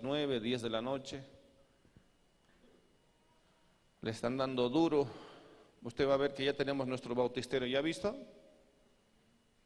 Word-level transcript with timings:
las 0.00 0.02
9, 0.02 0.40
10 0.40 0.62
de 0.62 0.70
la 0.70 0.80
noche. 0.80 1.22
Le 4.00 4.10
están 4.10 4.36
dando 4.38 4.70
duro. 4.70 5.06
Usted 5.82 6.08
va 6.08 6.14
a 6.14 6.16
ver 6.16 6.32
que 6.32 6.44
ya 6.44 6.54
tenemos 6.54 6.86
nuestro 6.86 7.14
bautisterio, 7.14 7.68
¿ya 7.68 7.82
visto? 7.82 8.16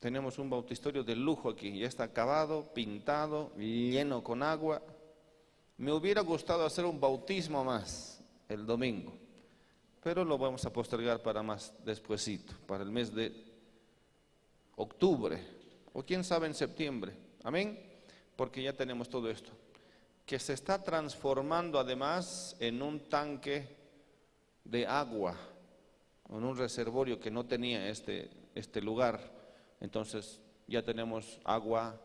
Tenemos 0.01 0.39
un 0.39 0.51
bautisterio 0.51 1.05
de 1.05 1.15
lujo 1.15 1.49
aquí, 1.49 1.79
ya 1.79 1.87
está 1.87 2.05
acabado, 2.05 2.73
pintado, 2.75 3.55
lleno 3.57 4.23
con 4.25 4.43
agua. 4.43 4.83
Me 5.79 5.93
hubiera 5.93 6.21
gustado 6.23 6.67
hacer 6.67 6.85
un 6.85 7.01
bautismo 7.01 7.65
más 7.65 8.21
el 8.49 8.67
domingo, 8.67 9.13
pero 10.03 10.25
lo 10.25 10.37
vamos 10.37 10.65
a 10.67 10.73
postergar 10.73 11.23
para 11.23 11.43
más 11.43 11.73
despuesito, 11.85 12.55
para 12.67 12.83
el 12.83 12.91
mes 12.91 13.15
de 13.15 13.33
octubre, 14.77 15.41
o 15.93 16.03
quién 16.03 16.23
sabe 16.23 16.49
en 16.49 16.55
septiembre. 16.55 17.13
Amén, 17.45 17.79
porque 18.37 18.63
ya 18.63 18.73
tenemos 18.73 19.09
todo 19.09 19.31
esto, 19.31 19.53
que 20.27 20.39
se 20.39 20.53
está 20.53 20.83
transformando 20.83 21.79
además 21.79 22.57
en 22.61 22.83
un 22.83 23.09
tanque 23.09 23.77
de 24.65 24.87
agua, 24.87 25.37
en 26.29 26.45
un 26.45 26.57
reservorio 26.57 27.21
que 27.21 27.31
no 27.31 27.45
tenía 27.45 27.89
este, 27.89 28.31
este 28.55 28.81
lugar. 28.81 29.21
Entonces 29.81 30.41
ya 30.67 30.83
tenemos 30.83 31.39
agua 31.45 32.01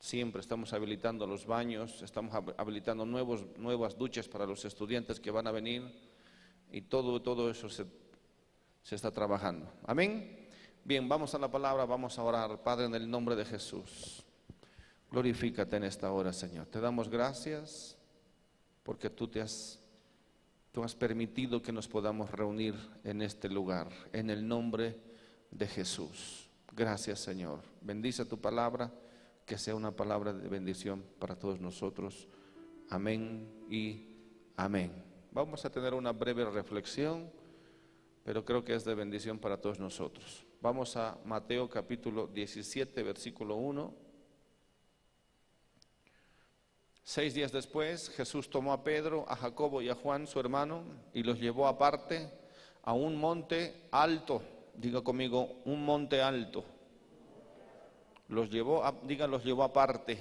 Siempre 0.00 0.40
estamos 0.40 0.72
habilitando 0.72 1.26
los 1.26 1.44
baños, 1.44 2.02
estamos 2.02 2.32
habilitando 2.56 3.04
nuevos, 3.04 3.44
nuevas 3.56 3.98
duchas 3.98 4.28
para 4.28 4.46
los 4.46 4.64
estudiantes 4.64 5.18
que 5.18 5.32
van 5.32 5.48
a 5.48 5.50
venir 5.50 5.82
y 6.70 6.82
todo, 6.82 7.20
todo 7.20 7.50
eso 7.50 7.68
se, 7.68 7.84
se 8.82 8.94
está 8.94 9.10
trabajando. 9.10 9.68
Amén. 9.86 10.48
Bien, 10.84 11.08
vamos 11.08 11.34
a 11.34 11.38
la 11.38 11.50
palabra, 11.50 11.84
vamos 11.84 12.16
a 12.16 12.22
orar. 12.22 12.62
Padre, 12.62 12.86
en 12.86 12.94
el 12.94 13.10
nombre 13.10 13.34
de 13.34 13.44
Jesús, 13.44 14.24
glorifícate 15.10 15.76
en 15.76 15.84
esta 15.84 16.10
hora, 16.12 16.32
Señor. 16.32 16.66
Te 16.66 16.80
damos 16.80 17.08
gracias 17.08 17.96
porque 18.82 19.10
tú 19.10 19.28
te 19.28 19.40
has, 19.40 19.78
tú 20.72 20.82
has 20.82 20.94
permitido 20.94 21.62
que 21.62 21.72
nos 21.72 21.88
podamos 21.88 22.30
reunir 22.30 22.74
en 23.04 23.22
este 23.22 23.48
lugar, 23.48 23.88
en 24.12 24.30
el 24.30 24.46
nombre 24.46 24.98
de 25.50 25.66
Jesús. 25.66 26.48
Gracias, 26.74 27.20
Señor. 27.20 27.60
Bendice 27.80 28.24
tu 28.24 28.40
palabra 28.40 28.92
que 29.44 29.58
sea 29.58 29.74
una 29.74 29.92
palabra 29.92 30.32
de 30.32 30.48
bendición 30.48 31.02
para 31.18 31.34
todos 31.34 31.60
nosotros. 31.60 32.28
Amén 32.90 33.48
y 33.70 34.06
amén. 34.56 34.92
Vamos 35.32 35.64
a 35.64 35.70
tener 35.70 35.94
una 35.94 36.12
breve 36.12 36.44
reflexión, 36.44 37.30
pero 38.24 38.44
creo 38.44 38.64
que 38.64 38.74
es 38.74 38.84
de 38.84 38.94
bendición 38.94 39.38
para 39.38 39.60
todos 39.60 39.78
nosotros. 39.78 40.44
Vamos 40.60 40.96
a 40.96 41.18
Mateo 41.24 41.68
capítulo 41.68 42.26
17, 42.26 43.02
versículo 43.02 43.56
1. 43.56 44.07
Seis 47.08 47.32
días 47.32 47.52
después, 47.52 48.10
Jesús 48.10 48.50
tomó 48.50 48.70
a 48.70 48.84
Pedro, 48.84 49.24
a 49.30 49.34
Jacobo 49.34 49.80
y 49.80 49.88
a 49.88 49.94
Juan, 49.94 50.26
su 50.26 50.38
hermano, 50.40 50.84
y 51.14 51.22
los 51.22 51.40
llevó 51.40 51.66
aparte 51.66 52.30
a 52.82 52.92
un 52.92 53.16
monte 53.16 53.88
alto. 53.90 54.42
Diga 54.74 55.00
conmigo, 55.00 55.62
un 55.64 55.86
monte 55.86 56.20
alto 56.20 56.66
los 58.28 58.50
llevó, 58.50 58.84
a, 58.84 58.92
diga, 59.04 59.26
los 59.26 59.42
llevó 59.42 59.62
aparte. 59.62 60.18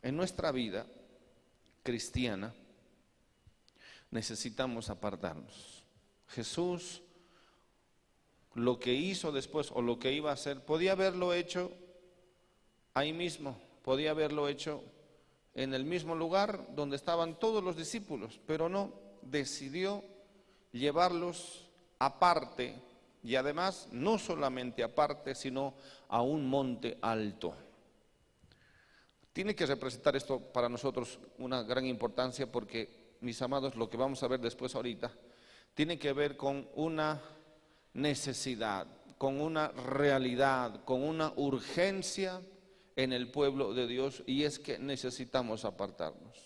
En 0.00 0.16
nuestra 0.16 0.52
vida 0.52 0.86
cristiana 1.82 2.54
necesitamos 4.12 4.90
apartarnos. 4.90 5.82
Jesús 6.28 7.02
lo 8.54 8.78
que 8.78 8.94
hizo 8.94 9.32
después 9.32 9.72
o 9.72 9.82
lo 9.82 9.98
que 9.98 10.12
iba 10.12 10.30
a 10.30 10.34
hacer, 10.34 10.64
podía 10.64 10.92
haberlo 10.92 11.34
hecho 11.34 11.72
ahí 12.94 13.12
mismo, 13.12 13.65
podía 13.86 14.10
haberlo 14.10 14.48
hecho 14.48 14.82
en 15.54 15.72
el 15.72 15.84
mismo 15.84 16.16
lugar 16.16 16.74
donde 16.74 16.96
estaban 16.96 17.38
todos 17.38 17.62
los 17.62 17.76
discípulos, 17.76 18.40
pero 18.44 18.68
no, 18.68 18.92
decidió 19.22 20.02
llevarlos 20.72 21.68
aparte 22.00 22.74
y 23.22 23.36
además 23.36 23.86
no 23.92 24.18
solamente 24.18 24.82
aparte, 24.82 25.36
sino 25.36 25.74
a 26.08 26.20
un 26.20 26.50
monte 26.50 26.98
alto. 27.00 27.54
Tiene 29.32 29.54
que 29.54 29.66
representar 29.66 30.16
esto 30.16 30.40
para 30.40 30.68
nosotros 30.68 31.20
una 31.38 31.62
gran 31.62 31.86
importancia 31.86 32.50
porque, 32.50 33.14
mis 33.20 33.40
amados, 33.40 33.76
lo 33.76 33.88
que 33.88 33.96
vamos 33.96 34.20
a 34.24 34.26
ver 34.28 34.40
después 34.40 34.74
ahorita, 34.74 35.12
tiene 35.74 35.96
que 35.96 36.12
ver 36.12 36.36
con 36.36 36.68
una 36.74 37.22
necesidad, 37.94 38.88
con 39.16 39.40
una 39.40 39.68
realidad, 39.68 40.82
con 40.84 41.04
una 41.04 41.32
urgencia 41.36 42.42
en 42.96 43.12
el 43.12 43.30
pueblo 43.30 43.74
de 43.74 43.86
Dios 43.86 44.22
y 44.26 44.44
es 44.44 44.58
que 44.58 44.78
necesitamos 44.78 45.64
apartarnos, 45.64 46.36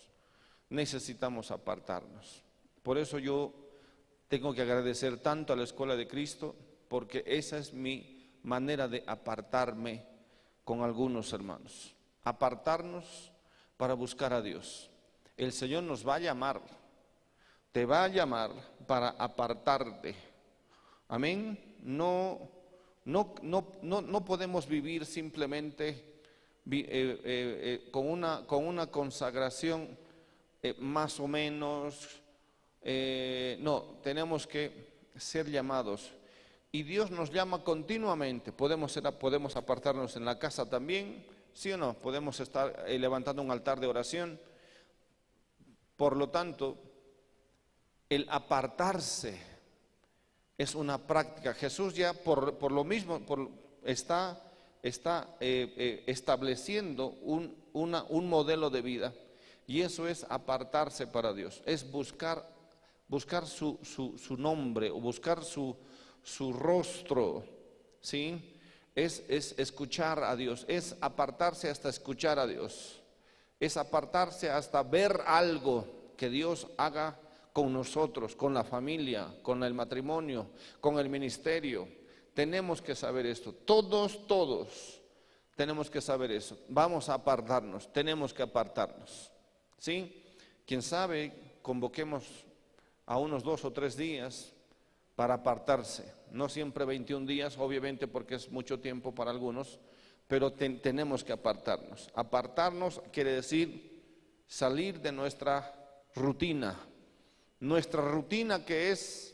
necesitamos 0.68 1.50
apartarnos. 1.50 2.42
Por 2.82 2.98
eso 2.98 3.18
yo 3.18 3.54
tengo 4.28 4.52
que 4.52 4.62
agradecer 4.62 5.18
tanto 5.18 5.52
a 5.52 5.56
la 5.56 5.64
Escuela 5.64 5.96
de 5.96 6.08
Cristo, 6.08 6.54
porque 6.88 7.22
esa 7.26 7.58
es 7.58 7.72
mi 7.72 8.30
manera 8.42 8.88
de 8.88 9.04
apartarme 9.06 10.04
con 10.64 10.82
algunos 10.82 11.32
hermanos. 11.32 11.94
Apartarnos 12.24 13.32
para 13.76 13.94
buscar 13.94 14.32
a 14.32 14.42
Dios. 14.42 14.90
El 15.36 15.52
Señor 15.52 15.84
nos 15.84 16.06
va 16.06 16.16
a 16.16 16.20
llamar, 16.20 16.60
te 17.72 17.86
va 17.86 18.04
a 18.04 18.08
llamar 18.08 18.50
para 18.86 19.10
apartarte. 19.10 20.14
Amén. 21.08 21.76
No, 21.82 22.50
no, 23.04 23.34
no, 23.42 24.02
no, 24.02 24.24
podemos 24.24 24.66
vivir 24.66 25.06
simplemente 25.06 26.09
eh, 26.72 26.86
eh, 26.88 27.20
eh, 27.24 27.90
con, 27.90 28.08
una, 28.08 28.46
con 28.46 28.66
una 28.66 28.86
consagración 28.86 29.96
más 30.78 31.18
o 31.20 31.26
menos. 31.26 32.20
no, 33.58 33.98
tenemos 34.02 34.46
que 34.46 34.90
ser 35.16 35.50
llamados 35.50 36.12
y 36.72 36.82
Dios 36.82 37.10
nos 37.10 37.30
llama 37.30 37.64
continuamente. 37.64 38.52
Podemos, 38.52 38.92
ser, 38.92 39.04
podemos 39.18 39.56
apartarnos 39.56 40.16
en 40.16 40.24
la 40.24 40.38
casa 40.38 40.68
también, 40.68 41.26
¿sí 41.52 41.72
o 41.72 41.76
no? 41.76 41.94
Podemos 41.94 42.38
estar 42.40 42.84
levantando 42.88 43.42
un 43.42 43.50
altar 43.50 43.80
de 43.80 43.86
oración. 43.86 44.40
Por 45.96 46.16
lo 46.16 46.28
tanto, 46.28 46.76
el 48.08 48.26
apartarse 48.28 49.50
es 50.60 50.74
una 50.74 50.98
práctica. 50.98 51.54
Jesús 51.54 51.94
ya 51.94 52.12
por, 52.12 52.70
lo 52.70 52.84
mismo 52.84 53.22
está, 53.82 54.49
está 54.82 55.36
eh, 55.40 55.74
eh, 55.76 56.04
estableciendo 56.06 57.08
un, 57.22 57.56
un 57.72 58.28
modelo 58.28 58.70
de 58.70 58.82
vida. 58.82 59.14
Y 59.66 59.82
eso 59.82 60.08
es 60.08 60.26
apartarse 60.28 61.06
para 61.06 61.32
Dios, 61.32 61.62
es 61.64 61.88
buscar, 61.88 62.44
buscar 63.06 63.46
su, 63.46 63.78
su, 63.82 64.18
su 64.18 64.36
nombre 64.36 64.90
o 64.90 65.00
buscar 65.00 65.44
su, 65.44 65.76
su 66.24 66.52
rostro, 66.52 67.44
¿sí? 68.00 68.56
Es, 68.96 69.22
es 69.28 69.54
escuchar 69.58 70.24
a 70.24 70.34
Dios, 70.34 70.64
es 70.66 70.96
apartarse 71.00 71.70
hasta 71.70 71.88
escuchar 71.88 72.40
a 72.40 72.48
Dios, 72.48 73.00
es 73.60 73.76
apartarse 73.76 74.50
hasta 74.50 74.82
ver 74.82 75.20
algo 75.24 75.86
que 76.16 76.28
Dios 76.28 76.66
haga 76.76 77.16
con 77.52 77.72
nosotros, 77.72 78.34
con 78.34 78.52
la 78.52 78.64
familia, 78.64 79.32
con 79.42 79.62
el 79.62 79.72
matrimonio, 79.72 80.50
con 80.80 80.98
el 80.98 81.08
ministerio. 81.08 81.99
Tenemos 82.34 82.80
que 82.80 82.94
saber 82.94 83.26
esto, 83.26 83.52
todos, 83.52 84.26
todos 84.26 85.00
tenemos 85.60 85.90
que 85.90 86.00
saber 86.00 86.30
eso. 86.30 86.56
Vamos 86.70 87.10
a 87.10 87.14
apartarnos, 87.20 87.92
tenemos 87.92 88.32
que 88.32 88.42
apartarnos. 88.42 89.30
¿Sí? 89.76 90.24
Quién 90.64 90.80
sabe, 90.80 91.58
convoquemos 91.60 92.24
a 93.04 93.18
unos 93.18 93.42
dos 93.42 93.66
o 93.66 93.70
tres 93.70 93.94
días 93.94 94.54
para 95.14 95.34
apartarse. 95.34 96.14
No 96.30 96.48
siempre 96.48 96.86
21 96.86 97.26
días, 97.26 97.58
obviamente 97.58 98.06
porque 98.08 98.36
es 98.36 98.50
mucho 98.50 98.80
tiempo 98.80 99.14
para 99.14 99.30
algunos, 99.30 99.78
pero 100.26 100.50
tenemos 100.50 101.24
que 101.24 101.32
apartarnos. 101.34 102.08
Apartarnos 102.14 103.02
quiere 103.12 103.32
decir 103.32 104.00
salir 104.46 104.98
de 105.02 105.12
nuestra 105.12 105.74
rutina. 106.14 106.74
Nuestra 107.58 108.00
rutina 108.00 108.64
que 108.64 108.92
es 108.92 109.29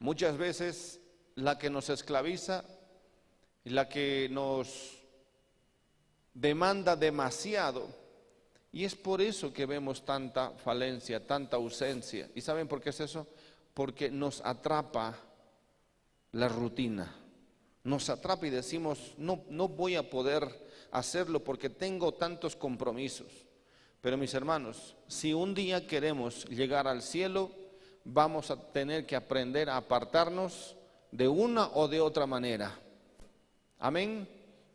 muchas 0.00 0.36
veces 0.36 1.00
la 1.36 1.56
que 1.56 1.70
nos 1.70 1.88
esclaviza 1.88 2.64
y 3.64 3.70
la 3.70 3.88
que 3.88 4.28
nos 4.30 4.98
demanda 6.34 6.96
demasiado 6.96 8.00
y 8.72 8.84
es 8.84 8.94
por 8.94 9.20
eso 9.20 9.52
que 9.52 9.66
vemos 9.66 10.04
tanta 10.04 10.52
falencia, 10.52 11.26
tanta 11.26 11.56
ausencia. 11.56 12.30
¿Y 12.34 12.40
saben 12.40 12.68
por 12.68 12.80
qué 12.80 12.90
es 12.90 13.00
eso? 13.00 13.26
Porque 13.74 14.10
nos 14.10 14.40
atrapa 14.44 15.16
la 16.32 16.48
rutina. 16.48 17.12
Nos 17.82 18.08
atrapa 18.10 18.46
y 18.46 18.50
decimos, 18.50 19.14
no, 19.16 19.42
no 19.48 19.68
voy 19.68 19.96
a 19.96 20.08
poder 20.08 20.46
hacerlo 20.92 21.42
porque 21.42 21.68
tengo 21.68 22.14
tantos 22.14 22.54
compromisos. 22.54 23.46
Pero 24.00 24.16
mis 24.16 24.34
hermanos, 24.34 24.96
si 25.08 25.34
un 25.34 25.52
día 25.52 25.86
queremos 25.86 26.44
llegar 26.46 26.86
al 26.86 27.02
cielo, 27.02 27.50
vamos 28.04 28.50
a 28.50 28.56
tener 28.72 29.06
que 29.06 29.16
aprender 29.16 29.68
a 29.70 29.76
apartarnos 29.76 30.76
de 31.10 31.28
una 31.28 31.68
o 31.68 31.88
de 31.88 32.00
otra 32.00 32.26
manera. 32.26 32.78
Amén. 33.78 34.28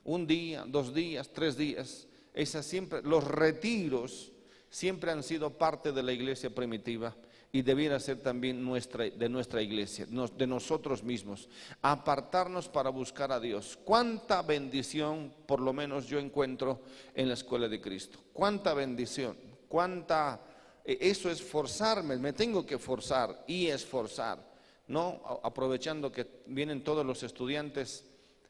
un 0.04 0.28
día, 0.28 0.66
dos 0.68 0.94
días, 0.94 1.30
tres 1.34 1.58
días. 1.58 2.08
Esas 2.34 2.66
siempre, 2.66 3.02
los 3.02 3.24
retiros 3.24 4.32
siempre 4.70 5.12
han 5.12 5.24
sido 5.24 5.58
parte 5.58 5.92
de 5.92 6.04
la 6.04 6.12
iglesia 6.12 6.54
primitiva 6.54 7.16
y 7.52 7.62
debiera 7.62 8.00
ser 8.00 8.22
también 8.22 8.64
nuestra, 8.64 9.06
de 9.06 9.30
nuestra 9.30 9.62
iglesia, 9.62 10.06
de 10.06 10.46
nosotros 10.46 11.04
mismos. 11.04 11.48
Apartarnos 11.82 12.68
para 12.68 12.90
buscar 12.90 13.32
a 13.32 13.40
Dios. 13.40 13.80
Cuánta 13.84 14.42
bendición, 14.42 15.34
por 15.46 15.62
lo 15.62 15.72
menos 15.72 16.08
yo 16.08 16.20
encuentro 16.20 16.82
en 17.14 17.30
la 17.30 17.36
escuela 17.36 17.70
de 17.70 17.80
Cristo. 17.80 18.20
Cuánta 18.34 18.74
bendición, 18.74 19.38
cuánta... 19.70 20.42
E, 20.86 20.98
eso 21.02 21.30
es 21.30 21.42
forzarme, 21.42 22.18
me 22.18 22.34
tengo 22.34 22.66
que 22.66 22.78
forzar 22.78 23.44
y 23.48 23.68
esforzar, 23.68 24.40
¿no? 24.88 25.40
Aprovechando 25.44 26.12
que 26.12 26.44
vienen 26.46 26.84
todos 26.84 27.06
los 27.06 27.24
estudiantes 27.24 28.06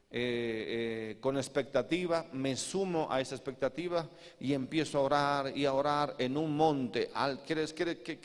eh, 0.08 1.14
eh, 1.14 1.16
con 1.20 1.36
expectativa, 1.36 2.26
me 2.32 2.54
sumo 2.54 3.08
a 3.10 3.20
esa 3.20 3.34
expectativa 3.34 4.08
y 4.38 4.52
empiezo 4.52 4.98
a 4.98 5.02
orar 5.02 5.56
y 5.56 5.64
a 5.64 5.72
orar 5.72 6.14
en 6.18 6.36
un 6.36 6.56
monte. 6.56 7.10
¿Qué, 7.44 7.66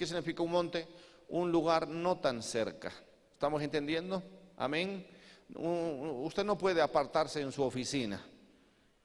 significa 0.05 0.43
un 0.43 0.51
monte? 0.51 0.87
Un 1.29 1.51
lugar 1.51 1.87
no 1.87 2.17
tan 2.19 2.43
cerca. 2.43 2.91
¿Estamos 3.33 3.63
entendiendo? 3.63 4.21
Amén. 4.57 5.07
usted 5.55 6.43
no 6.43 6.57
puede 6.57 6.81
apartarse 6.81 7.41
en 7.41 7.51
su 7.51 7.63
oficina. 7.63 8.23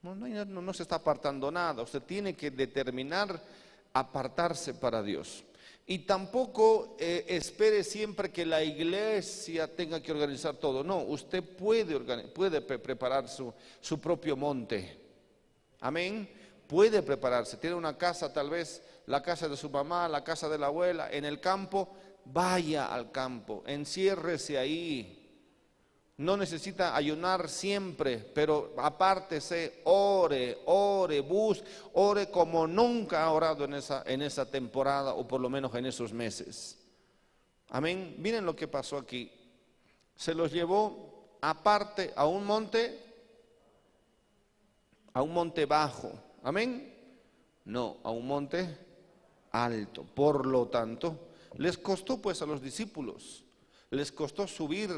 No, 0.03 0.13
no 0.15 0.73
se 0.73 0.83
está 0.83 0.97
apartando 0.97 1.49
nada. 1.49 1.81
Usted 1.81 2.03
tiene 2.03 2.35
que 2.35 2.51
determinar 2.51 3.41
apartarse 3.93 4.73
para 4.73 5.01
Dios. 5.01 5.43
Y 5.89 5.99
tampoco 5.99 6.97
eh, 6.99 7.23
espere 7.29 7.81
siempre 7.83 8.29
que 8.29 8.45
la 8.45 8.61
iglesia 8.61 9.73
tenga 9.73 10.01
que 10.03 10.11
organizar 10.11 10.55
todo. 10.57 10.83
No, 10.83 10.97
usted 11.03 11.41
puede, 11.41 11.97
puede 12.29 12.61
preparar 12.61 13.29
su, 13.29 13.53
su 13.79 13.99
propio 13.99 14.35
monte. 14.35 14.99
Amén. 15.79 16.29
Puede 16.67 17.01
prepararse. 17.01 17.55
Tiene 17.55 17.77
una 17.77 17.97
casa, 17.97 18.33
tal 18.33 18.49
vez 18.49 18.83
la 19.05 19.23
casa 19.23 19.47
de 19.47 19.55
su 19.55 19.69
mamá, 19.69 20.09
la 20.09 20.25
casa 20.25 20.49
de 20.49 20.57
la 20.57 20.67
abuela, 20.67 21.09
en 21.09 21.23
el 21.23 21.39
campo. 21.39 21.95
Vaya 22.25 22.87
al 22.93 23.09
campo, 23.13 23.63
enciérrese 23.65 24.57
ahí. 24.57 25.16
No 26.17 26.35
necesita 26.35 26.95
ayunar 26.95 27.47
siempre, 27.47 28.17
pero 28.17 28.73
apártese, 28.77 29.81
ore, 29.83 30.57
ore, 30.65 31.19
bus, 31.21 31.63
ore 31.93 32.31
como 32.31 32.65
nunca 32.65 33.23
ha 33.23 33.31
orado 33.31 33.65
en 33.65 33.75
esa, 33.75 34.01
en 34.03 34.23
esa 34.23 34.49
temporada 34.49 35.13
o 35.13 35.27
por 35.27 35.39
lo 35.39 35.47
menos 35.47 35.75
en 35.75 35.85
esos 35.85 36.11
meses. 36.11 36.79
Amén. 37.69 38.15
Miren 38.17 38.45
lo 38.45 38.55
que 38.55 38.67
pasó 38.67 38.97
aquí. 38.97 39.31
Se 40.15 40.33
los 40.33 40.51
llevó 40.51 41.37
aparte 41.39 42.11
a 42.15 42.25
un 42.25 42.45
monte, 42.45 42.99
a 45.13 45.21
un 45.21 45.31
monte 45.31 45.67
bajo. 45.67 46.11
Amén. 46.41 46.95
No, 47.65 47.97
a 48.03 48.09
un 48.09 48.25
monte 48.25 48.75
alto. 49.51 50.03
Por 50.03 50.47
lo 50.47 50.67
tanto, 50.67 51.27
les 51.57 51.77
costó 51.77 52.19
pues 52.19 52.41
a 52.41 52.47
los 52.47 52.61
discípulos, 52.61 53.43
les 53.91 54.11
costó 54.11 54.47
subir 54.47 54.89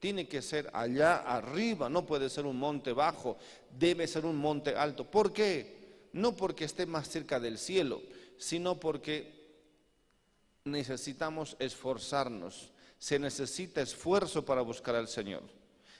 tiene 0.00 0.26
que 0.26 0.42
ser 0.42 0.70
allá 0.72 1.18
arriba, 1.18 1.88
no 1.88 2.06
puede 2.06 2.30
ser 2.30 2.46
un 2.46 2.56
monte 2.56 2.92
bajo, 2.92 3.36
debe 3.78 4.06
ser 4.08 4.24
un 4.24 4.36
monte 4.36 4.74
alto. 4.74 5.08
¿Por 5.08 5.32
qué? 5.32 6.08
No 6.14 6.34
porque 6.34 6.64
esté 6.64 6.86
más 6.86 7.08
cerca 7.08 7.38
del 7.38 7.58
cielo, 7.58 8.02
sino 8.38 8.80
porque 8.80 9.40
necesitamos 10.64 11.54
esforzarnos. 11.58 12.72
Se 12.98 13.18
necesita 13.18 13.82
esfuerzo 13.82 14.44
para 14.44 14.62
buscar 14.62 14.94
al 14.94 15.08
Señor. 15.08 15.42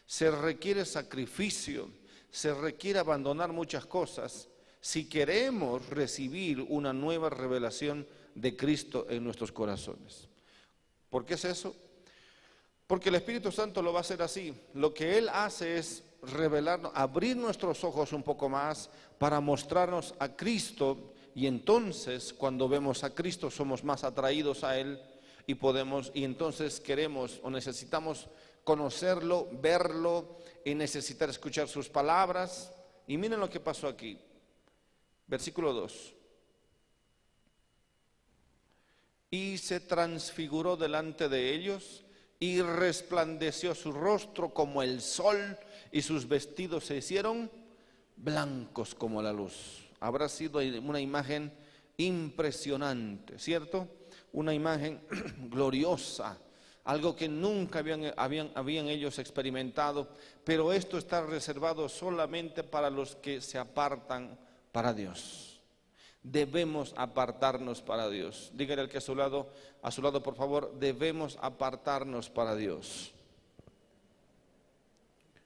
Se 0.06 0.30
requiere 0.30 0.84
sacrificio, 0.84 1.90
se 2.30 2.54
requiere 2.54 2.98
abandonar 2.98 3.52
muchas 3.52 3.86
cosas 3.86 4.48
si 4.80 5.08
queremos 5.08 5.86
recibir 5.90 6.60
una 6.62 6.92
nueva 6.92 7.28
revelación 7.28 8.06
de 8.34 8.56
Cristo 8.56 9.06
en 9.10 9.24
nuestros 9.24 9.52
corazones. 9.52 10.26
¿Por 11.10 11.26
qué 11.26 11.34
es 11.34 11.44
eso? 11.44 11.76
Porque 12.90 13.08
el 13.08 13.14
Espíritu 13.14 13.52
Santo 13.52 13.82
lo 13.82 13.92
va 13.92 13.98
a 13.98 14.00
hacer 14.00 14.20
así. 14.20 14.52
Lo 14.74 14.92
que 14.92 15.16
Él 15.16 15.28
hace 15.28 15.78
es 15.78 16.02
revelarnos, 16.24 16.90
abrir 16.92 17.36
nuestros 17.36 17.84
ojos 17.84 18.12
un 18.12 18.24
poco 18.24 18.48
más 18.48 18.90
para 19.16 19.38
mostrarnos 19.38 20.12
a 20.18 20.34
Cristo 20.34 21.12
y 21.32 21.46
entonces 21.46 22.32
cuando 22.32 22.68
vemos 22.68 23.04
a 23.04 23.14
Cristo 23.14 23.48
somos 23.48 23.84
más 23.84 24.02
atraídos 24.02 24.64
a 24.64 24.76
Él 24.76 25.00
y 25.46 25.54
podemos 25.54 26.10
y 26.14 26.24
entonces 26.24 26.80
queremos 26.80 27.38
o 27.44 27.50
necesitamos 27.50 28.26
conocerlo, 28.64 29.46
verlo 29.52 30.38
y 30.64 30.74
necesitar 30.74 31.30
escuchar 31.30 31.68
sus 31.68 31.88
palabras. 31.88 32.72
Y 33.06 33.16
miren 33.18 33.38
lo 33.38 33.48
que 33.48 33.60
pasó 33.60 33.86
aquí. 33.86 34.18
Versículo 35.28 35.72
2. 35.74 36.14
Y 39.30 39.58
se 39.58 39.78
transfiguró 39.78 40.76
delante 40.76 41.28
de 41.28 41.54
ellos 41.54 42.04
y 42.40 42.62
resplandeció 42.62 43.74
su 43.74 43.92
rostro 43.92 44.48
como 44.54 44.82
el 44.82 45.02
sol 45.02 45.58
y 45.92 46.00
sus 46.00 46.26
vestidos 46.26 46.86
se 46.86 46.96
hicieron 46.96 47.50
blancos 48.16 48.94
como 48.94 49.20
la 49.20 49.32
luz. 49.32 49.86
Habrá 50.00 50.26
sido 50.30 50.58
una 50.58 51.00
imagen 51.00 51.52
impresionante, 51.98 53.38
¿cierto? 53.38 53.86
Una 54.32 54.54
imagen 54.54 55.02
gloriosa, 55.50 56.38
algo 56.84 57.14
que 57.14 57.28
nunca 57.28 57.80
habían, 57.80 58.14
habían, 58.16 58.50
habían 58.54 58.88
ellos 58.88 59.18
experimentado, 59.18 60.08
pero 60.42 60.72
esto 60.72 60.96
está 60.96 61.20
reservado 61.26 61.90
solamente 61.90 62.64
para 62.64 62.88
los 62.88 63.16
que 63.16 63.42
se 63.42 63.58
apartan 63.58 64.38
para 64.72 64.94
Dios 64.94 65.49
debemos 66.22 66.92
apartarnos 66.96 67.80
para 67.82 68.08
Dios. 68.08 68.50
Dígale 68.54 68.82
al 68.82 68.88
que 68.88 68.98
a 68.98 69.02
su 69.02 69.14
lado, 69.14 69.48
a 69.82 69.90
su 69.90 70.02
lado, 70.02 70.22
por 70.22 70.34
favor, 70.34 70.72
debemos 70.78 71.38
apartarnos 71.40 72.28
para 72.28 72.54
Dios. 72.54 73.12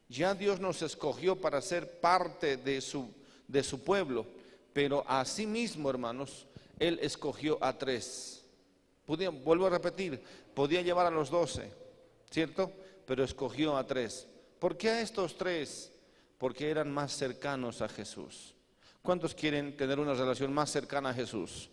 Ya 0.09 0.35
Dios 0.35 0.61
nos 0.61 0.83
escogió 0.83 1.37
para 1.37 1.61
ser 1.61 2.01
parte 2.01 2.57
de 2.57 2.81
su, 2.81 3.11
de 3.49 3.63
su 3.63 3.83
pueblo, 3.83 4.27
pero 4.73 5.05
asimismo, 5.07 5.89
hermanos, 5.91 6.47
Él 6.79 6.99
escogió 7.03 7.59
a 7.63 7.77
tres. 7.79 8.45
vuelvo 9.07 9.67
a 9.67 9.71
repetir, 9.71 10.23
podía 10.55 10.83
llevar 10.83 11.07
a 11.07 11.11
los 11.11 11.31
doce, 11.31 11.73
¿cierto? 12.31 12.71
Pero 13.07 13.25
escogió 13.25 13.77
a 13.77 13.87
tres. 13.87 14.27
¿Por 14.59 14.77
qué 14.77 14.91
a 14.91 15.01
estos 15.01 15.37
tres? 15.37 15.93
Porque 16.39 16.71
eran 16.71 16.91
más 16.93 17.17
cercanos 17.17 17.81
a 17.83 17.89
Jesús. 17.89 18.54
¿Cuántos 19.05 19.35
quieren 19.35 19.77
tener 19.77 20.01
una 20.01 20.15
relación 20.15 20.51
más 20.51 20.71
cercana 20.71 21.11
a 21.11 21.15
Jesús? 21.15 21.69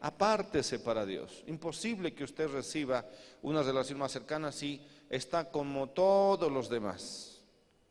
Apártese 0.00 0.80
para 0.80 1.06
Dios. 1.06 1.44
Imposible 1.46 2.12
que 2.12 2.24
usted 2.24 2.48
reciba 2.48 3.06
una 3.42 3.62
relación 3.62 4.00
más 4.00 4.10
cercana 4.10 4.50
si 4.50 4.84
está 5.08 5.48
como 5.52 5.90
todos 5.90 6.50
los 6.50 6.68
demás. 6.68 7.42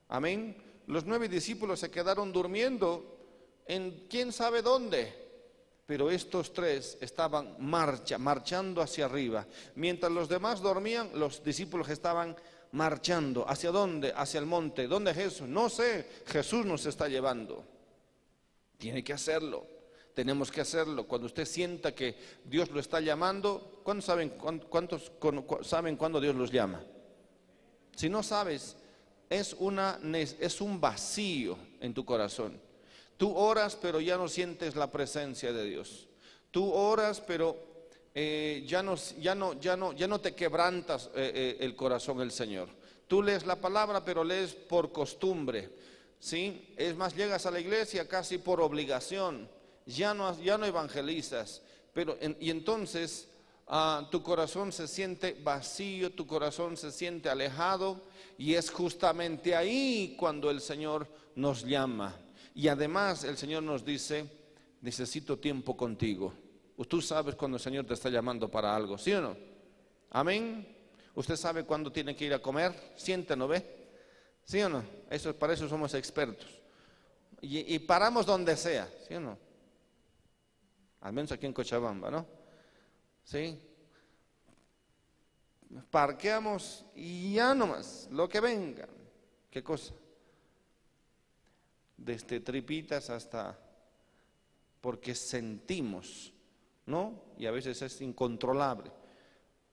Amén. 0.09 0.61
Los 0.87 1.05
nueve 1.05 1.29
discípulos 1.29 1.79
se 1.79 1.89
quedaron 1.89 2.33
durmiendo 2.33 3.61
en 3.67 4.07
quién 4.09 4.33
sabe 4.33 4.61
dónde. 4.61 5.13
Pero 5.85 6.11
estos 6.11 6.51
tres 6.51 6.97
estaban 6.99 7.55
marcha, 7.57 8.17
marchando 8.17 8.81
hacia 8.81 9.05
arriba. 9.05 9.47
Mientras 9.75 10.11
los 10.11 10.27
demás 10.27 10.59
dormían, 10.59 11.09
los 11.13 11.41
discípulos 11.41 11.87
estaban 11.87 12.35
marchando. 12.73 13.47
¿Hacia 13.47 13.71
dónde? 13.71 14.11
Hacia 14.13 14.41
el 14.41 14.45
monte. 14.45 14.87
¿Dónde 14.87 15.13
Jesús? 15.13 15.47
No 15.47 15.69
sé. 15.69 16.05
Jesús 16.25 16.65
nos 16.65 16.85
está 16.85 17.07
llevando. 17.07 17.63
Tiene 18.81 19.03
que 19.03 19.13
hacerlo. 19.13 19.63
Tenemos 20.15 20.49
que 20.49 20.59
hacerlo. 20.59 21.05
Cuando 21.05 21.27
usted 21.27 21.45
sienta 21.45 21.93
que 21.93 22.15
Dios 22.43 22.71
lo 22.71 22.79
está 22.79 22.99
llamando, 22.99 23.79
¿cuántos 23.83 24.05
saben, 24.05 24.29
cuántos 24.31 25.11
saben 25.61 25.95
cuándo 25.95 26.19
Dios 26.19 26.33
los 26.33 26.51
llama? 26.51 26.83
Si 27.95 28.09
no 28.09 28.23
sabes, 28.23 28.75
es, 29.29 29.55
una, 29.59 29.99
es 30.13 30.61
un 30.61 30.81
vacío 30.81 31.59
en 31.79 31.93
tu 31.93 32.03
corazón. 32.03 32.59
Tú 33.17 33.31
oras, 33.35 33.77
pero 33.79 34.01
ya 34.01 34.17
no 34.17 34.27
sientes 34.27 34.75
la 34.75 34.89
presencia 34.89 35.53
de 35.53 35.63
Dios. 35.63 36.07
Tú 36.49 36.73
oras, 36.73 37.21
pero 37.21 37.85
eh, 38.15 38.63
ya, 38.65 38.81
no, 38.81 38.95
ya, 38.95 39.35
no, 39.35 39.59
ya, 39.59 39.77
no, 39.77 39.93
ya 39.93 40.07
no 40.07 40.19
te 40.19 40.33
quebrantas 40.33 41.11
eh, 41.13 41.31
eh, 41.35 41.57
el 41.59 41.75
corazón 41.75 42.19
el 42.19 42.31
Señor. 42.31 42.67
Tú 43.07 43.21
lees 43.21 43.45
la 43.45 43.61
palabra, 43.61 44.03
pero 44.03 44.23
lees 44.23 44.55
por 44.55 44.91
costumbre 44.91 45.69
¿sí? 46.21 46.73
Es 46.77 46.95
más, 46.95 47.15
llegas 47.15 47.45
a 47.45 47.51
la 47.51 47.59
iglesia 47.59 48.07
casi 48.07 48.37
por 48.37 48.61
obligación, 48.61 49.49
ya 49.85 50.13
no, 50.13 50.39
ya 50.41 50.57
no 50.57 50.65
evangelizas, 50.65 51.61
pero 51.91 52.17
y 52.39 52.49
entonces 52.49 53.27
ah, 53.67 54.07
tu 54.09 54.23
corazón 54.23 54.71
se 54.71 54.87
siente 54.87 55.37
vacío, 55.43 56.13
tu 56.13 56.25
corazón 56.25 56.77
se 56.77 56.91
siente 56.91 57.27
alejado 57.27 58.01
y 58.37 58.53
es 58.53 58.69
justamente 58.69 59.55
ahí 59.55 60.15
cuando 60.17 60.49
el 60.49 60.61
Señor 60.61 61.07
nos 61.35 61.65
llama. 61.65 62.15
Y 62.53 62.67
además 62.67 63.23
el 63.23 63.37
Señor 63.37 63.63
nos 63.63 63.83
dice, 63.83 64.25
necesito 64.81 65.39
tiempo 65.39 65.75
contigo. 65.75 66.33
Tú 66.87 67.01
sabes 67.01 67.35
cuando 67.35 67.57
el 67.57 67.63
Señor 67.63 67.85
te 67.85 67.93
está 67.93 68.09
llamando 68.09 68.49
para 68.49 68.75
algo, 68.75 68.97
¿sí 68.97 69.13
o 69.13 69.21
no? 69.21 69.37
Amén. 70.11 70.67
Usted 71.13 71.35
sabe 71.35 71.63
cuándo 71.63 71.91
tiene 71.91 72.15
que 72.15 72.25
ir 72.25 72.33
a 72.33 72.39
comer, 72.39 72.93
siéntelo, 72.95 73.47
ve. 73.47 73.80
¿Sí 74.45 74.61
o 74.61 74.69
no? 74.69 74.83
Eso, 75.09 75.35
para 75.35 75.53
eso 75.53 75.67
somos 75.67 75.93
expertos. 75.93 76.61
Y, 77.43 77.79
paramos 77.79 78.25
donde 78.25 78.55
sea, 78.55 78.87
¿sí 79.07 79.15
o 79.15 79.19
no? 79.19 79.37
Al 81.01 81.13
menos 81.13 81.31
aquí 81.31 81.47
en 81.47 81.53
Cochabamba, 81.53 82.11
¿no? 82.11 82.25
¿Sí? 83.23 83.59
Parqueamos 85.89 86.85
y 86.95 87.33
ya 87.33 87.55
nomás, 87.55 88.07
lo 88.11 88.29
que 88.29 88.39
venga. 88.39 88.87
¿Qué 89.49 89.63
cosa? 89.63 89.93
Desde 91.97 92.39
tripitas 92.41 93.09
hasta 93.09 93.57
porque 94.81 95.15
sentimos, 95.15 96.33
¿no? 96.85 97.23
Y 97.37 97.47
a 97.47 97.51
veces 97.51 97.81
es 97.81 98.01
incontrolable. 98.01 98.91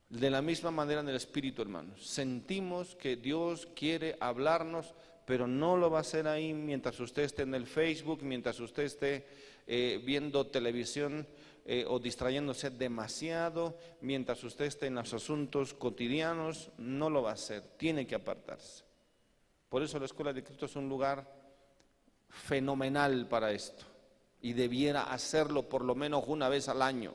De 0.08 0.30
la 0.30 0.40
misma 0.40 0.70
manera 0.70 1.02
en 1.02 1.08
el 1.10 1.16
Espíritu, 1.16 1.60
hermanos. 1.60 2.06
Sentimos 2.06 2.96
que 2.96 3.16
Dios 3.16 3.68
quiere 3.76 4.16
hablarnos, 4.20 4.94
pero 5.26 5.46
no 5.46 5.76
lo 5.76 5.90
va 5.90 5.98
a 5.98 6.00
hacer 6.00 6.26
ahí 6.26 6.54
mientras 6.54 6.98
usted 7.00 7.24
esté 7.24 7.42
en 7.42 7.54
el 7.54 7.66
Facebook, 7.66 8.22
mientras 8.22 8.58
usted 8.58 8.84
esté 8.84 9.26
eh, 9.66 10.00
viendo 10.02 10.46
televisión 10.46 11.26
eh, 11.66 11.84
o 11.86 11.98
distrayéndose 11.98 12.70
demasiado, 12.70 13.76
mientras 14.00 14.42
usted 14.44 14.64
esté 14.64 14.86
en 14.86 14.94
los 14.94 15.12
asuntos 15.12 15.74
cotidianos, 15.74 16.70
no 16.78 17.10
lo 17.10 17.24
va 17.24 17.32
a 17.32 17.34
hacer. 17.34 17.62
Tiene 17.76 18.06
que 18.06 18.14
apartarse. 18.14 18.84
Por 19.68 19.82
eso 19.82 19.98
la 19.98 20.06
Escuela 20.06 20.32
de 20.32 20.42
Cristo 20.42 20.64
es 20.64 20.76
un 20.76 20.88
lugar 20.88 21.30
fenomenal 22.30 23.28
para 23.28 23.52
esto. 23.52 23.84
Y 24.40 24.54
debiera 24.54 25.02
hacerlo 25.02 25.68
por 25.68 25.84
lo 25.84 25.94
menos 25.94 26.24
una 26.28 26.48
vez 26.48 26.70
al 26.70 26.80
año. 26.80 27.12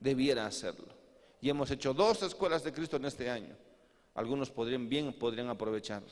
Debiera 0.00 0.46
hacerlo 0.46 1.01
y 1.42 1.50
hemos 1.50 1.70
hecho 1.72 1.92
dos 1.92 2.22
escuelas 2.22 2.62
de 2.62 2.72
Cristo 2.72 2.96
en 2.96 3.04
este 3.04 3.28
año. 3.28 3.54
Algunos 4.14 4.48
podrían 4.48 4.88
bien 4.88 5.12
podrían 5.12 5.48
aprovechar. 5.48 6.02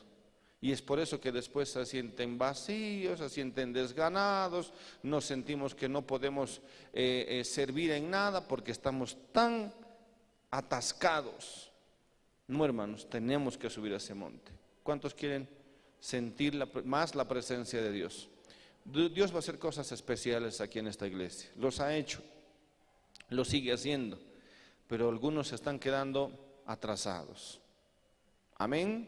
Y 0.59 0.73
es 0.73 0.81
por 0.81 0.99
eso 0.99 1.21
que 1.21 1.31
después 1.31 1.69
se 1.69 1.85
sienten 1.85 2.37
vacíos, 2.37 3.17
se 3.17 3.29
sienten 3.29 3.71
desganados, 3.71 4.73
nos 5.01 5.25
sentimos 5.25 5.73
que 5.73 5.87
no 5.87 6.05
podemos 6.05 6.61
eh, 6.93 7.25
eh, 7.29 7.43
servir 7.45 7.91
en 7.91 8.11
nada 8.11 8.45
porque 8.45 8.73
estamos 8.73 9.17
tan 9.31 9.73
atascados. 10.51 11.71
No, 12.47 12.65
hermanos, 12.65 13.09
tenemos 13.09 13.57
que 13.57 13.69
subir 13.69 13.93
a 13.93 13.97
ese 13.97 14.13
monte. 14.13 14.51
¿Cuántos 14.83 15.13
quieren 15.13 15.47
sentir 16.01 16.61
más 16.83 17.15
la 17.15 17.27
presencia 17.27 17.81
de 17.81 17.91
Dios? 17.91 18.27
Dios 18.83 19.31
va 19.31 19.37
a 19.37 19.39
hacer 19.39 19.57
cosas 19.57 19.89
especiales 19.93 20.59
aquí 20.59 20.79
en 20.79 20.87
esta 20.87 21.07
iglesia. 21.07 21.49
Los 21.55 21.79
ha 21.79 21.95
hecho, 21.95 22.21
lo 23.29 23.45
sigue 23.45 23.71
haciendo 23.71 24.19
pero 24.91 25.07
algunos 25.07 25.47
se 25.47 25.55
están 25.55 25.79
quedando 25.79 26.59
atrasados. 26.65 27.61
Amén. 28.57 29.07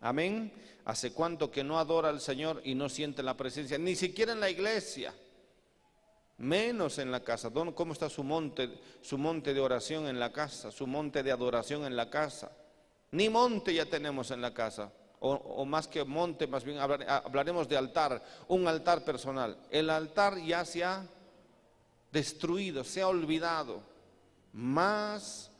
Amén. 0.00 0.52
¿Hace 0.84 1.12
cuánto 1.12 1.50
que 1.50 1.64
no 1.64 1.80
adora 1.80 2.10
al 2.10 2.20
Señor 2.20 2.62
y 2.62 2.76
no 2.76 2.88
siente 2.88 3.24
la 3.24 3.36
presencia? 3.36 3.76
Ni 3.76 3.96
siquiera 3.96 4.34
en 4.34 4.38
la 4.38 4.48
iglesia. 4.48 5.12
Menos 6.38 6.98
en 6.98 7.10
la 7.10 7.24
casa. 7.24 7.50
¿Cómo 7.50 7.92
está 7.92 8.08
su 8.08 8.22
monte, 8.22 8.78
su 9.02 9.18
monte 9.18 9.52
de 9.52 9.58
oración 9.58 10.06
en 10.06 10.20
la 10.20 10.32
casa? 10.32 10.70
Su 10.70 10.86
monte 10.86 11.24
de 11.24 11.32
adoración 11.32 11.84
en 11.84 11.96
la 11.96 12.08
casa. 12.08 12.52
Ni 13.10 13.28
monte 13.28 13.74
ya 13.74 13.86
tenemos 13.86 14.30
en 14.30 14.40
la 14.40 14.54
casa. 14.54 14.92
O, 15.18 15.32
o 15.32 15.64
más 15.64 15.88
que 15.88 16.04
monte, 16.04 16.46
más 16.46 16.62
bien 16.62 16.78
hablaremos 16.78 17.68
de 17.68 17.76
altar. 17.76 18.22
Un 18.46 18.68
altar 18.68 19.04
personal. 19.04 19.58
El 19.72 19.90
altar 19.90 20.38
ya 20.38 20.64
se 20.64 20.84
ha 20.84 21.04
destruido, 22.12 22.84
se 22.84 23.02
ha 23.02 23.08
olvidado 23.08 23.95
más, 24.56 25.50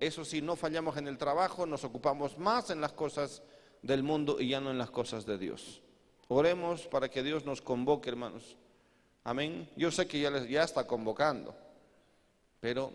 eso 0.00 0.24
sí, 0.24 0.42
no 0.42 0.56
fallamos 0.56 0.96
en 0.96 1.06
el 1.06 1.16
trabajo, 1.16 1.66
nos 1.66 1.84
ocupamos 1.84 2.36
más 2.36 2.70
en 2.70 2.80
las 2.80 2.92
cosas 2.92 3.42
del 3.80 4.02
mundo 4.02 4.40
y 4.40 4.48
ya 4.48 4.60
no 4.60 4.72
en 4.72 4.78
las 4.78 4.90
cosas 4.90 5.24
de 5.24 5.38
Dios. 5.38 5.80
Oremos 6.26 6.88
para 6.88 7.08
que 7.08 7.22
Dios 7.22 7.44
nos 7.44 7.62
convoque, 7.62 8.10
hermanos. 8.10 8.56
Amén. 9.22 9.70
Yo 9.76 9.92
sé 9.92 10.08
que 10.08 10.20
ya, 10.20 10.36
ya 10.46 10.64
está 10.64 10.84
convocando, 10.86 11.54
pero 12.58 12.92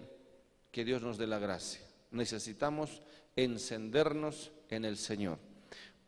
que 0.72 0.84
Dios 0.84 1.01
nos 1.01 1.17
dé 1.17 1.25
la 1.25 1.39
gracia. 1.39 1.82
Necesitamos 2.12 3.01
encendernos 3.38 4.51
en 4.70 4.84
el 4.84 4.98
Señor. 4.98 5.38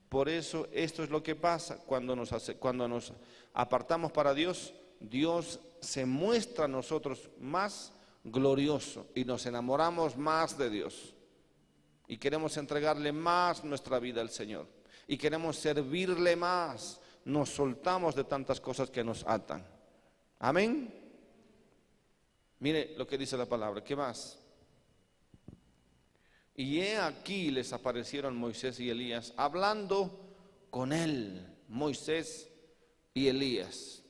Por 0.09 0.27
eso 0.27 0.67
esto 0.73 1.03
es 1.03 1.09
lo 1.09 1.23
que 1.23 1.35
pasa 1.35 1.77
cuando 1.85 2.17
nos, 2.17 2.33
hace, 2.33 2.55
cuando 2.55 2.85
nos 2.87 3.13
apartamos 3.53 4.11
para 4.11 4.33
Dios. 4.33 4.73
Dios 4.99 5.61
se 5.79 6.05
muestra 6.05 6.65
a 6.65 6.69
nosotros 6.69 7.29
más 7.39 7.93
glorioso 8.31 9.07
y 9.15 9.25
nos 9.25 9.45
enamoramos 9.45 10.17
más 10.17 10.57
de 10.57 10.69
Dios 10.69 11.13
y 12.07 12.17
queremos 12.17 12.55
entregarle 12.57 13.11
más 13.11 13.63
nuestra 13.63 13.99
vida 13.99 14.21
al 14.21 14.29
Señor 14.29 14.67
y 15.07 15.17
queremos 15.17 15.57
servirle 15.57 16.35
más, 16.35 16.99
nos 17.25 17.49
soltamos 17.49 18.15
de 18.15 18.25
tantas 18.25 18.59
cosas 18.59 18.89
que 18.89 19.03
nos 19.03 19.25
atan. 19.25 19.65
Amén. 20.39 20.93
Mire 22.59 22.95
lo 22.97 23.07
que 23.07 23.17
dice 23.17 23.37
la 23.37 23.45
palabra, 23.45 23.83
¿qué 23.83 23.95
más? 23.95 24.39
Y 26.55 26.79
he 26.79 26.97
aquí 26.97 27.51
les 27.51 27.71
aparecieron 27.71 28.35
Moisés 28.35 28.79
y 28.79 28.89
Elías 28.89 29.33
hablando 29.37 30.35
con 30.69 30.91
él, 30.91 31.45
Moisés 31.67 32.49
y 33.13 33.27
Elías. 33.27 34.03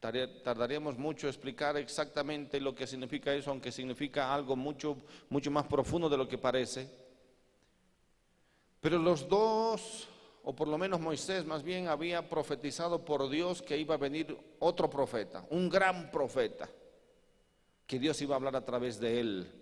Tardaríamos 0.00 0.96
mucho 0.96 1.26
en 1.26 1.30
explicar 1.30 1.76
exactamente 1.76 2.60
lo 2.60 2.74
que 2.74 2.86
significa 2.86 3.34
eso, 3.34 3.50
aunque 3.50 3.72
significa 3.72 4.32
algo 4.32 4.54
mucho, 4.54 4.96
mucho 5.28 5.50
más 5.50 5.66
profundo 5.66 6.08
de 6.08 6.16
lo 6.16 6.28
que 6.28 6.38
parece. 6.38 6.88
Pero 8.80 8.98
los 8.98 9.28
dos, 9.28 10.08
o 10.44 10.54
por 10.54 10.68
lo 10.68 10.78
menos 10.78 11.00
Moisés 11.00 11.44
más 11.44 11.64
bien, 11.64 11.88
había 11.88 12.28
profetizado 12.28 13.04
por 13.04 13.28
Dios 13.28 13.60
que 13.60 13.76
iba 13.76 13.96
a 13.96 13.98
venir 13.98 14.38
otro 14.60 14.88
profeta, 14.88 15.44
un 15.50 15.68
gran 15.68 16.12
profeta, 16.12 16.68
que 17.84 17.98
Dios 17.98 18.22
iba 18.22 18.36
a 18.36 18.38
hablar 18.38 18.54
a 18.54 18.64
través 18.64 19.00
de 19.00 19.18
él. 19.18 19.52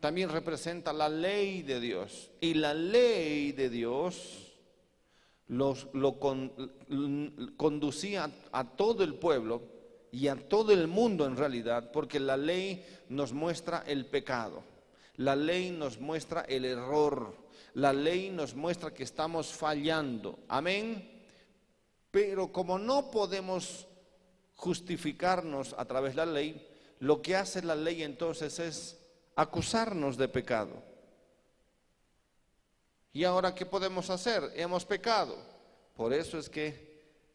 También 0.00 0.30
representa 0.30 0.92
la 0.92 1.08
ley 1.08 1.62
de 1.62 1.80
Dios. 1.80 2.30
Y 2.40 2.54
la 2.54 2.72
ley 2.72 3.52
de 3.52 3.68
Dios 3.68 4.47
los, 5.48 5.88
lo 5.92 6.18
conducía 7.56 8.30
a 8.52 8.64
todo 8.64 9.02
el 9.02 9.14
pueblo 9.14 9.62
y 10.10 10.28
a 10.28 10.36
todo 10.36 10.72
el 10.72 10.88
mundo 10.88 11.26
en 11.26 11.36
realidad, 11.36 11.90
porque 11.92 12.20
la 12.20 12.36
ley 12.36 12.84
nos 13.08 13.32
muestra 13.32 13.84
el 13.86 14.06
pecado, 14.06 14.62
la 15.16 15.36
ley 15.36 15.70
nos 15.70 15.98
muestra 16.00 16.42
el 16.42 16.64
error, 16.64 17.34
la 17.74 17.92
ley 17.92 18.30
nos 18.30 18.54
muestra 18.54 18.92
que 18.92 19.02
estamos 19.02 19.52
fallando. 19.52 20.38
Amén. 20.48 21.22
Pero 22.10 22.50
como 22.50 22.78
no 22.78 23.10
podemos 23.10 23.86
justificarnos 24.54 25.74
a 25.78 25.84
través 25.84 26.14
de 26.14 26.26
la 26.26 26.32
ley, 26.32 26.66
lo 27.00 27.22
que 27.22 27.36
hace 27.36 27.62
la 27.62 27.76
ley 27.76 28.02
entonces 28.02 28.58
es 28.58 28.98
acusarnos 29.36 30.16
de 30.16 30.28
pecado. 30.28 30.82
¿Y 33.12 33.24
ahora 33.24 33.54
qué 33.54 33.66
podemos 33.66 34.10
hacer? 34.10 34.52
Hemos 34.54 34.84
pecado. 34.84 35.36
Por 35.96 36.12
eso 36.12 36.38
es 36.38 36.48
que 36.48 36.88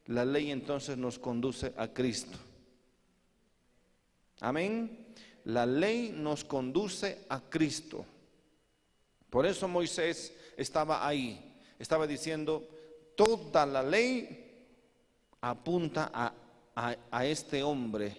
la 0.06 0.26
ley 0.26 0.52
entonces 0.52 0.98
nos 0.98 1.20
conduce 1.20 1.74
a 1.78 1.88
Cristo. 1.88 2.38
Amén. 4.40 5.14
La 5.46 5.66
ley 5.66 6.14
nos 6.16 6.44
conduce 6.44 7.26
a 7.30 7.42
Cristo. 7.42 8.06
Por 9.30 9.46
eso 9.46 9.68
Moisés 9.68 10.34
estaba 10.58 11.06
ahí. 11.06 11.60
Estaba 11.80 12.08
diciendo, 12.08 12.68
toda 13.16 13.66
la 13.66 13.82
ley 13.82 14.68
apunta 15.42 16.12
a, 16.14 16.34
a 17.12 17.26
este 17.26 17.64
hombre 17.64 18.16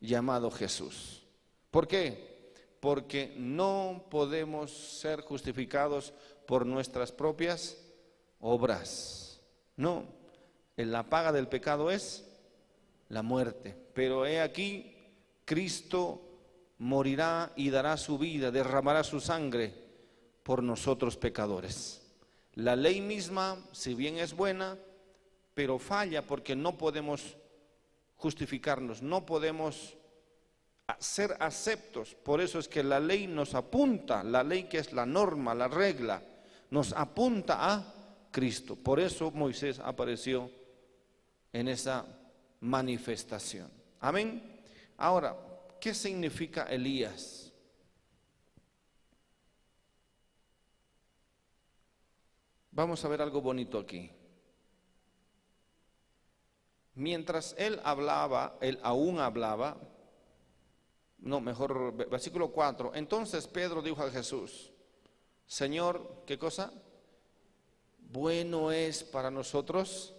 llamado 0.00 0.50
Jesús. 0.50 1.22
¿Por 1.70 1.86
qué? 1.86 2.52
Porque 2.80 3.34
no 3.36 4.06
podemos 4.10 4.70
ser 4.70 5.20
justificados 5.20 6.12
por 6.46 6.66
nuestras 6.66 7.12
propias 7.12 7.76
obras. 8.40 9.40
No, 9.76 10.04
la 10.76 11.04
paga 11.04 11.32
del 11.32 11.48
pecado 11.48 11.90
es 11.90 12.24
la 13.08 13.22
muerte. 13.22 13.76
Pero 13.94 14.26
he 14.26 14.40
aquí, 14.40 14.94
Cristo 15.44 16.20
morirá 16.78 17.52
y 17.56 17.70
dará 17.70 17.96
su 17.96 18.18
vida, 18.18 18.50
derramará 18.50 19.04
su 19.04 19.20
sangre 19.20 19.72
por 20.42 20.62
nosotros 20.62 21.16
pecadores. 21.16 22.02
La 22.54 22.76
ley 22.76 23.00
misma, 23.00 23.58
si 23.72 23.94
bien 23.94 24.18
es 24.18 24.34
buena, 24.34 24.76
pero 25.54 25.78
falla 25.78 26.22
porque 26.22 26.54
no 26.54 26.76
podemos 26.76 27.36
justificarnos, 28.16 29.02
no 29.02 29.24
podemos 29.24 29.96
ser 30.98 31.36
aceptos. 31.40 32.14
Por 32.14 32.40
eso 32.40 32.58
es 32.58 32.68
que 32.68 32.82
la 32.82 33.00
ley 33.00 33.26
nos 33.26 33.54
apunta, 33.54 34.22
la 34.22 34.42
ley 34.42 34.64
que 34.64 34.78
es 34.78 34.92
la 34.92 35.06
norma, 35.06 35.54
la 35.54 35.68
regla, 35.68 36.22
nos 36.74 36.92
apunta 36.92 37.72
a 37.72 37.94
Cristo. 38.32 38.74
Por 38.74 38.98
eso 38.98 39.30
Moisés 39.30 39.78
apareció 39.78 40.50
en 41.52 41.68
esa 41.68 42.04
manifestación. 42.58 43.70
Amén. 44.00 44.60
Ahora, 44.96 45.36
¿qué 45.80 45.94
significa 45.94 46.64
Elías? 46.64 47.52
Vamos 52.72 53.04
a 53.04 53.08
ver 53.08 53.22
algo 53.22 53.40
bonito 53.40 53.78
aquí. 53.78 54.10
Mientras 56.96 57.54
él 57.56 57.80
hablaba, 57.84 58.58
él 58.60 58.80
aún 58.82 59.20
hablaba, 59.20 59.76
no, 61.18 61.40
mejor 61.40 61.94
versículo 62.10 62.50
4, 62.50 62.96
entonces 62.96 63.46
Pedro 63.46 63.80
dijo 63.80 64.02
a 64.02 64.10
Jesús, 64.10 64.73
Señor, 65.46 66.22
¿qué 66.26 66.38
cosa? 66.38 66.72
Bueno 67.98 68.70
es 68.70 69.04
para 69.04 69.30
nosotros 69.30 70.14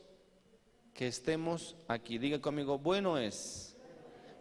que 0.94 1.08
estemos 1.08 1.76
aquí. 1.88 2.18
Diga 2.18 2.40
conmigo, 2.42 2.78
bueno 2.78 3.18
es 3.18 3.76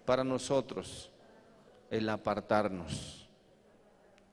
para 0.05 0.25
nosotros 0.25 1.11
el 1.91 2.09
apartarnos. 2.09 3.29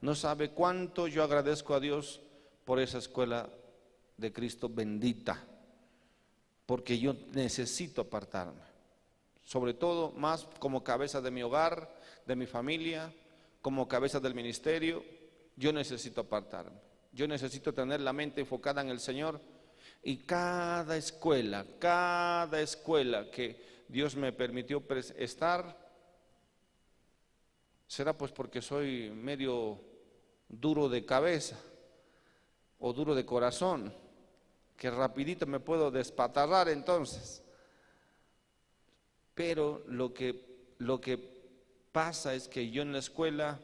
No 0.02 0.16
sabe 0.16 0.50
cuánto 0.50 1.08
yo 1.08 1.24
agradezco 1.24 1.74
a 1.74 1.80
Dios 1.80 2.22
por 2.66 2.80
esa 2.80 2.98
escuela 2.98 3.50
de 4.18 4.34
Cristo 4.34 4.70
bendita 4.70 5.44
porque 6.66 6.98
yo 6.98 7.16
necesito 7.34 8.02
apartarme. 8.02 8.62
Sobre 9.44 9.74
todo 9.74 10.12
más 10.12 10.48
como 10.60 10.84
cabeza 10.84 11.20
de 11.20 11.30
mi 11.30 11.44
hogar, 11.44 11.94
de 12.26 12.36
mi 12.36 12.46
familia, 12.46 13.14
como 13.62 13.88
cabeza 13.88 14.20
del 14.20 14.34
ministerio, 14.34 15.04
yo 15.56 15.72
necesito 15.74 16.22
apartarme. 16.22 16.80
Yo 17.14 17.28
necesito 17.28 17.74
tener 17.74 18.02
la 18.02 18.14
mente 18.14 18.42
enfocada 18.42 18.82
en 18.82 18.90
el 18.90 19.00
Señor 19.00 19.42
y 20.04 20.18
cada 20.18 20.98
escuela, 20.98 21.66
cada 21.80 22.62
escuela 22.62 23.30
que 23.30 23.84
Dios 23.88 24.16
me 24.16 24.32
permitió 24.32 24.84
estar, 25.18 25.78
será 27.88 28.18
pues 28.18 28.32
porque 28.32 28.62
soy 28.62 29.10
medio 29.12 29.82
duro 30.48 30.88
de 30.88 31.06
cabeza 31.06 31.60
o 32.80 32.94
duro 32.94 33.14
de 33.14 33.26
corazón 33.26 33.94
que 34.78 34.90
rapidito 34.90 35.46
me 35.46 35.60
puedo 35.60 35.92
despatarrar 35.92 36.68
entonces. 36.70 37.44
Pero 39.36 39.84
lo 39.88 40.14
que, 40.14 40.74
lo 40.80 41.00
que 41.00 41.20
pasa 41.92 42.34
es 42.34 42.48
que 42.48 42.72
yo 42.72 42.82
en 42.82 42.94
la 42.94 42.98
escuela 43.00 43.60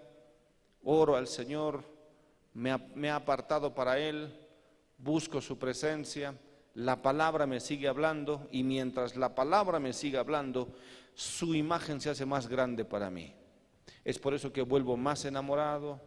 oro 0.83 1.15
al 1.15 1.27
Señor, 1.27 1.83
me, 2.53 2.75
he 3.03 3.09
apartado 3.09 3.73
para 3.73 3.99
Él, 3.99 4.33
busco 4.97 5.41
su 5.41 5.57
presencia, 5.57 6.35
la 6.73 7.01
palabra 7.01 7.45
me 7.45 7.59
sigue 7.59 7.87
hablando 7.87 8.47
y 8.51 8.63
mientras 8.63 9.15
la 9.15 9.35
palabra 9.35 9.79
me 9.79 9.93
sigue 9.93 10.17
hablando, 10.17 10.73
su 11.13 11.55
imagen 11.55 11.99
se 12.01 12.09
hace 12.09 12.25
más 12.25 12.47
grande 12.47 12.85
para 12.85 13.09
mí. 13.09 13.33
Es 14.03 14.19
por 14.19 14.33
eso 14.33 14.53
que 14.53 14.61
vuelvo 14.61 14.97
más 14.97 15.25
enamorado, 15.25 16.01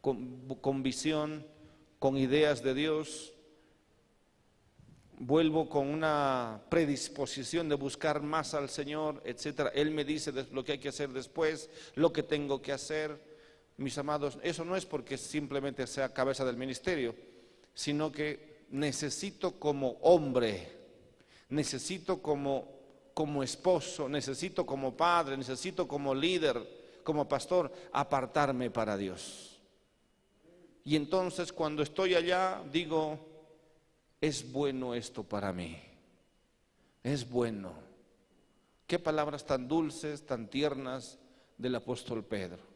con, 0.00 0.48
con 0.60 0.82
visión, 0.82 1.46
con 1.98 2.16
ideas 2.16 2.62
de 2.62 2.74
Dios, 2.74 3.32
vuelvo 5.18 5.68
con 5.68 5.88
una 5.88 6.62
predisposición 6.68 7.68
de 7.68 7.76
buscar 7.76 8.22
más 8.22 8.54
al 8.54 8.68
Señor, 8.68 9.22
etcétera. 9.24 9.70
Él 9.74 9.92
me 9.92 10.04
dice 10.04 10.32
lo 10.50 10.64
que 10.64 10.72
hay 10.72 10.78
que 10.78 10.88
hacer 10.88 11.10
después, 11.10 11.70
lo 11.94 12.12
que 12.12 12.24
tengo 12.24 12.60
que 12.60 12.72
hacer. 12.72 13.31
Mis 13.76 13.96
amados, 13.98 14.38
eso 14.42 14.64
no 14.64 14.76
es 14.76 14.86
porque 14.86 15.16
simplemente 15.16 15.86
sea 15.86 16.12
cabeza 16.12 16.44
del 16.44 16.56
ministerio, 16.56 17.14
sino 17.74 18.12
que 18.12 18.66
necesito 18.70 19.58
como 19.58 19.98
hombre, 20.02 20.68
necesito 21.48 22.20
como, 22.20 22.68
como 23.14 23.42
esposo, 23.42 24.08
necesito 24.08 24.64
como 24.66 24.96
padre, 24.96 25.36
necesito 25.36 25.88
como 25.88 26.14
líder, 26.14 27.00
como 27.02 27.28
pastor, 27.28 27.72
apartarme 27.92 28.70
para 28.70 28.96
Dios. 28.96 29.60
Y 30.84 30.96
entonces 30.96 31.52
cuando 31.52 31.82
estoy 31.82 32.14
allá 32.14 32.62
digo, 32.72 33.18
es 34.20 34.50
bueno 34.50 34.94
esto 34.94 35.22
para 35.22 35.52
mí. 35.52 35.80
Es 37.02 37.28
bueno. 37.28 37.72
Qué 38.86 38.98
palabras 38.98 39.44
tan 39.44 39.68
dulces, 39.68 40.24
tan 40.26 40.48
tiernas 40.48 41.18
del 41.58 41.74
apóstol 41.74 42.24
Pedro. 42.24 42.71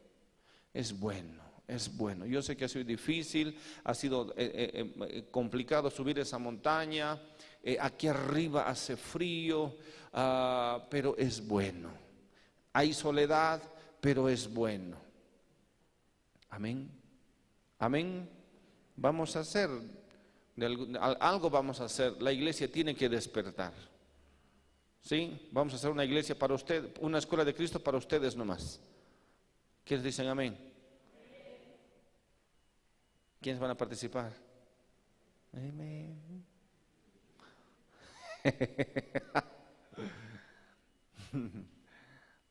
Es 0.76 0.92
bueno, 1.00 1.42
es 1.66 1.96
bueno. 1.96 2.26
Yo 2.26 2.42
sé 2.42 2.54
que 2.54 2.66
ha 2.66 2.68
sido 2.68 2.84
difícil, 2.84 3.58
ha 3.82 3.94
sido 3.94 4.34
eh, 4.36 4.70
eh, 4.74 4.94
eh, 5.08 5.28
complicado 5.30 5.88
subir 5.90 6.18
esa 6.18 6.38
montaña. 6.38 7.18
aquí 7.80 8.08
arriba 8.08 8.68
hace 8.68 8.94
frío, 8.94 9.74
ah, 10.12 10.86
pero 10.90 11.16
es 11.16 11.40
bueno. 11.46 11.88
Hay 12.74 12.92
soledad, 12.92 13.62
pero 14.02 14.28
es 14.28 14.52
bueno. 14.52 14.98
Amén. 16.50 16.90
Amén. 17.78 18.28
Vamos 18.94 19.34
a 19.34 19.40
hacer 19.40 19.70
algo 21.20 21.48
vamos 21.48 21.80
a 21.80 21.84
hacer. 21.86 22.20
La 22.20 22.32
iglesia 22.32 22.70
tiene 22.70 22.94
que 22.94 23.08
despertar. 23.08 23.72
¿Sí? 25.00 25.48
Vamos 25.52 25.72
a 25.72 25.76
hacer 25.76 25.90
una 25.90 26.04
iglesia 26.04 26.38
para 26.38 26.52
usted, 26.52 26.94
una 27.00 27.16
escuela 27.16 27.46
de 27.46 27.54
Cristo 27.54 27.80
para 27.80 27.96
ustedes 27.96 28.36
nomás. 28.36 28.78
¿Quiénes 29.86 30.04
dicen 30.04 30.28
amén? 30.28 30.54
¿Quiénes 33.40 33.58
van 33.58 33.70
a 33.70 33.76
participar? 33.76 34.30
Amén. 35.54 36.44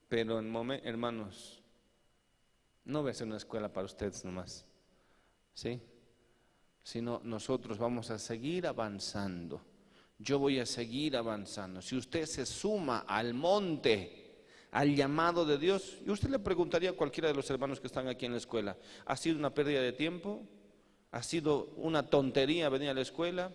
Pero 0.10 0.40
en 0.40 0.72
hermanos, 0.84 1.62
no 2.86 3.04
va 3.04 3.12
a 3.12 3.14
ser 3.14 3.28
una 3.28 3.38
escuela 3.38 3.72
para 3.72 3.86
ustedes 3.86 4.26
nomás. 4.26 4.66
¿Sí? 5.54 5.80
sino 6.86 7.20
nosotros 7.24 7.80
vamos 7.80 8.12
a 8.12 8.20
seguir 8.20 8.68
avanzando. 8.68 9.60
Yo 10.20 10.38
voy 10.38 10.60
a 10.60 10.68
seguir 10.68 11.18
avanzando. 11.18 11.82
Si 11.82 11.98
usted 11.98 12.28
se 12.28 12.46
suma 12.46 13.00
al 13.08 13.34
monte, 13.34 14.25
al 14.76 14.94
llamado 14.94 15.46
de 15.46 15.58
Dios, 15.58 16.00
y 16.06 16.10
usted 16.10 16.30
le 16.30 16.38
preguntaría 16.38 16.90
a 16.90 16.94
cualquiera 16.94 17.30
de 17.30 17.34
los 17.34 17.50
hermanos 17.50 17.80
que 17.80 17.88
están 17.88 18.10
aquí 18.10 18.26
en 18.26 18.34
la 18.34 18.40
escuela, 18.40 18.76
¿ha 19.06 19.16
sido 19.16 19.40
una 19.40 19.54
pérdida 19.54 19.80
de 19.80 19.94
tiempo? 19.94 20.42
¿Ha 21.12 21.24
sido 21.24 21.68
una 21.78 22.10
tontería 22.10 22.68
venir 22.68 22.90
a 22.90 22.94
la 22.94 23.00
escuela? 23.00 23.54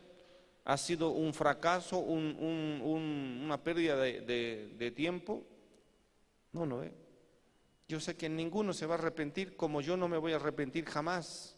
¿Ha 0.65 0.79
sido 0.79 1.11
un 1.11 1.35
fracaso, 1.35 1.99
una 1.99 3.63
pérdida 3.63 3.97
de, 3.97 4.73
de 4.79 4.91
tiempo? 4.93 5.45
No, 6.53 6.65
no, 6.65 6.83
¿eh? 6.83 6.95
Yo 7.87 8.01
sé 8.01 8.17
que 8.17 8.31
ninguno 8.31 8.73
se 8.73 8.87
va 8.87 8.95
a 8.95 8.99
arrepentir 8.99 9.57
como 9.57 9.83
yo 9.83 9.99
no 9.99 10.09
me 10.09 10.17
voy 10.17 10.33
a 10.33 10.37
arrepentir 10.37 10.87
jamás. 10.87 11.55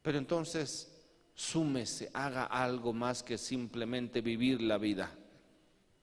Pero 0.00 0.16
entonces, 0.16 1.06
súmese, 1.34 2.08
haga 2.14 2.44
algo 2.44 2.94
más 2.94 3.22
que 3.22 3.36
simplemente 3.36 4.22
vivir 4.22 4.62
la 4.62 4.78
vida. 4.78 5.14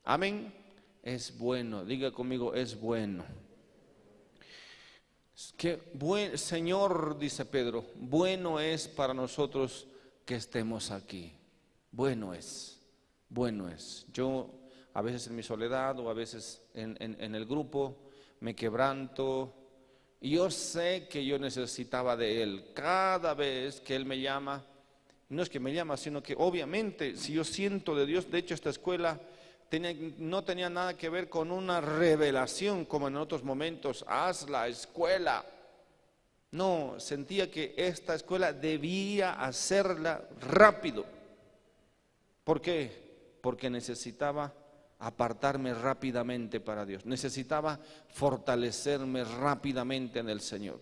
Amén. 0.03 0.53
Es 1.01 1.37
bueno, 1.37 1.85
diga 1.85 2.11
conmigo, 2.11 2.53
es 2.53 2.79
bueno. 2.79 3.25
Que 5.55 5.81
buen, 5.93 6.37
Señor, 6.37 7.17
dice 7.17 7.45
Pedro, 7.45 7.85
bueno 7.95 8.59
es 8.59 8.87
para 8.87 9.13
nosotros 9.13 9.87
que 10.25 10.35
estemos 10.35 10.91
aquí. 10.91 11.33
Bueno 11.91 12.33
es, 12.33 12.79
bueno 13.29 13.69
es. 13.69 14.05
Yo 14.13 14.49
a 14.93 15.01
veces 15.01 15.27
en 15.27 15.35
mi 15.35 15.43
soledad 15.43 15.97
o 15.99 16.09
a 16.09 16.13
veces 16.13 16.61
en, 16.73 16.97
en 16.99 17.35
el 17.35 17.45
grupo 17.45 17.97
me 18.41 18.55
quebranto, 18.55 19.55
y 20.21 20.31
yo 20.31 20.51
sé 20.51 21.07
que 21.09 21.25
yo 21.25 21.39
necesitaba 21.39 22.17
de 22.17 22.43
Él. 22.43 22.71
Cada 22.73 23.33
vez 23.33 23.79
que 23.79 23.95
Él 23.95 24.05
me 24.05 24.19
llama, 24.19 24.65
no 25.29 25.41
es 25.41 25.49
que 25.49 25.59
me 25.59 25.73
llama, 25.73 25.95
sino 25.95 26.21
que 26.21 26.35
obviamente 26.37 27.15
si 27.15 27.33
yo 27.33 27.43
siento 27.43 27.95
de 27.95 28.05
Dios, 28.05 28.29
de 28.29 28.39
hecho 28.39 28.53
esta 28.53 28.69
escuela 28.69 29.19
no 30.17 30.43
tenía 30.43 30.69
nada 30.69 30.97
que 30.97 31.09
ver 31.09 31.29
con 31.29 31.51
una 31.51 31.81
revelación 31.81 32.85
como 32.85 33.07
en 33.07 33.17
otros 33.17 33.43
momentos, 33.43 34.03
haz 34.07 34.49
la 34.49 34.67
escuela. 34.67 35.45
No, 36.51 36.99
sentía 36.99 37.51
que 37.51 37.75
esta 37.77 38.15
escuela 38.15 38.53
debía 38.53 39.33
hacerla 39.33 40.27
rápido. 40.41 41.05
¿Por 42.43 42.61
qué? 42.61 43.37
Porque 43.41 43.69
necesitaba 43.69 44.53
apartarme 44.99 45.73
rápidamente 45.73 46.59
para 46.59 46.85
Dios. 46.85 47.05
Necesitaba 47.05 47.79
fortalecerme 48.09 49.23
rápidamente 49.23 50.19
en 50.19 50.29
el 50.29 50.41
Señor. 50.41 50.79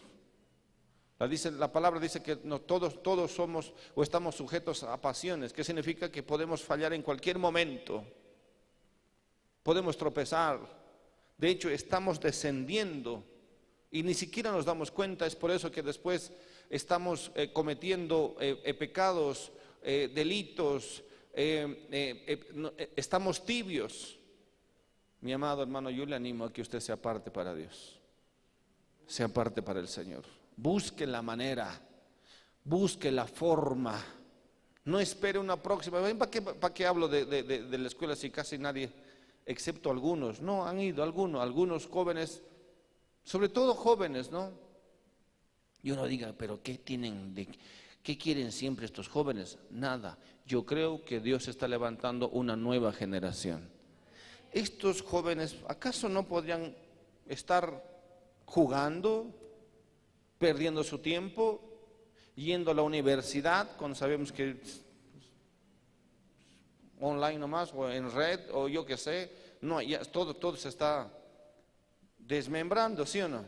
La, 1.20 1.28
dice, 1.28 1.52
la 1.52 1.72
palabra 1.72 2.00
dice 2.00 2.22
que 2.22 2.40
no, 2.44 2.62
todos, 2.62 3.02
todos 3.02 3.32
somos 3.32 3.74
o 3.96 4.04
estamos 4.04 4.36
sujetos 4.36 4.84
a 4.84 5.02
pasiones, 5.02 5.52
que 5.52 5.64
significa 5.64 6.12
que 6.12 6.24
podemos 6.24 6.64
fallar 6.64 6.94
en 6.94 7.02
cualquier 7.02 7.38
momento. 7.40 8.04
Podemos 9.68 9.98
tropezar. 9.98 10.62
De 11.38 11.50
hecho, 11.50 11.70
estamos 11.70 12.22
descendiendo 12.22 13.26
y 13.92 14.02
ni 14.02 14.14
siquiera 14.14 14.50
nos 14.50 14.64
damos 14.64 14.92
cuenta. 14.92 15.26
Es 15.26 15.36
por 15.36 15.52
eso 15.52 15.70
que 15.70 15.84
después 15.84 16.32
estamos 16.70 17.34
eh, 17.36 17.52
cometiendo 17.52 18.38
eh, 18.40 18.62
eh, 18.64 18.74
pecados, 18.74 19.52
delitos, 19.84 21.04
estamos 22.96 23.46
tibios. 23.46 24.18
Mi 25.20 25.34
amado 25.34 25.64
hermano, 25.64 25.90
yo 25.90 26.06
le 26.06 26.16
animo 26.16 26.46
a 26.46 26.54
que 26.54 26.62
usted 26.62 26.80
se 26.80 26.94
aparte 26.94 27.30
para 27.30 27.54
Dios, 27.54 28.00
se 29.06 29.22
aparte 29.22 29.62
para 29.62 29.82
el 29.82 29.90
Señor. 29.90 30.24
Busque 30.56 31.06
la 31.06 31.22
manera, 31.22 31.78
busque 32.64 33.12
la 33.12 33.28
forma. 33.28 34.02
No 34.86 34.98
espere 34.98 35.38
una 35.40 35.62
próxima. 35.62 36.00
¿Para 36.58 36.74
qué, 36.74 36.86
hablo 36.86 37.10
de 37.10 37.78
la 37.78 37.88
escuela 37.88 38.16
si 38.16 38.30
casi 38.30 38.58
nadie, 38.58 38.90
excepto 39.48 39.90
algunos? 39.90 40.42
No, 40.42 40.68
han 40.68 40.80
ido 40.80 41.02
algunos, 41.02 41.42
algunos 41.42 41.88
jóvenes, 41.88 42.44
sobre 43.24 43.50
todo 43.50 43.74
jóvenes, 43.74 44.30
¿no? 44.30 44.52
Y 45.82 45.92
uno 45.92 46.06
diga, 46.06 46.34
pero 46.38 46.62
¿qué 46.62 46.78
tienen 46.78 47.34
de, 47.34 47.48
qué 48.04 48.18
quieren 48.18 48.52
siempre 48.52 48.86
estos 48.86 49.08
jóvenes? 49.08 49.58
Nada. 49.72 50.18
Yo 50.46 50.66
creo 50.66 51.04
que 51.04 51.20
Dios 51.20 51.48
está 51.48 51.68
levantando 51.68 52.30
una 52.30 52.56
nueva 52.56 52.92
generación. 52.92 53.70
Estos 54.52 55.02
jóvenes, 55.02 55.56
¿acaso 55.68 56.10
no 56.10 56.28
podrían 56.28 56.76
estar 57.28 57.84
jugando, 58.46 59.28
perdiendo 60.38 60.84
su 60.84 61.00
tiempo, 61.00 61.62
yendo 62.36 62.72
a 62.72 62.74
la 62.74 62.84
universidad, 62.84 63.76
cuando 63.78 63.96
sabemos 63.96 64.32
que 64.32 64.60
online 67.00 67.38
nomás, 67.38 67.74
o 67.74 67.90
en 67.90 68.12
red, 68.12 68.40
o 68.52 68.68
yo 68.68 68.86
qué 68.86 68.98
sé, 68.98 69.32
no, 69.62 69.82
ya 69.82 70.04
todo, 70.06 70.36
todo 70.36 70.56
se 70.58 70.70
está 70.70 71.12
desmembrando, 72.18 73.06
¿sí 73.06 73.22
o 73.22 73.28
no? 73.28 73.46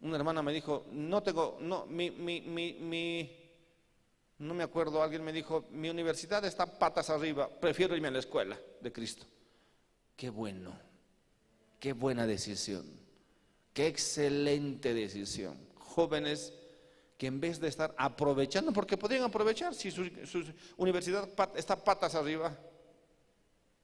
Una 0.00 0.16
hermana 0.16 0.42
me 0.42 0.52
dijo, 0.52 0.86
no 0.92 1.22
tengo, 1.22 1.58
no, 1.60 1.86
mi, 1.86 2.10
mi, 2.10 2.40
mi, 2.42 2.74
mi, 2.74 3.50
no 4.38 4.54
me 4.54 4.62
acuerdo, 4.62 5.02
alguien 5.02 5.24
me 5.24 5.32
dijo, 5.32 5.66
mi 5.70 5.88
universidad 5.88 6.44
está 6.44 6.66
patas 6.78 7.10
arriba, 7.10 7.48
prefiero 7.48 7.96
irme 7.96 8.08
a 8.08 8.12
la 8.12 8.18
escuela 8.18 8.58
de 8.80 8.92
Cristo. 8.92 9.26
Qué 10.16 10.30
bueno. 10.30 10.86
Qué 11.78 11.92
buena 11.92 12.26
decisión. 12.26 12.84
Qué 13.72 13.86
excelente 13.86 14.94
decisión. 14.94 15.58
Jóvenes 15.76 16.52
que 17.16 17.26
en 17.26 17.40
vez 17.40 17.60
de 17.60 17.68
estar 17.68 17.94
aprovechando, 17.96 18.72
porque 18.72 18.96
podrían 18.96 19.24
aprovechar 19.24 19.74
si 19.74 19.90
su, 19.90 20.10
universidad 20.76 21.28
está 21.56 21.82
patas 21.82 22.14
arriba, 22.14 22.56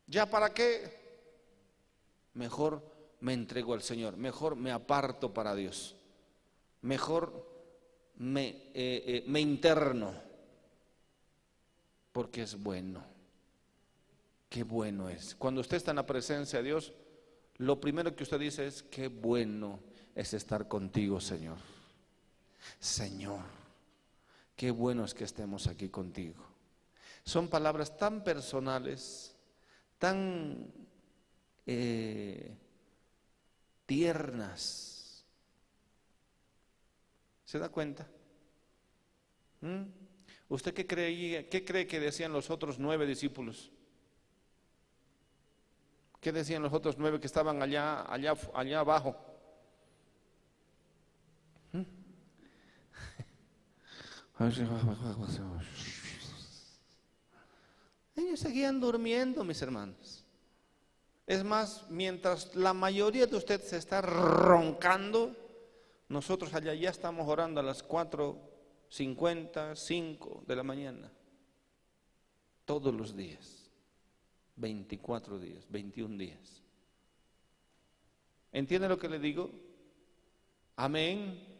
¿ya 0.06 0.28
para 0.28 0.52
qué? 0.52 1.00
Mejor 2.34 2.82
me 3.20 3.32
entrego 3.32 3.74
al 3.74 3.82
Señor, 3.82 4.16
mejor 4.16 4.56
me 4.56 4.70
aparto 4.70 5.32
para 5.32 5.54
Dios, 5.54 5.96
mejor 6.82 7.50
me, 8.16 8.48
eh, 8.48 8.64
eh, 8.74 9.24
me 9.26 9.40
interno, 9.40 10.12
porque 12.12 12.42
es 12.42 12.60
bueno. 12.62 13.12
Qué 14.52 14.64
bueno 14.64 15.08
es. 15.08 15.34
Cuando 15.34 15.62
usted 15.62 15.78
está 15.78 15.92
en 15.92 15.96
la 15.96 16.04
presencia 16.04 16.58
de 16.58 16.66
Dios, 16.66 16.92
lo 17.56 17.80
primero 17.80 18.14
que 18.14 18.22
usted 18.22 18.38
dice 18.38 18.66
es, 18.66 18.82
qué 18.82 19.08
bueno 19.08 19.80
es 20.14 20.34
estar 20.34 20.68
contigo, 20.68 21.22
Señor. 21.22 21.56
Señor, 22.78 23.44
qué 24.56 24.70
bueno 24.70 25.04
es 25.04 25.14
que 25.14 25.24
estemos 25.24 25.66
aquí 25.66 25.88
contigo. 25.88 26.42
Son 27.24 27.48
palabras 27.48 27.96
tan 27.96 28.24
personales, 28.24 29.36
tan 29.98 30.72
eh, 31.66 32.56
tiernas. 33.86 35.24
¿Se 37.44 37.58
da 37.58 37.68
cuenta? 37.68 38.08
¿Mm? 39.60 39.82
¿Usted 40.48 40.74
qué, 40.74 40.86
cree, 40.86 41.48
qué 41.48 41.64
cree 41.64 41.86
que 41.86 42.00
decían 42.00 42.32
los 42.32 42.50
otros 42.50 42.78
nueve 42.78 43.06
discípulos? 43.06 43.70
¿Qué 46.20 46.32
decían 46.32 46.62
los 46.62 46.72
otros 46.72 46.98
nueve 46.98 47.20
que 47.20 47.26
estaban 47.26 47.62
allá, 47.62 48.02
allá, 48.12 48.34
allá 48.54 48.80
abajo? 48.80 49.31
Ellos 58.16 58.40
seguían 58.40 58.80
durmiendo, 58.80 59.44
mis 59.44 59.60
hermanos. 59.62 60.24
Es 61.26 61.44
más, 61.44 61.88
mientras 61.88 62.54
la 62.54 62.74
mayoría 62.74 63.26
de 63.26 63.36
ustedes 63.36 63.68
se 63.68 63.76
está 63.76 64.02
roncando, 64.02 65.34
nosotros 66.08 66.52
allá 66.54 66.74
ya 66.74 66.90
estamos 66.90 67.26
orando 67.28 67.60
a 67.60 67.62
las 67.62 67.86
4.50, 67.86 69.76
5 69.76 70.44
de 70.46 70.56
la 70.56 70.62
mañana, 70.62 71.10
todos 72.64 72.94
los 72.94 73.16
días. 73.16 73.62
24 74.56 75.38
días, 75.38 75.64
21 75.70 76.18
días. 76.18 76.62
¿Entiende 78.52 78.88
lo 78.88 78.98
que 78.98 79.08
le 79.08 79.18
digo? 79.18 79.50
Amén. 80.76 81.51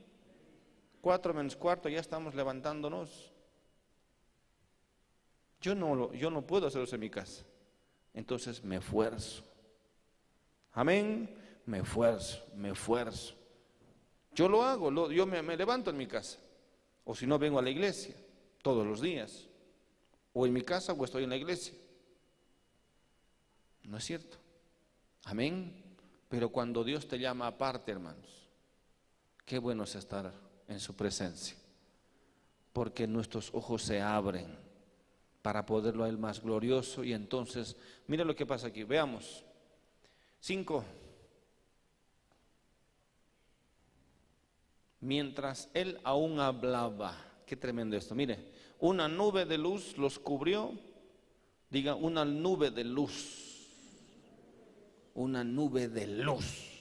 Cuatro 1.03 1.35
menos 1.35 1.57
cuarto, 1.57 1.88
ya 1.88 1.99
estamos 1.99 2.33
levantándonos. 2.33 3.33
Yo 5.61 5.75
no, 5.75 6.12
yo 6.15 6.31
no 6.31 6.47
puedo 6.47 6.69
hacerlo 6.69 6.87
en 6.93 7.01
mi 7.01 7.11
casa. 7.11 7.45
Entonces 8.15 8.62
me 8.62 8.77
esfuerzo. 8.77 9.43
Amén. 10.73 11.37
Me 11.67 11.81
esfuerzo, 11.81 12.47
me 12.55 12.71
esfuerzo. 12.71 13.35
Yo 14.33 14.49
lo 14.49 14.62
hago, 14.62 15.11
yo 15.11 15.27
me, 15.27 15.43
me 15.43 15.57
levanto 15.57 15.91
en 15.91 15.97
mi 15.97 16.07
casa. 16.07 16.38
O 17.05 17.17
si 17.17 17.27
no, 17.27 17.37
vengo 17.37 17.59
a 17.59 17.62
la 17.62 17.71
iglesia 17.71 18.15
todos 18.62 18.87
los 18.87 19.01
días. 19.01 19.49
O 20.33 20.47
en 20.47 20.53
mi 20.53 20.62
casa 20.62 20.93
o 20.93 21.05
estoy 21.05 21.25
en 21.25 21.31
la 21.31 21.37
iglesia. 21.37 21.75
¿No 23.83 23.97
es 23.97 24.05
cierto? 24.05 24.37
Amén. 25.25 25.83
Pero 26.29 26.51
cuando 26.51 26.85
Dios 26.85 27.09
te 27.09 27.19
llama 27.19 27.49
aparte, 27.49 27.91
hermanos, 27.91 28.49
qué 29.45 29.59
bueno 29.59 29.83
es 29.83 29.97
estar 29.97 30.33
en 30.73 30.81
su 30.81 30.95
presencia. 30.95 31.57
Porque 32.73 33.07
nuestros 33.07 33.51
ojos 33.55 33.83
se 33.83 34.01
abren 34.01 34.59
para 35.43 35.67
poderlo 35.67 36.05
a 36.05 36.09
Él 36.09 36.19
más 36.19 36.43
glorioso. 36.43 37.05
Y 37.05 37.13
entonces, 37.13 37.77
mire 38.07 38.25
lo 38.25 38.35
que 38.35 38.47
pasa 38.47 38.69
aquí. 38.69 38.85
Veamos. 38.85 39.45
Cinco. 40.41 40.85
Mientras 45.01 45.69
Él 45.75 46.01
aún 46.05 46.41
hablaba, 46.41 47.17
qué 47.47 47.57
tremendo 47.57 47.97
esto. 47.97 48.15
Mire, 48.15 48.53
una 48.79 49.09
nube 49.09 49.45
de 49.45 49.59
luz 49.59 49.99
los 49.99 50.19
cubrió. 50.19 50.73
Diga, 51.71 51.95
una 51.95 52.25
nube 52.25 52.71
de 52.71 52.85
luz 52.85 53.53
una 55.15 55.45
nube 55.45 55.89
de 55.89 56.07
luz. 56.07 56.72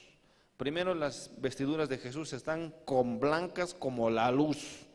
Primero 0.62 0.94
las 0.94 1.32
vestiduras 1.40 1.90
de 1.90 1.98
Jesús 1.98 2.34
están 2.34 2.72
con 2.86 3.20
blancas 3.20 3.74
como 3.74 4.12
la 4.12 4.30
luz. 4.30 4.86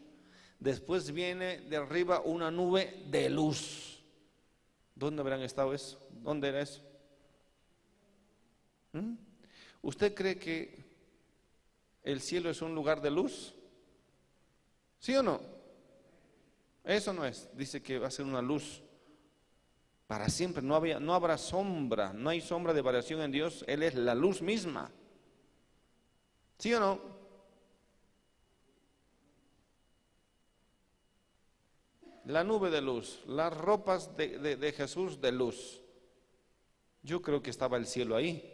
Después 0.60 1.10
viene 1.10 1.58
de 1.62 1.76
arriba 1.76 2.20
una 2.20 2.52
nube 2.52 3.02
de 3.08 3.28
luz. 3.28 4.00
¿Dónde 4.94 5.22
habrán 5.22 5.42
estado 5.42 5.74
eso? 5.74 5.98
¿Dónde 6.22 6.50
era 6.50 6.60
eso? 6.60 6.80
¿Mm? 8.92 9.14
¿Usted 9.82 10.14
cree 10.14 10.38
que 10.38 10.84
el 12.04 12.20
cielo 12.20 12.48
es 12.48 12.62
un 12.62 12.72
lugar 12.72 13.00
de 13.00 13.10
luz? 13.10 13.52
¿Sí 15.00 15.16
o 15.16 15.22
no? 15.24 15.40
Eso 16.84 17.12
no 17.12 17.24
es. 17.24 17.48
Dice 17.56 17.82
que 17.82 17.98
va 17.98 18.06
a 18.06 18.12
ser 18.12 18.24
una 18.24 18.40
luz 18.40 18.84
para 20.06 20.28
siempre. 20.28 20.62
No, 20.62 20.76
había, 20.76 21.00
no 21.00 21.12
habrá 21.12 21.36
sombra, 21.36 22.12
no 22.12 22.30
hay 22.30 22.40
sombra 22.40 22.72
de 22.72 22.82
variación 22.82 23.20
en 23.20 23.32
Dios. 23.32 23.64
Él 23.66 23.82
es 23.82 23.96
la 23.96 24.14
luz 24.14 24.40
misma. 24.40 24.92
¿Sí 26.58 26.72
o 26.74 26.80
no? 26.80 27.00
La 32.24 32.42
nube 32.42 32.70
de 32.70 32.80
luz, 32.80 33.22
las 33.26 33.56
ropas 33.56 34.16
de, 34.16 34.56
de 34.56 34.72
Jesús 34.72 35.20
de 35.20 35.32
luz. 35.32 35.80
Yo 37.02 37.22
creo 37.22 37.40
que 37.40 37.50
estaba 37.50 37.76
el 37.76 37.86
cielo 37.86 38.16
ahí. 38.16 38.52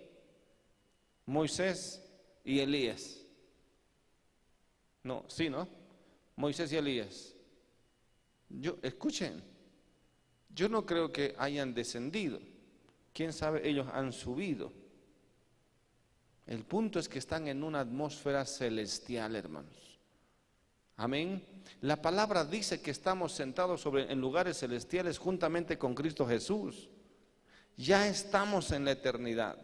Moisés 1.24 2.02
y 2.44 2.60
Elías. 2.60 3.22
No, 5.02 5.24
sí, 5.28 5.48
¿no? 5.48 5.68
Moisés 6.36 6.72
y 6.72 6.76
Elías. 6.76 7.34
Yo, 8.48 8.76
escuchen, 8.82 9.42
yo 10.54 10.68
no 10.68 10.84
creo 10.84 11.10
que 11.10 11.34
hayan 11.38 11.74
descendido. 11.74 12.40
Quién 13.12 13.32
sabe, 13.32 13.66
ellos 13.68 13.88
han 13.92 14.12
subido. 14.12 14.72
El 16.46 16.64
punto 16.64 16.98
es 16.98 17.08
que 17.08 17.18
están 17.18 17.48
en 17.48 17.62
una 17.62 17.80
atmósfera 17.80 18.44
celestial, 18.44 19.36
hermanos. 19.36 20.00
Amén. 20.96 21.44
La 21.80 22.00
palabra 22.00 22.44
dice 22.44 22.80
que 22.80 22.90
estamos 22.90 23.32
sentados 23.32 23.80
sobre, 23.80 24.12
en 24.12 24.20
lugares 24.20 24.58
celestiales 24.58 25.18
juntamente 25.18 25.78
con 25.78 25.94
Cristo 25.94 26.26
Jesús. 26.26 26.90
Ya 27.76 28.06
estamos 28.06 28.70
en 28.72 28.84
la 28.84 28.92
eternidad. 28.92 29.56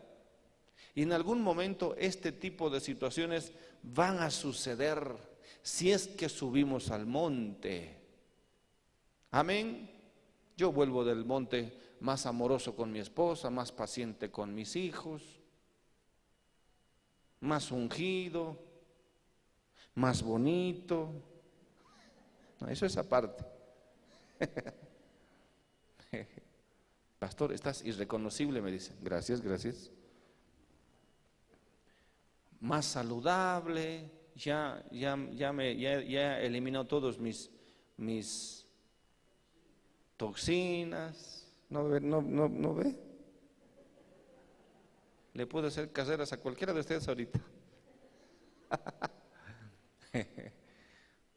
Y 0.95 1.03
en 1.03 1.13
algún 1.13 1.43
momento 1.43 1.95
este 1.99 2.33
tipo 2.33 2.71
de 2.71 2.81
situaciones 2.81 3.53
van 3.83 4.19
a 4.19 4.31
suceder 4.31 5.17
si 5.63 5.93
es 5.93 6.09
que 6.09 6.29
subimos 6.29 6.91
al 6.91 7.07
monte. 7.07 7.97
Amén. 9.31 9.91
Yo 10.57 10.73
vuelvo 10.73 11.05
del 11.05 11.25
monte 11.25 11.97
más 12.01 12.27
amoroso 12.27 12.75
con 12.75 12.91
mi 12.91 12.99
esposa, 12.99 13.51
más 13.51 13.71
paciente 13.71 14.31
con 14.31 14.55
mis 14.55 14.75
hijos, 14.77 15.38
más 17.41 17.71
ungido, 17.71 18.59
más 19.95 20.23
bonito. 20.23 21.11
Eso 22.69 22.87
es 22.87 22.97
aparte. 22.97 23.45
Pastor, 27.19 27.53
estás 27.53 27.85
irreconocible, 27.85 28.61
me 28.61 28.71
dicen. 28.71 28.97
Gracias, 29.03 29.41
gracias. 29.41 29.91
Más 32.61 32.87
saludable, 32.87 34.11
ya, 34.35 34.85
ya, 34.91 35.17
ya, 35.33 35.53
me, 35.53 35.77
ya, 35.77 36.01
ya 36.03 36.41
eliminó 36.41 36.87
todos 36.87 37.19
mis, 37.19 37.51
mis 37.97 38.67
toxinas. 40.17 41.47
¿No? 41.69 41.83
No, 42.01 42.23
no, 42.23 42.49
¿No 42.49 42.75
ve? 42.75 43.08
Le 45.35 45.47
puedo 45.47 45.69
hacer 45.69 45.93
caseras 45.93 46.33
a 46.33 46.39
cualquiera 46.39 46.73
de 46.73 46.81
ustedes 46.81 47.07
ahorita. 47.07 47.41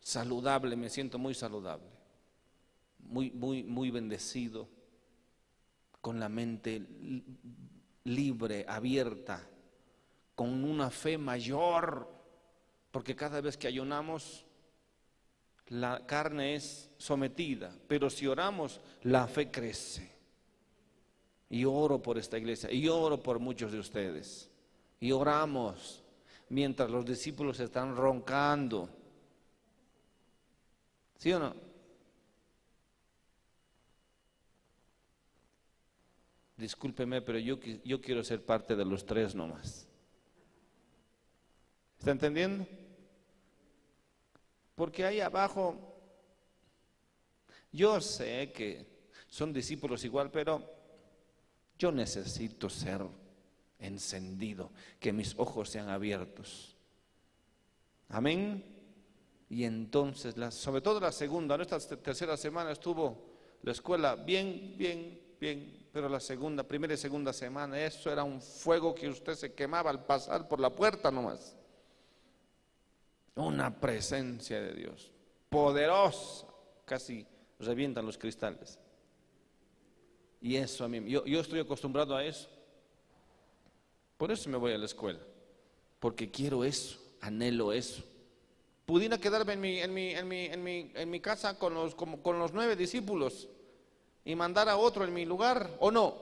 saludable, 0.02 0.76
me 0.76 0.90
siento 0.90 1.18
muy 1.18 1.34
saludable, 1.34 1.88
muy, 3.00 3.32
muy, 3.32 3.64
muy 3.64 3.92
bendecido, 3.92 4.68
con 6.02 6.20
la 6.20 6.30
mente 6.30 6.82
libre, 8.04 8.66
abierta, 8.68 9.48
con 10.36 10.64
una 10.64 10.90
fe 10.90 11.18
mayor, 11.18 12.12
porque 12.92 13.16
cada 13.16 13.40
vez 13.40 13.56
que 13.58 13.68
ayunamos, 13.68 14.46
la 15.68 16.06
carne 16.06 16.56
es 16.56 16.90
sometida, 16.98 17.78
pero 17.88 18.10
si 18.10 18.28
oramos, 18.28 18.82
la 19.04 19.28
fe 19.28 19.52
crece. 19.52 20.21
Y 21.52 21.66
oro 21.66 22.02
por 22.02 22.18
esta 22.18 22.40
iglesia, 22.40 22.72
y 22.72 22.88
oro 22.88 23.22
por 23.22 23.38
muchos 23.38 23.72
de 23.72 23.78
ustedes, 23.78 24.50
y 25.00 25.12
oramos 25.12 26.02
mientras 26.50 26.90
los 26.90 27.06
discípulos 27.06 27.60
están 27.60 27.96
roncando 27.96 28.90
¿Sí 31.22 31.32
o 31.34 31.38
no? 31.38 31.54
Discúlpeme, 36.58 37.22
pero 37.22 37.38
yo, 37.38 37.60
yo 37.84 38.02
quiero 38.02 38.24
ser 38.24 38.44
parte 38.44 38.76
de 38.76 38.84
los 38.84 39.06
tres 39.06 39.36
nomás. 39.36 39.88
¿Está 42.00 42.10
entendiendo? 42.10 42.66
Porque 44.74 45.06
ahí 45.06 45.20
abajo, 45.20 45.76
yo 47.72 48.02
sé 48.02 48.52
que 48.52 48.88
son 49.28 49.54
discípulos 49.54 50.04
igual, 50.04 50.32
pero 50.32 50.68
yo 51.82 51.92
necesito 51.92 52.70
ser 52.70 53.02
encendido, 53.80 54.70
que 55.00 55.12
mis 55.12 55.34
ojos 55.40 55.68
sean 55.68 55.90
abiertos. 55.90 56.78
Amén. 58.10 58.64
Y 59.50 59.64
entonces, 59.64 60.36
sobre 60.54 60.82
todo 60.82 61.00
la 61.00 61.12
segunda, 61.12 61.58
nuestra 61.58 61.80
tercera 61.80 62.38
semana 62.38 62.72
estuvo 62.72 63.32
la 63.64 63.72
escuela 63.72 64.16
bien, 64.16 64.76
bien, 64.78 65.20
bien, 65.40 65.88
pero 65.92 66.08
la 66.08 66.20
segunda, 66.20 66.62
primera 66.62 66.94
y 66.94 66.98
segunda 66.98 67.34
semana, 67.34 67.84
eso 67.84 68.12
era 68.12 68.24
un 68.24 68.40
fuego 68.40 68.94
que 68.94 69.10
usted 69.10 69.34
se 69.34 69.54
quemaba 69.56 69.90
al 69.90 70.06
pasar 70.06 70.48
por 70.48 70.60
la 70.60 70.70
puerta 70.70 71.10
nomás. 71.10 71.58
Una 73.34 73.76
presencia 73.76 74.62
de 74.62 74.76
Dios, 74.76 75.12
poderosa, 75.50 76.46
casi 76.86 77.26
revientan 77.58 78.06
los 78.06 78.20
cristales. 78.20 78.78
Y 80.42 80.56
eso 80.56 80.84
a 80.84 80.88
mí, 80.88 81.10
yo, 81.10 81.24
yo 81.26 81.40
estoy 81.40 81.60
acostumbrado 81.60 82.16
a 82.16 82.26
eso. 82.26 82.50
Por 84.18 84.32
eso 84.32 84.50
me 84.50 84.58
voy 84.58 84.74
a 84.74 84.78
la 84.78 84.86
escuela, 84.86 85.20
porque 86.00 86.30
quiero 86.30 86.64
eso, 86.64 87.00
anhelo 87.22 87.72
eso 87.74 88.04
pudiera 88.92 89.18
quedarme 89.18 89.54
en 89.54 89.62
mi, 89.62 89.80
en 89.80 89.94
mi, 89.94 90.10
en 90.10 90.28
mi, 90.28 90.46
en 90.48 90.64
mi, 90.66 90.92
en 90.96 91.10
mi 91.10 91.22
casa 91.22 91.58
con 91.58 91.74
los, 91.74 91.96
con 91.96 92.38
los 92.38 92.52
nueve 92.52 92.76
discípulos 92.76 93.48
y 94.26 94.36
mandar 94.36 94.68
a 94.68 94.76
otro 94.76 95.06
en 95.06 95.14
mi 95.14 95.24
lugar, 95.24 95.78
¿o 95.80 95.92
no? 95.92 96.14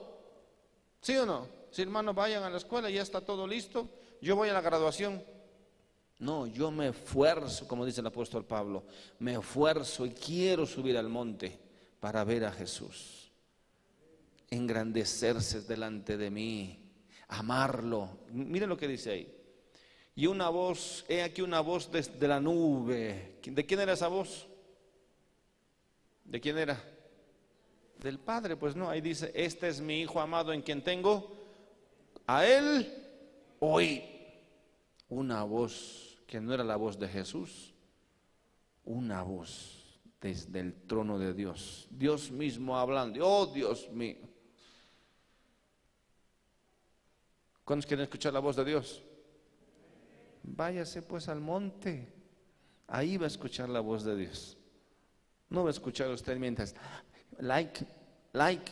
¿Sí 1.02 1.18
o 1.18 1.26
no? 1.26 1.48
Si 1.72 1.82
hermanos 1.82 2.14
vayan 2.14 2.44
a 2.44 2.50
la 2.52 2.58
escuela, 2.58 2.92
ya 2.92 3.02
está 3.02 3.22
todo 3.22 3.48
listo, 3.48 3.90
yo 4.22 4.36
voy 4.36 4.50
a 4.50 4.54
la 4.54 4.62
graduación. 4.62 5.24
No, 6.20 6.46
yo 6.46 6.70
me 6.70 6.90
esfuerzo, 6.90 7.68
como 7.68 7.88
dice 7.88 8.02
el 8.02 8.08
apóstol 8.08 8.46
Pablo, 8.46 8.84
me 9.18 9.34
esfuerzo 9.34 10.06
y 10.06 10.12
quiero 10.12 10.68
subir 10.68 10.96
al 10.96 11.10
monte 11.10 11.58
para 12.00 12.24
ver 12.24 12.46
a 12.46 12.52
Jesús, 12.52 13.19
engrandecerse 14.50 15.62
delante 15.62 16.18
de 16.18 16.30
mí, 16.30 16.80
amarlo. 17.28 18.26
Miren 18.32 18.70
lo 18.70 18.78
que 18.78 18.88
dice 18.88 19.12
ahí 19.12 19.40
y 20.20 20.28
una 20.28 20.50
voz, 20.50 21.06
he 21.08 21.24
aquí 21.24 21.42
una 21.42 21.62
voz 21.62 21.90
desde 21.90 22.28
la 22.28 22.42
nube. 22.42 23.40
¿De 23.42 23.66
quién 23.66 23.80
era 23.80 23.94
esa 23.94 24.10
voz? 24.10 24.50
¿De 26.26 26.42
quién 26.42 26.58
era? 26.58 26.78
Del 28.04 28.20
Padre, 28.20 28.58
pues 28.58 28.76
no, 28.76 28.90
ahí 28.90 29.00
dice, 29.00 29.32
este 29.34 29.70
es 29.70 29.80
mi 29.80 30.02
Hijo 30.02 30.20
amado 30.20 30.52
en 30.52 30.62
quien 30.62 30.84
tengo, 30.84 31.38
a 32.28 32.46
Él 32.46 32.86
oí 33.60 34.04
una 35.08 35.46
voz 35.46 36.22
que 36.28 36.42
no 36.42 36.54
era 36.54 36.66
la 36.66 36.76
voz 36.76 37.00
de 37.00 37.08
Jesús, 37.08 37.74
una 38.84 39.24
voz 39.24 40.02
desde 40.20 40.60
el 40.60 40.82
trono 40.82 41.18
de 41.18 41.34
Dios, 41.34 41.88
Dios 41.92 42.30
mismo 42.30 42.78
hablando, 42.78 43.26
oh 43.26 43.46
Dios 43.46 43.90
mío. 43.90 44.18
¿Cuántos 47.70 47.86
quieren 47.86 48.02
escuchar 48.06 48.34
la 48.34 48.40
voz 48.40 48.56
de 48.56 48.66
Dios? 48.66 49.04
váyase 50.42 51.04
pues 51.04 51.30
al 51.30 51.40
monte. 51.40 52.12
Ahí 52.88 53.16
va 53.16 53.26
a 53.26 53.28
escuchar 53.28 53.70
la 53.70 53.80
voz 53.80 54.04
de 54.04 54.16
Dios. 54.16 54.58
No 55.52 55.62
va 55.62 55.70
a 55.70 55.74
escuchar 55.74 56.10
usted 56.10 56.36
mientras, 56.40 56.74
like, 57.38 57.86
like, 58.34 58.72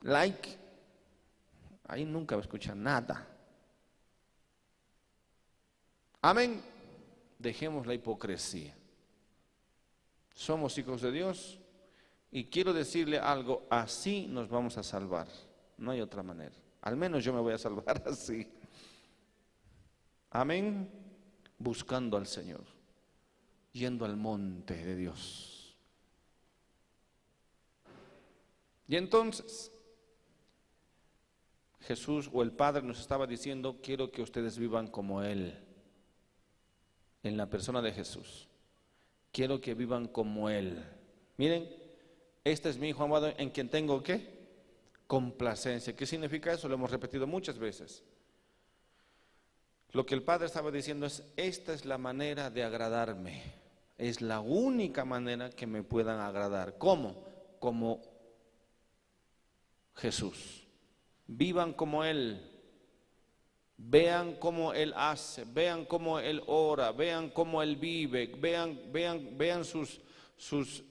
like. 0.00 0.56
Ahí 1.86 2.06
nunca 2.06 2.34
va 2.34 2.40
a 2.40 2.44
escuchar 2.44 2.74
nada. 2.76 3.28
Amén. 6.22 6.62
Dejemos 7.38 7.86
la 7.86 7.92
hipocresía. 7.92 8.74
Somos 10.32 10.78
hijos 10.78 11.02
de 11.02 11.12
Dios 11.12 11.60
y 12.30 12.46
quiero 12.46 12.72
decirle 12.72 13.18
algo, 13.18 13.66
así 13.68 14.28
nos 14.28 14.48
vamos 14.48 14.78
a 14.78 14.82
salvar. 14.82 15.28
No 15.76 15.90
hay 15.90 16.00
otra 16.00 16.22
manera. 16.22 16.56
Al 16.82 16.96
menos 16.96 17.24
yo 17.24 17.32
me 17.32 17.40
voy 17.40 17.54
a 17.54 17.58
salvar 17.58 18.02
así. 18.06 18.46
Amén 20.30 20.88
buscando 21.60 22.16
al 22.16 22.26
Señor, 22.26 22.64
yendo 23.72 24.04
al 24.04 24.16
monte 24.16 24.74
de 24.74 24.96
Dios. 24.96 25.76
Y 28.88 28.96
entonces 28.96 29.70
Jesús 31.82 32.28
o 32.32 32.42
el 32.42 32.50
Padre 32.50 32.82
nos 32.82 32.98
estaba 32.98 33.26
diciendo, 33.26 33.78
quiero 33.82 34.10
que 34.10 34.22
ustedes 34.22 34.58
vivan 34.58 34.88
como 34.88 35.22
Él, 35.22 35.54
en 37.22 37.36
la 37.36 37.48
persona 37.48 37.82
de 37.82 37.92
Jesús. 37.92 38.48
Quiero 39.30 39.60
que 39.60 39.74
vivan 39.74 40.08
como 40.08 40.48
Él. 40.48 40.82
Miren, 41.36 41.68
este 42.42 42.70
es 42.70 42.78
mi 42.78 42.88
Hijo 42.88 43.04
amado 43.04 43.32
en 43.36 43.50
quien 43.50 43.68
tengo 43.68 44.02
qué? 44.02 44.39
Complacencia. 45.10 45.96
¿Qué 45.96 46.06
significa 46.06 46.52
eso? 46.52 46.68
Lo 46.68 46.76
hemos 46.76 46.88
repetido 46.88 47.26
muchas 47.26 47.58
veces. 47.58 48.04
Lo 49.90 50.06
que 50.06 50.14
el 50.14 50.22
Padre 50.22 50.46
estaba 50.46 50.70
diciendo 50.70 51.04
es, 51.04 51.24
esta 51.36 51.72
es 51.72 51.84
la 51.84 51.98
manera 51.98 52.48
de 52.48 52.62
agradarme. 52.62 53.42
Es 53.98 54.20
la 54.20 54.38
única 54.38 55.04
manera 55.04 55.50
que 55.50 55.66
me 55.66 55.82
puedan 55.82 56.20
agradar. 56.20 56.78
¿Cómo? 56.78 57.24
Como 57.58 58.00
Jesús. 59.96 60.64
Vivan 61.26 61.72
como 61.72 62.04
Él. 62.04 62.48
Vean 63.78 64.36
cómo 64.36 64.72
Él 64.72 64.94
hace, 64.96 65.44
vean 65.44 65.86
cómo 65.86 66.20
Él 66.20 66.40
ora, 66.46 66.92
vean 66.92 67.30
cómo 67.30 67.64
Él 67.64 67.74
vive, 67.74 68.32
vean, 68.38 68.92
vean, 68.92 69.36
vean 69.36 69.64
sus, 69.64 70.00
sus 70.36 70.84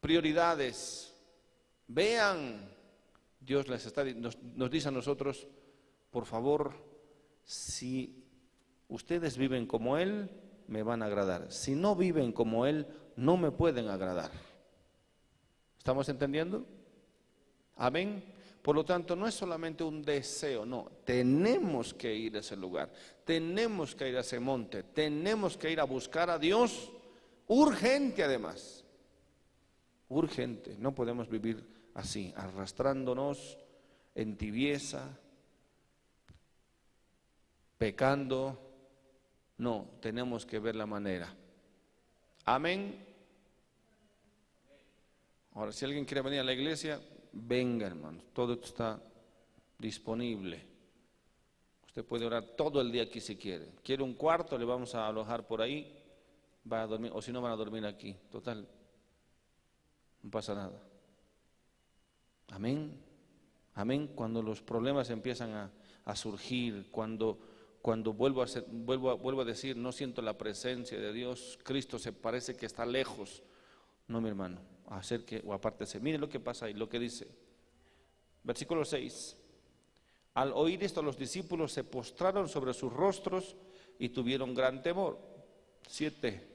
prioridades. 0.00 1.13
Vean, 1.86 2.68
Dios 3.40 3.68
les 3.68 3.86
está, 3.86 4.04
nos, 4.04 4.40
nos 4.42 4.70
dice 4.70 4.88
a 4.88 4.92
nosotros, 4.92 5.46
por 6.10 6.26
favor, 6.26 6.74
si 7.44 8.24
ustedes 8.88 9.36
viven 9.36 9.66
como 9.66 9.98
Él, 9.98 10.30
me 10.66 10.82
van 10.82 11.02
a 11.02 11.06
agradar. 11.06 11.52
Si 11.52 11.74
no 11.74 11.94
viven 11.94 12.32
como 12.32 12.66
Él, 12.66 12.86
no 13.16 13.36
me 13.36 13.50
pueden 13.50 13.88
agradar. 13.88 14.30
¿Estamos 15.78 16.08
entendiendo? 16.08 16.64
Amén. 17.76 18.24
Por 18.62 18.74
lo 18.74 18.84
tanto, 18.84 19.14
no 19.14 19.26
es 19.26 19.34
solamente 19.34 19.84
un 19.84 20.02
deseo, 20.02 20.64
no, 20.64 20.90
tenemos 21.04 21.92
que 21.92 22.14
ir 22.14 22.34
a 22.36 22.38
ese 22.38 22.56
lugar, 22.56 22.90
tenemos 23.22 23.94
que 23.94 24.08
ir 24.08 24.16
a 24.16 24.20
ese 24.20 24.40
monte, 24.40 24.84
tenemos 24.84 25.58
que 25.58 25.70
ir 25.70 25.78
a 25.78 25.84
buscar 25.84 26.30
a 26.30 26.38
Dios, 26.38 26.90
urgente 27.46 28.24
además, 28.24 28.82
urgente, 30.08 30.76
no 30.78 30.94
podemos 30.94 31.28
vivir 31.28 31.73
así, 31.94 32.32
arrastrándonos 32.36 33.58
en 34.14 34.36
tibieza, 34.36 35.18
pecando. 37.78 38.60
No, 39.58 39.88
tenemos 40.00 40.44
que 40.44 40.58
ver 40.58 40.76
la 40.76 40.86
manera. 40.86 41.34
Amén. 42.44 43.04
Ahora, 45.54 45.72
si 45.72 45.84
alguien 45.84 46.04
quiere 46.04 46.22
venir 46.22 46.40
a 46.40 46.44
la 46.44 46.52
iglesia, 46.52 47.00
venga, 47.32 47.86
hermano. 47.86 48.20
Todo 48.32 48.54
está 48.54 49.00
disponible. 49.78 50.74
Usted 51.86 52.04
puede 52.04 52.26
orar 52.26 52.44
todo 52.56 52.80
el 52.80 52.90
día 52.90 53.04
aquí 53.04 53.20
si 53.20 53.36
quiere. 53.36 53.70
Quiere 53.84 54.02
un 54.02 54.14
cuarto, 54.14 54.58
le 54.58 54.64
vamos 54.64 54.94
a 54.96 55.06
alojar 55.06 55.46
por 55.46 55.62
ahí. 55.62 55.96
Va 56.70 56.82
a 56.82 56.86
dormir, 56.86 57.12
o 57.14 57.22
si 57.22 57.30
no, 57.30 57.40
van 57.40 57.52
a 57.52 57.56
dormir 57.56 57.86
aquí. 57.86 58.16
Total, 58.30 58.66
no 60.22 60.30
pasa 60.30 60.54
nada. 60.54 60.93
Amén. 62.48 63.00
Amén. 63.74 64.08
Cuando 64.14 64.42
los 64.42 64.62
problemas 64.62 65.10
empiezan 65.10 65.52
a, 65.52 65.70
a 66.04 66.16
surgir, 66.16 66.88
cuando, 66.90 67.38
cuando 67.82 68.12
vuelvo, 68.12 68.42
a 68.42 68.46
vuelvo, 68.68 69.16
vuelvo 69.18 69.42
a 69.42 69.44
decir, 69.44 69.76
no 69.76 69.92
siento 69.92 70.22
la 70.22 70.36
presencia 70.36 70.98
de 70.98 71.12
Dios, 71.12 71.58
Cristo 71.62 71.98
se 71.98 72.12
parece 72.12 72.56
que 72.56 72.66
está 72.66 72.86
lejos. 72.86 73.42
No, 74.06 74.20
mi 74.20 74.28
hermano, 74.28 74.60
acerque 74.88 75.42
o 75.44 75.52
apártese. 75.52 76.00
Mire 76.00 76.18
lo 76.18 76.28
que 76.28 76.40
pasa 76.40 76.66
ahí, 76.66 76.74
lo 76.74 76.88
que 76.88 76.98
dice. 76.98 77.28
Versículo 78.42 78.84
6. 78.84 79.36
Al 80.34 80.52
oír 80.52 80.82
esto 80.82 81.02
los 81.02 81.16
discípulos 81.16 81.72
se 81.72 81.84
postraron 81.84 82.48
sobre 82.48 82.74
sus 82.74 82.92
rostros 82.92 83.56
y 83.98 84.10
tuvieron 84.10 84.54
gran 84.54 84.82
temor. 84.82 85.18
7. 85.88 86.54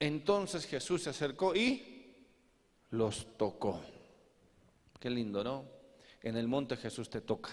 Entonces 0.00 0.66
Jesús 0.66 1.02
se 1.02 1.10
acercó 1.10 1.54
y 1.54 1.89
los 2.90 3.26
tocó. 3.36 3.80
Qué 4.98 5.10
lindo, 5.10 5.42
¿no? 5.42 5.64
En 6.22 6.36
el 6.36 6.48
monte 6.48 6.76
Jesús 6.76 7.08
te 7.08 7.20
toca. 7.20 7.50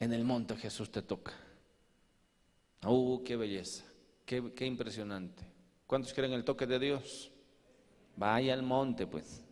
En 0.00 0.12
el 0.12 0.24
monte 0.24 0.56
Jesús 0.56 0.90
te 0.90 1.02
toca. 1.02 1.32
¡Uh, 2.84 3.22
qué 3.22 3.36
belleza! 3.36 3.84
Qué, 4.24 4.52
qué 4.54 4.66
impresionante! 4.66 5.44
¿Cuántos 5.86 6.12
quieren 6.12 6.32
el 6.32 6.44
toque 6.44 6.66
de 6.66 6.78
Dios? 6.78 7.30
Vaya 8.16 8.54
al 8.54 8.62
monte, 8.62 9.06
pues. 9.06 9.44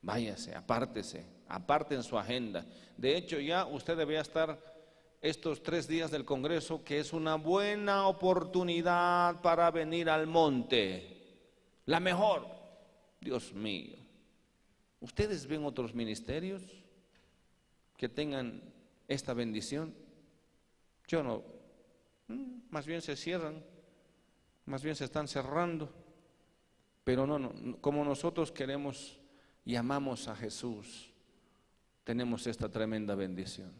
Váyase, 0.00 0.54
apártese, 0.54 1.26
aparte 1.48 1.94
en 1.94 2.02
su 2.02 2.16
agenda. 2.16 2.64
De 2.96 3.16
hecho, 3.16 3.38
ya 3.38 3.66
usted 3.66 3.96
debía 3.96 4.22
estar 4.22 4.58
estos 5.20 5.62
tres 5.62 5.86
días 5.86 6.10
del 6.10 6.24
Congreso, 6.24 6.82
que 6.82 7.00
es 7.00 7.12
una 7.12 7.34
buena 7.34 8.06
oportunidad 8.06 9.42
para 9.42 9.70
venir 9.70 10.08
al 10.08 10.26
monte. 10.26 11.20
La 11.84 12.00
mejor. 12.00 12.59
Dios 13.20 13.52
mío. 13.52 13.96
¿Ustedes 15.00 15.46
ven 15.46 15.64
otros 15.64 15.94
ministerios 15.94 16.62
que 17.96 18.08
tengan 18.08 18.62
esta 19.08 19.34
bendición? 19.34 19.94
Yo 21.06 21.22
no. 21.22 21.42
Mm, 22.28 22.60
más 22.70 22.86
bien 22.86 23.02
se 23.02 23.16
cierran, 23.16 23.62
más 24.66 24.82
bien 24.82 24.94
se 24.94 25.04
están 25.04 25.28
cerrando. 25.28 25.92
Pero 27.04 27.26
no, 27.26 27.38
no, 27.38 27.78
como 27.80 28.04
nosotros 28.04 28.52
queremos 28.52 29.18
y 29.64 29.74
amamos 29.74 30.28
a 30.28 30.36
Jesús, 30.36 31.10
tenemos 32.04 32.46
esta 32.46 32.68
tremenda 32.68 33.14
bendición. 33.14 33.72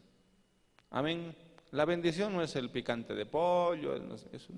Amén. 0.91 1.35
La 1.71 1.85
bendición 1.85 2.33
no 2.33 2.43
es 2.43 2.57
el 2.57 2.71
picante 2.71 3.15
de 3.15 3.27
pollo, 3.27 3.95
eso 4.33 4.53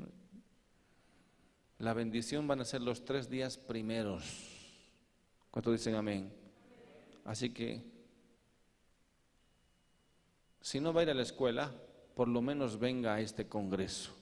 La 1.79 1.93
bendición 1.93 2.47
van 2.47 2.61
a 2.61 2.65
ser 2.65 2.81
los 2.81 3.05
tres 3.05 3.29
días 3.29 3.59
primeros. 3.59 4.52
¿Cuántos 5.53 5.75
dicen 5.75 5.95
amén? 5.95 6.33
Así 7.27 7.51
que, 7.51 7.83
si 10.63 10.81
no 10.81 10.95
va 10.95 11.03
a 11.03 11.05
ir 11.05 11.11
a 11.11 11.15
la 11.15 11.23
escuela, 11.23 11.71
por 12.15 12.27
lo 12.27 12.41
menos 12.41 12.79
venga 12.79 13.15
a 13.15 13.21
este 13.21 13.47
congreso. 13.47 14.13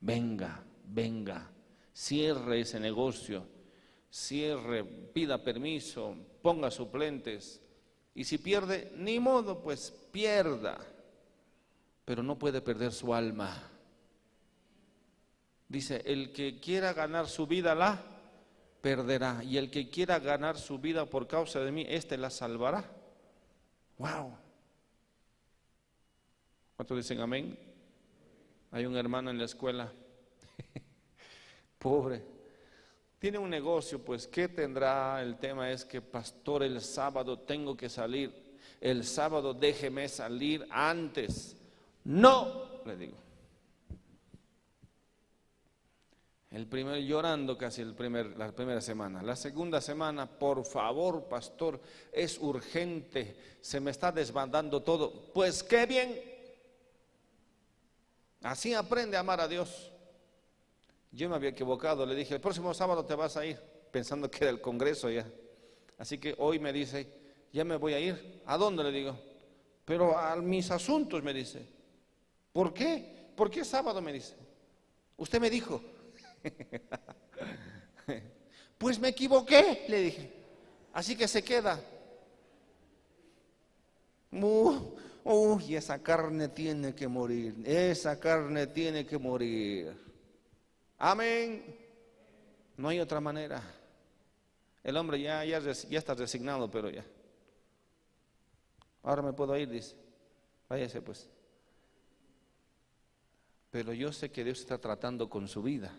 Venga, 0.00 0.60
venga, 0.86 1.48
cierre 1.92 2.60
ese 2.60 2.80
negocio, 2.80 3.46
cierre, 4.10 4.82
pida 4.82 5.42
permiso, 5.44 6.16
ponga 6.42 6.68
suplentes. 6.72 7.62
Y 8.12 8.24
si 8.24 8.38
pierde, 8.38 8.92
ni 8.96 9.20
modo, 9.20 9.62
pues 9.62 9.92
pierda. 10.10 10.78
Pero 12.04 12.24
no 12.24 12.36
puede 12.36 12.60
perder 12.60 12.92
su 12.92 13.14
alma. 13.14 13.70
Dice, 15.68 16.02
el 16.04 16.32
que 16.32 16.58
quiera 16.58 16.92
ganar 16.92 17.28
su 17.28 17.46
vida 17.46 17.76
la 17.76 18.13
perderá. 18.84 19.42
Y 19.42 19.56
el 19.56 19.70
que 19.70 19.88
quiera 19.88 20.18
ganar 20.18 20.58
su 20.58 20.78
vida 20.78 21.06
por 21.06 21.26
causa 21.26 21.58
de 21.60 21.72
mí, 21.72 21.86
éste 21.88 22.18
la 22.18 22.28
salvará. 22.28 22.84
¡Wow! 23.96 24.36
¿Cuántos 26.76 26.98
dicen 26.98 27.18
amén? 27.20 27.58
Hay 28.70 28.84
un 28.84 28.94
hermano 28.94 29.30
en 29.30 29.38
la 29.38 29.46
escuela, 29.46 29.90
pobre, 31.78 32.22
tiene 33.18 33.38
un 33.38 33.48
negocio, 33.48 34.04
pues 34.04 34.26
¿qué 34.26 34.48
tendrá? 34.48 35.22
El 35.22 35.38
tema 35.38 35.70
es 35.70 35.86
que, 35.86 36.02
pastor, 36.02 36.62
el 36.62 36.82
sábado 36.82 37.38
tengo 37.38 37.74
que 37.74 37.88
salir, 37.88 38.58
el 38.82 39.04
sábado 39.04 39.54
déjeme 39.54 40.10
salir 40.10 40.66
antes. 40.68 41.56
No, 42.04 42.82
le 42.84 42.98
digo. 42.98 43.23
El 46.54 46.68
primer 46.68 47.02
llorando 47.02 47.58
casi 47.58 47.82
el 47.82 47.96
primer, 47.96 48.38
la 48.38 48.52
primera 48.52 48.80
semana. 48.80 49.24
La 49.24 49.34
segunda 49.34 49.80
semana, 49.80 50.38
por 50.38 50.64
favor, 50.64 51.24
pastor, 51.24 51.80
es 52.12 52.38
urgente, 52.38 53.36
se 53.60 53.80
me 53.80 53.90
está 53.90 54.12
desbandando 54.12 54.80
todo. 54.80 55.32
Pues 55.32 55.64
qué 55.64 55.84
bien. 55.84 56.16
Así 58.42 58.72
aprende 58.72 59.16
a 59.16 59.20
amar 59.20 59.40
a 59.40 59.48
Dios. 59.48 59.90
Yo 61.10 61.28
me 61.28 61.34
había 61.34 61.50
equivocado, 61.50 62.06
le 62.06 62.14
dije, 62.14 62.34
el 62.34 62.40
próximo 62.40 62.72
sábado 62.72 63.04
te 63.04 63.16
vas 63.16 63.36
a 63.36 63.44
ir, 63.44 63.60
pensando 63.90 64.30
que 64.30 64.44
era 64.44 64.50
el 64.50 64.60
Congreso 64.60 65.10
ya. 65.10 65.26
Así 65.98 66.18
que 66.18 66.36
hoy 66.38 66.60
me 66.60 66.72
dice, 66.72 67.08
ya 67.52 67.64
me 67.64 67.74
voy 67.74 67.94
a 67.94 67.98
ir. 67.98 68.42
¿A 68.46 68.56
dónde 68.56 68.84
le 68.84 68.92
digo? 68.92 69.18
Pero 69.84 70.16
a 70.16 70.36
mis 70.36 70.70
asuntos 70.70 71.20
me 71.20 71.34
dice. 71.34 71.66
¿Por 72.52 72.72
qué? 72.72 73.32
¿Por 73.34 73.50
qué 73.50 73.64
sábado 73.64 74.00
me 74.00 74.12
dice? 74.12 74.36
Usted 75.16 75.40
me 75.40 75.50
dijo. 75.50 75.93
Pues 78.78 78.98
me 78.98 79.08
equivoqué, 79.08 79.86
le 79.88 80.00
dije. 80.02 80.30
Así 80.92 81.16
que 81.16 81.26
se 81.26 81.42
queda. 81.42 81.80
Uy, 84.30 85.74
esa 85.74 86.02
carne 86.02 86.48
tiene 86.48 86.94
que 86.94 87.08
morir. 87.08 87.54
Esa 87.64 88.20
carne 88.20 88.66
tiene 88.66 89.06
que 89.06 89.16
morir. 89.16 89.96
Amén. 90.98 91.64
No 92.76 92.88
hay 92.88 93.00
otra 93.00 93.20
manera. 93.20 93.62
El 94.82 94.98
hombre 94.98 95.18
ya, 95.18 95.44
ya, 95.46 95.60
ya 95.60 95.98
está 95.98 96.12
resignado, 96.12 96.70
pero 96.70 96.90
ya. 96.90 97.06
Ahora 99.02 99.22
me 99.22 99.32
puedo 99.32 99.56
ir, 99.56 99.70
dice. 99.70 99.96
Váyase 100.68 101.00
pues. 101.00 101.26
Pero 103.70 103.94
yo 103.94 104.12
sé 104.12 104.30
que 104.30 104.44
Dios 104.44 104.60
está 104.60 104.76
tratando 104.78 105.30
con 105.30 105.48
su 105.48 105.62
vida 105.62 105.90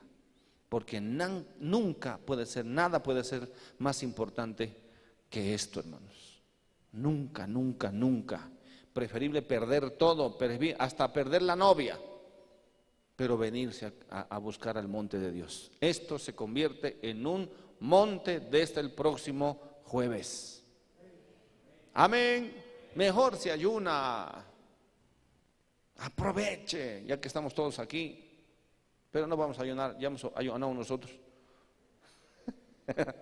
porque 0.69 0.99
nunca 0.99 2.17
puede 2.17 2.45
ser, 2.45 2.65
nada 2.65 3.01
puede 3.01 3.23
ser 3.23 3.51
más 3.77 4.03
importante 4.03 4.75
que 5.29 5.53
esto, 5.53 5.79
hermanos. 5.79 6.41
Nunca, 6.91 7.45
nunca, 7.45 7.91
nunca. 7.91 8.49
Preferible 8.93 9.41
perder 9.41 9.91
todo, 9.91 10.37
hasta 10.79 11.11
perder 11.11 11.41
la 11.41 11.55
novia, 11.55 11.99
pero 13.15 13.37
venirse 13.37 13.91
a, 14.09 14.37
buscar 14.37 14.77
al 14.77 14.87
monte 14.87 15.19
de 15.19 15.31
Dios. 15.31 15.71
Esto 15.81 16.17
se 16.17 16.33
convierte 16.33 16.99
en 17.01 17.27
un 17.27 17.49
monte 17.81 18.39
desde 18.39 18.81
el 18.81 18.91
próximo 18.91 19.81
jueves. 19.83 20.63
Amén. 21.93 22.63
Mejor 22.95 23.35
se 23.35 23.51
ayuna. 23.51 24.45
Aproveche, 25.97 27.05
ya 27.05 27.19
que 27.19 27.27
estamos 27.27 27.53
todos 27.53 27.79
aquí. 27.79 28.24
Pero 29.15 29.27
no 29.27 29.37
vamos 29.37 29.57
a 29.57 29.63
ayunar, 29.63 29.97
ya 29.97 30.07
hemos 30.07 30.29
ayunado 30.35 30.73
nosotros. 30.73 31.17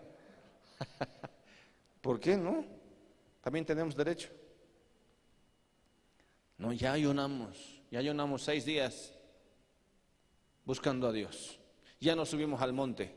¿Por 2.01 2.19
qué 2.19 2.35
no? 2.35 2.65
También 3.41 3.63
tenemos 3.63 3.95
derecho. 3.95 4.29
No, 6.57 6.73
ya 6.73 6.93
ayunamos, 6.93 7.79
ya 7.91 7.99
ayunamos 7.99 8.41
seis 8.41 8.65
días 8.65 9.13
buscando 10.65 11.07
a 11.07 11.11
Dios. 11.11 11.59
Ya 11.99 12.15
nos 12.15 12.29
subimos 12.29 12.59
al 12.63 12.73
monte, 12.73 13.15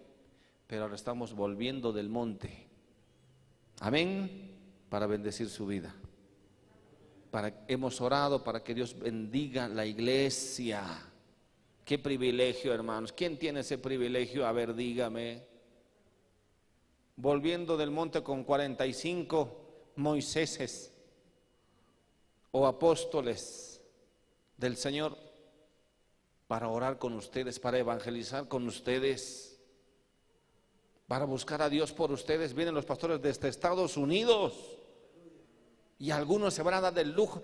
pero 0.66 0.82
ahora 0.82 0.96
estamos 0.96 1.32
volviendo 1.32 1.94
del 1.94 2.10
monte. 2.10 2.68
Amén, 3.80 4.54
para 4.90 5.06
bendecir 5.06 5.48
su 5.48 5.64
vida. 5.64 5.94
Hemos 7.68 8.02
orado 8.02 8.44
para 8.44 8.62
que 8.62 8.74
Dios 8.74 8.98
bendiga 8.98 9.66
la 9.66 9.86
iglesia 9.86 11.14
Qué 11.86 12.00
privilegio, 12.00 12.74
hermanos. 12.74 13.12
¿Quién 13.12 13.38
tiene 13.38 13.60
ese 13.60 13.78
privilegio? 13.78 14.44
A 14.44 14.50
ver, 14.50 14.74
dígame. 14.74 15.46
Volviendo 17.14 17.76
del 17.76 17.92
monte 17.92 18.24
con 18.24 18.42
45 18.42 19.92
Moiséses 19.94 20.92
o 22.50 22.66
apóstoles 22.66 23.80
del 24.56 24.76
Señor 24.76 25.16
para 26.48 26.66
orar 26.68 26.98
con 26.98 27.12
ustedes, 27.12 27.60
para 27.60 27.78
evangelizar 27.78 28.48
con 28.48 28.66
ustedes. 28.66 29.52
para 31.06 31.24
buscar 31.24 31.62
a 31.62 31.68
Dios 31.68 31.92
por 31.92 32.10
ustedes. 32.10 32.52
Vienen 32.52 32.74
los 32.74 32.84
pastores 32.84 33.22
desde 33.22 33.46
Estados 33.46 33.96
Unidos. 33.96 34.76
Y 36.00 36.10
algunos 36.10 36.52
se 36.52 36.64
van 36.64 36.74
a 36.74 36.80
dar 36.80 36.94
del 36.94 37.12
lujo. 37.12 37.42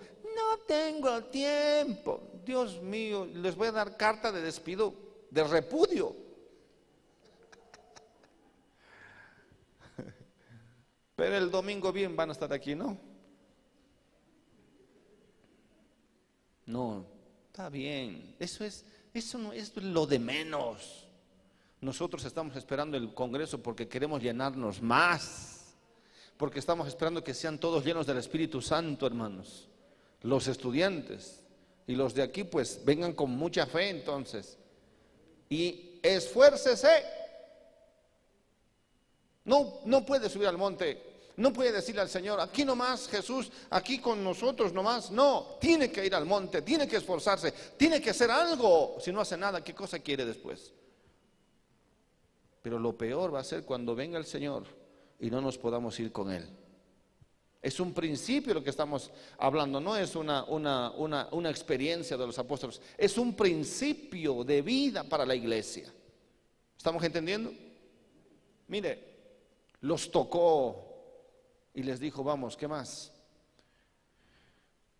Tengo 0.67 1.23
tiempo. 1.25 2.41
Dios 2.45 2.81
mío, 2.81 3.25
les 3.25 3.55
voy 3.55 3.67
a 3.67 3.71
dar 3.71 3.95
carta 3.97 4.31
de 4.31 4.41
despido, 4.41 4.93
de 5.29 5.43
repudio. 5.43 6.15
Pero 11.15 11.37
el 11.37 11.49
domingo 11.51 11.91
bien 11.91 12.15
van 12.15 12.29
a 12.29 12.33
estar 12.33 12.51
aquí, 12.53 12.75
¿no? 12.75 12.97
No, 16.65 17.05
está 17.47 17.69
bien. 17.69 18.35
Eso 18.39 18.63
es, 18.63 18.85
eso 19.13 19.37
no 19.37 19.53
es 19.53 19.75
lo 19.77 20.05
de 20.05 20.19
menos. 20.19 21.07
Nosotros 21.81 22.23
estamos 22.23 22.55
esperando 22.55 22.95
el 22.95 23.13
Congreso 23.13 23.61
porque 23.61 23.87
queremos 23.87 24.21
llenarnos 24.21 24.81
más. 24.81 25.75
Porque 26.37 26.59
estamos 26.59 26.87
esperando 26.87 27.23
que 27.23 27.33
sean 27.33 27.59
todos 27.59 27.83
llenos 27.83 28.07
del 28.07 28.17
Espíritu 28.17 28.61
Santo, 28.61 29.05
hermanos. 29.05 29.69
Los 30.23 30.47
estudiantes. 30.47 31.41
Y 31.85 31.95
los 31.95 32.13
de 32.13 32.23
aquí, 32.23 32.43
pues, 32.43 32.83
vengan 32.83 33.13
con 33.13 33.31
mucha 33.31 33.65
fe 33.65 33.89
entonces. 33.89 34.57
Y 35.49 35.99
esfuércese. 36.01 37.03
No, 39.45 39.81
no 39.85 40.05
puede 40.05 40.29
subir 40.29 40.47
al 40.47 40.57
monte 40.57 41.13
no 41.35 41.51
puede 41.51 41.71
decirle 41.71 42.01
al 42.01 42.09
Señor, 42.09 42.39
aquí 42.39 42.63
nomás 42.63 43.07
Jesús, 43.07 43.51
aquí 43.71 43.99
con 43.99 44.23
nosotros 44.23 44.71
nomás. 44.71 45.09
No, 45.09 45.57
tiene 45.59 45.91
que 45.91 46.05
ir 46.05 46.13
al 46.13 46.25
monte, 46.25 46.61
tiene 46.61 46.87
que 46.87 46.97
esforzarse, 46.97 47.51
tiene 47.75 47.99
que 47.99 48.11
hacer 48.11 48.29
algo. 48.29 48.97
Si 48.99 49.11
no 49.11 49.21
hace 49.21 49.37
nada, 49.37 49.63
¿qué 49.63 49.73
cosa 49.73 49.99
quiere 49.99 50.25
después? 50.25 50.71
Pero 52.61 52.79
lo 52.79 52.95
peor 52.97 53.33
va 53.33 53.39
a 53.39 53.43
ser 53.43 53.63
cuando 53.65 53.95
venga 53.95 54.17
el 54.17 54.25
Señor 54.25 54.65
y 55.19 55.29
no 55.29 55.41
nos 55.41 55.57
podamos 55.57 55.99
ir 55.99 56.11
con 56.11 56.31
Él. 56.31 56.47
Es 57.63 57.79
un 57.79 57.93
principio 57.93 58.53
lo 58.53 58.61
que 58.61 58.71
estamos 58.71 59.09
hablando, 59.37 59.79
no 59.79 59.95
es 59.95 60.17
una, 60.17 60.43
una, 60.43 60.91
una, 60.91 61.29
una 61.31 61.49
experiencia 61.49 62.17
de 62.17 62.27
los 62.27 62.37
apóstoles, 62.37 62.81
es 62.97 63.17
un 63.17 63.33
principio 63.37 64.43
de 64.43 64.61
vida 64.61 65.05
para 65.05 65.25
la 65.25 65.33
iglesia. 65.33 65.91
¿Estamos 66.75 67.01
entendiendo? 67.05 67.53
Mire, 68.67 69.13
los 69.79 70.11
tocó 70.11 70.93
y 71.73 71.83
les 71.83 72.01
dijo, 72.01 72.21
vamos, 72.21 72.57
¿qué 72.57 72.67
más? 72.67 73.13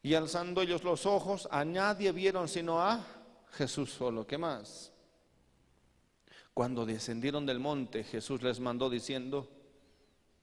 Y 0.01 0.13
alzando 0.13 0.61
ellos 0.61 0.85
los 0.85 1.05
ojos, 1.05 1.49
a 1.51 1.65
nadie 1.65 2.13
vieron 2.13 2.47
sino 2.47 2.81
a 2.81 3.05
Jesús 3.51 3.91
solo. 3.91 4.25
¿Qué 4.25 4.37
más? 4.37 4.93
Cuando 6.53 6.85
descendieron 6.85 7.45
del 7.45 7.59
monte, 7.59 8.05
Jesús 8.05 8.41
les 8.41 8.61
mandó 8.61 8.89
diciendo, 8.89 9.49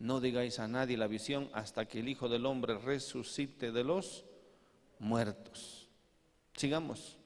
no 0.00 0.18
digáis 0.18 0.58
a 0.58 0.66
nadie 0.66 0.96
la 0.96 1.06
visión 1.06 1.50
hasta 1.52 1.86
que 1.86 2.00
el 2.00 2.08
Hijo 2.08 2.28
del 2.28 2.46
Hombre 2.46 2.78
resucite 2.78 3.70
de 3.70 3.84
los 3.84 4.24
muertos. 4.98 5.88
Sigamos. 6.56 7.18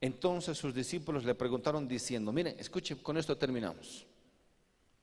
Entonces 0.00 0.58
sus 0.58 0.74
discípulos 0.74 1.24
le 1.24 1.36
preguntaron 1.36 1.86
diciendo, 1.86 2.32
miren, 2.32 2.56
escuchen, 2.58 2.98
con 2.98 3.16
esto 3.16 3.38
terminamos. 3.38 4.04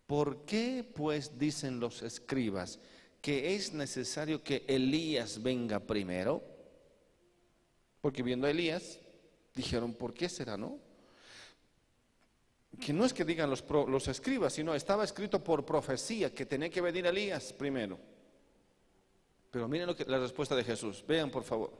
¿Por 0.05 0.43
qué 0.43 0.85
pues 0.93 1.39
dicen 1.39 1.79
los 1.79 2.01
escribas 2.01 2.79
que 3.21 3.55
es 3.55 3.71
necesario 3.73 4.43
que 4.43 4.65
Elías 4.67 5.41
venga 5.41 5.79
primero? 5.79 6.43
Porque 8.01 8.21
viendo 8.21 8.47
a 8.47 8.51
Elías, 8.51 8.99
dijeron, 9.55 9.93
¿por 9.93 10.13
qué 10.13 10.27
será, 10.27 10.57
no? 10.57 10.77
Que 12.77 12.93
no 12.93 13.05
es 13.05 13.13
que 13.13 13.25
digan 13.25 13.49
los, 13.49 13.63
los 13.69 14.07
escribas, 14.07 14.53
sino 14.53 14.75
estaba 14.75 15.03
escrito 15.03 15.43
por 15.43 15.65
profecía 15.65 16.33
que 16.33 16.45
tenía 16.45 16.69
que 16.69 16.81
venir 16.81 17.05
Elías 17.05 17.53
primero. 17.53 17.97
Pero 19.51 19.67
miren 19.67 19.87
lo 19.87 19.95
que, 19.95 20.05
la 20.05 20.19
respuesta 20.19 20.55
de 20.55 20.63
Jesús. 20.63 21.03
Vean, 21.07 21.31
por 21.31 21.43
favor. 21.43 21.71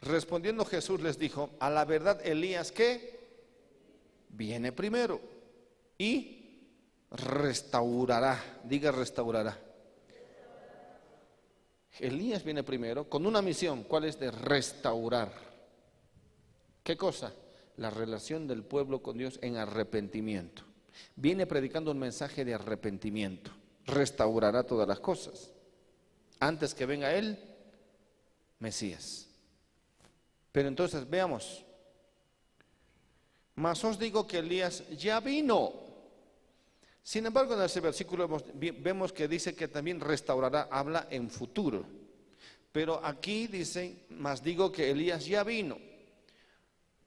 Respondiendo 0.00 0.64
Jesús 0.64 1.00
les 1.00 1.18
dijo, 1.18 1.50
a 1.58 1.68
la 1.68 1.84
verdad 1.84 2.24
Elías 2.24 2.72
que 2.72 3.18
viene 4.30 4.72
primero 4.72 5.20
y 5.98 6.38
restaurará, 7.10 8.60
diga 8.64 8.92
restaurará. 8.92 9.58
Elías 11.98 12.44
viene 12.44 12.62
primero 12.62 13.08
con 13.08 13.26
una 13.26 13.42
misión, 13.42 13.82
¿cuál 13.82 14.04
es? 14.04 14.18
De 14.18 14.30
restaurar. 14.30 15.32
¿Qué 16.84 16.96
cosa? 16.96 17.32
La 17.78 17.88
relación 17.88 18.46
del 18.46 18.62
pueblo 18.62 19.02
con 19.02 19.16
Dios 19.16 19.38
en 19.40 19.56
arrepentimiento. 19.56 20.62
Viene 21.16 21.46
predicando 21.46 21.90
un 21.90 21.98
mensaje 21.98 22.44
de 22.44 22.52
arrepentimiento. 22.54 23.50
Restaurará 23.86 24.64
todas 24.64 24.86
las 24.86 25.00
cosas. 25.00 25.50
Antes 26.40 26.74
que 26.74 26.84
venga 26.84 27.14
Él, 27.14 27.38
Mesías. 28.58 29.26
Pero 30.52 30.68
entonces 30.68 31.08
veamos. 31.08 31.64
Mas 33.54 33.82
os 33.82 33.98
digo 33.98 34.26
que 34.26 34.38
Elías 34.38 34.84
ya 34.90 35.20
vino 35.20 35.88
sin 37.08 37.24
embargo, 37.24 37.54
en 37.54 37.62
ese 37.62 37.80
versículo 37.80 38.28
vemos 38.52 39.14
que 39.14 39.26
dice 39.26 39.54
que 39.54 39.68
también 39.68 39.98
restaurará, 39.98 40.68
habla 40.70 41.08
en 41.08 41.30
futuro. 41.30 41.82
Pero 42.70 43.02
aquí 43.02 43.46
dice, 43.46 44.04
más 44.10 44.42
digo 44.42 44.70
que 44.70 44.90
Elías 44.90 45.24
ya 45.24 45.42
vino. 45.42 45.78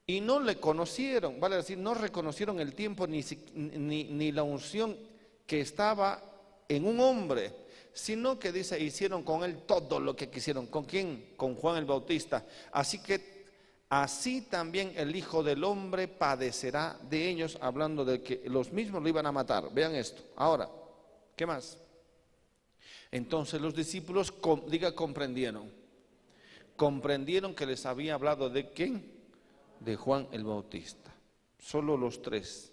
Y 0.08 0.20
no 0.20 0.40
le 0.40 0.58
conocieron, 0.58 1.40
vale 1.40 1.58
decir, 1.58 1.78
no 1.78 1.94
reconocieron 1.94 2.60
el 2.60 2.74
tiempo 2.74 3.08
ni, 3.08 3.24
ni, 3.54 4.06
ni 4.06 4.32
la 4.32 4.44
unción 4.44 4.98
que 5.46 5.62
estaba 5.62 6.22
en 6.68 6.86
un 6.86 7.00
hombre, 7.00 7.54
sino 7.94 8.40
que 8.40 8.52
dice, 8.52 8.80
hicieron 8.80 9.24
con 9.24 9.44
él 9.44 9.64
todo 9.66 10.00
lo 10.00 10.16
que 10.16 10.30
quisieron. 10.30 10.68
¿Con 10.68 10.86
quién? 10.86 11.34
Con 11.36 11.56
Juan 11.56 11.78
el 11.78 11.86
Bautista. 11.86 12.46
Así 12.72 13.02
que 13.04 13.46
así 13.90 14.44
también 14.44 14.94
el 14.96 15.16
Hijo 15.16 15.44
del 15.44 15.64
Hombre 15.64 16.08
padecerá 16.08 16.98
de 17.10 17.30
ellos, 17.30 17.58
hablando 17.62 18.06
de 18.06 18.22
que 18.22 18.42
los 18.46 18.72
mismos 18.72 19.04
lo 19.04 19.10
iban 19.10 19.26
a 19.26 19.32
matar. 19.32 19.74
Vean 19.74 19.96
esto. 19.96 20.24
Ahora, 20.36 20.70
¿qué 21.36 21.46
más? 21.46 21.78
Entonces 23.12 23.60
los 23.60 23.76
discípulos, 23.76 24.34
diga, 24.68 24.96
comprendieron. 24.96 25.70
Comprendieron 26.78 27.54
que 27.54 27.66
les 27.66 27.86
había 27.86 28.14
hablado 28.14 28.50
de 28.50 28.70
quién? 28.70 29.21
De 29.82 29.96
Juan 29.96 30.28
el 30.32 30.46
Bautista. 30.46 31.14
Solo 31.60 31.98
los 31.98 32.22
tres 32.22 32.72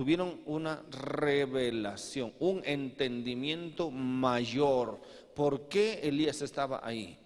tuvieron 0.00 0.40
una 0.46 0.82
revelación, 0.90 2.32
un 2.38 2.62
entendimiento 2.64 3.90
mayor. 3.90 4.98
¿Por 5.34 5.68
qué 5.68 6.00
Elías 6.02 6.40
estaba 6.40 6.80
ahí? 6.82 7.18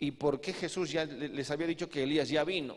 ¿Y 0.00 0.10
por 0.10 0.40
qué 0.40 0.52
Jesús 0.52 0.90
ya 0.90 1.04
les 1.04 1.48
había 1.52 1.68
dicho 1.68 1.88
que 1.88 2.02
Elías 2.02 2.28
ya 2.28 2.42
vino? 2.42 2.76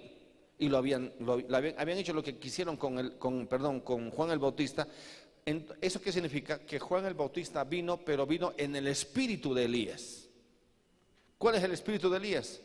Y 0.60 0.70
lo 0.70 0.78
habían, 0.78 1.12
habían, 1.50 1.98
hecho 1.98 2.14
lo 2.14 2.22
que 2.22 2.38
quisieron 2.38 2.78
con, 2.78 3.00
el, 3.00 3.18
con, 3.18 3.48
perdón, 3.48 3.80
con 3.80 4.12
Juan 4.12 4.30
el 4.30 4.38
Bautista. 4.38 4.88
¿Eso 5.82 6.00
qué 6.00 6.12
significa? 6.12 6.60
Que 6.60 6.78
Juan 6.78 7.06
el 7.06 7.16
Bautista 7.16 7.64
vino, 7.64 7.98
pero 7.98 8.28
vino 8.28 8.54
en 8.58 8.76
el 8.76 8.86
espíritu 8.86 9.56
de 9.56 9.66
Elías. 9.66 10.30
¿Cuál 11.40 11.56
es 11.56 11.64
el 11.64 11.72
espíritu 11.72 12.12
de 12.12 12.18
Elías? 12.18 12.62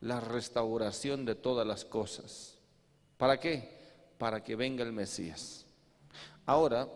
La 0.00 0.18
restauración 0.18 1.24
de 1.24 1.36
todas 1.36 1.64
las 1.64 1.84
cosas. 1.84 2.55
¿Para 3.16 3.38
qué? 3.38 3.68
Para 4.18 4.42
que 4.42 4.56
venga 4.56 4.82
el 4.84 4.92
Mesías. 4.92 5.66
Ahora, 6.44 6.88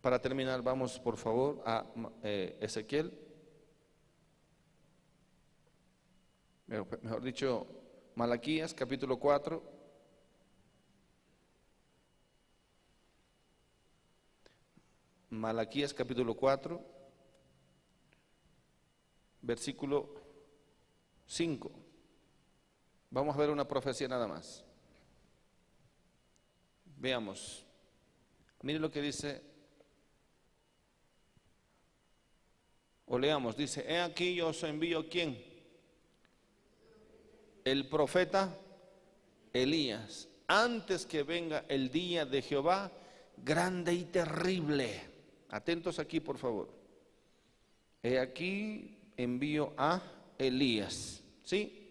para 0.00 0.20
terminar, 0.20 0.62
vamos 0.62 0.98
por 0.98 1.16
favor 1.16 1.62
a 1.64 1.86
eh, 2.22 2.56
Ezequiel 2.60 3.22
mejor 7.02 7.22
dicho, 7.22 7.66
Malaquías 8.14 8.72
capítulo 8.72 9.18
4. 9.18 9.62
Malaquías 15.30 15.94
capítulo 15.94 16.34
4, 16.34 16.80
versículo 19.40 20.14
5. 21.26 21.70
Vamos 23.10 23.34
a 23.34 23.38
ver 23.38 23.50
una 23.50 23.66
profecía 23.66 24.08
nada 24.08 24.26
más. 24.26 24.64
Veamos. 27.02 27.66
Mire 28.62 28.78
lo 28.78 28.90
que 28.90 29.02
dice. 29.02 29.42
O 33.04 33.18
leamos, 33.18 33.54
dice, 33.54 33.84
he 33.86 34.00
aquí 34.00 34.34
yo 34.36 34.48
os 34.48 34.62
envío 34.62 35.06
quién? 35.10 35.52
el 37.64 37.88
profeta 37.88 38.56
Elías, 39.52 40.28
antes 40.46 41.06
que 41.06 41.22
venga 41.22 41.64
el 41.68 41.90
día 41.90 42.24
de 42.24 42.42
Jehová, 42.42 42.90
grande 43.36 43.94
y 43.94 44.04
terrible. 44.04 45.00
Atentos 45.50 45.98
aquí, 45.98 46.20
por 46.20 46.38
favor. 46.38 46.68
He 48.02 48.18
aquí 48.18 48.98
envío 49.16 49.72
a 49.76 50.02
Elías, 50.38 51.22
¿sí? 51.44 51.81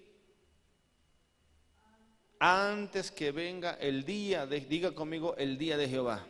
Antes 2.44 3.12
que 3.12 3.32
venga 3.32 3.74
el 3.74 4.04
día 4.04 4.48
de, 4.48 4.62
diga 4.62 4.96
conmigo, 4.96 5.36
el 5.38 5.60
día 5.60 5.78
de 5.78 5.88
Jehová. 5.88 6.26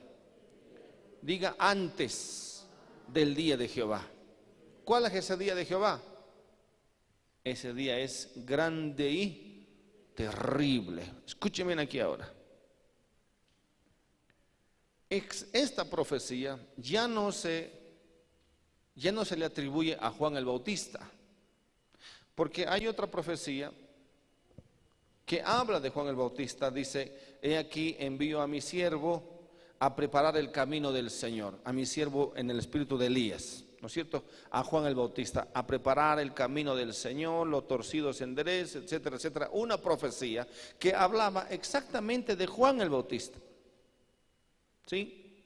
Diga 1.22 1.55
antes 1.57 2.68
del 3.07 3.34
día 3.34 3.55
de 3.55 3.70
Jehová. 3.70 4.05
¿Cuál 4.84 5.05
es 5.05 5.14
ese 5.14 5.38
día 5.38 5.55
de 5.55 5.64
Jehová? 5.64 6.01
Ese 7.45 7.74
día 7.74 7.97
es 7.97 8.30
grande 8.45 9.09
y 9.09 10.12
terrible. 10.14 11.03
Escúcheme 11.26 11.82
aquí 11.82 12.01
ahora. 12.01 12.30
Esta 15.09 15.89
profecía 15.89 16.59
ya 16.76 17.07
no 17.07 17.32
se 17.32 17.72
ya 18.95 19.14
no 19.14 19.24
se 19.24 19.38
le 19.38 19.45
atribuye 19.45 19.97
a 19.97 20.09
Juan 20.09 20.36
el 20.36 20.43
Bautista, 20.43 21.09
porque 22.36 22.68
hay 22.68 22.88
otra 22.88 23.09
profecía 23.09 23.72
que 25.32 25.41
habla 25.41 25.79
de 25.79 25.91
Juan 25.91 26.07
el 26.07 26.15
Bautista, 26.17 26.69
dice, 26.69 27.38
he 27.41 27.57
aquí 27.57 27.95
envío 27.97 28.41
a 28.41 28.47
mi 28.47 28.59
siervo 28.59 29.23
a 29.79 29.95
preparar 29.95 30.36
el 30.36 30.51
camino 30.51 30.91
del 30.91 31.09
Señor, 31.09 31.57
a 31.63 31.71
mi 31.71 31.86
siervo 31.86 32.34
en 32.36 32.51
el 32.51 32.59
espíritu 32.59 32.97
de 32.97 33.05
Elías. 33.05 33.63
¿no 33.79 33.88
es 33.88 33.93
cierto? 33.93 34.25
A 34.49 34.61
Juan 34.61 34.88
el 34.88 34.93
Bautista, 34.93 35.47
a 35.53 35.65
preparar 35.65 36.19
el 36.19 36.34
camino 36.34 36.75
del 36.75 36.93
Señor, 36.93 37.47
lo 37.47 37.63
torcido 37.63 38.11
se 38.11 38.25
etcétera, 38.25 39.15
etcétera. 39.15 39.49
Una 39.53 39.77
profecía 39.77 40.45
que 40.77 40.93
hablaba 40.93 41.47
exactamente 41.49 42.36
de 42.36 42.45
Juan 42.45 42.82
el 42.82 42.89
Bautista. 42.89 43.39
¿Sí? 44.86 45.45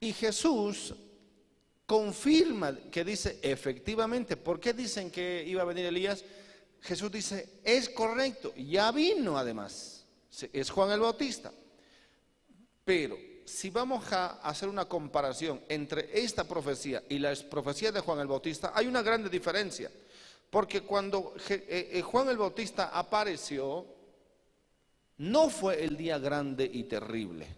Y 0.00 0.12
Jesús 0.12 0.96
confirma 1.86 2.76
que 2.90 3.04
dice, 3.04 3.38
efectivamente, 3.40 4.36
¿por 4.36 4.58
qué 4.58 4.72
dicen 4.72 5.12
que 5.12 5.44
iba 5.46 5.62
a 5.62 5.66
venir 5.66 5.86
Elías? 5.86 6.24
Jesús 6.86 7.10
dice, 7.10 7.60
es 7.64 7.88
correcto, 7.88 8.54
ya 8.54 8.92
vino 8.92 9.36
además, 9.36 10.04
es 10.52 10.70
Juan 10.70 10.92
el 10.92 11.00
Bautista. 11.00 11.52
Pero 12.84 13.18
si 13.44 13.70
vamos 13.70 14.12
a 14.12 14.40
hacer 14.48 14.68
una 14.68 14.84
comparación 14.84 15.60
entre 15.68 16.16
esta 16.16 16.44
profecía 16.44 17.02
y 17.08 17.18
la 17.18 17.34
profecía 17.50 17.90
de 17.90 18.00
Juan 18.00 18.20
el 18.20 18.28
Bautista, 18.28 18.70
hay 18.72 18.86
una 18.86 19.02
grande 19.02 19.28
diferencia. 19.28 19.90
Porque 20.48 20.82
cuando 20.82 21.34
eh, 21.48 21.90
eh, 21.92 22.02
Juan 22.02 22.28
el 22.28 22.38
Bautista 22.38 22.96
apareció, 22.96 23.84
no 25.18 25.50
fue 25.50 25.82
el 25.82 25.96
día 25.96 26.18
grande 26.18 26.70
y 26.72 26.84
terrible. 26.84 27.48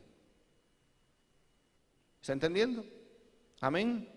¿Está 2.20 2.32
entendiendo? 2.32 2.82
Amén. 3.60 4.08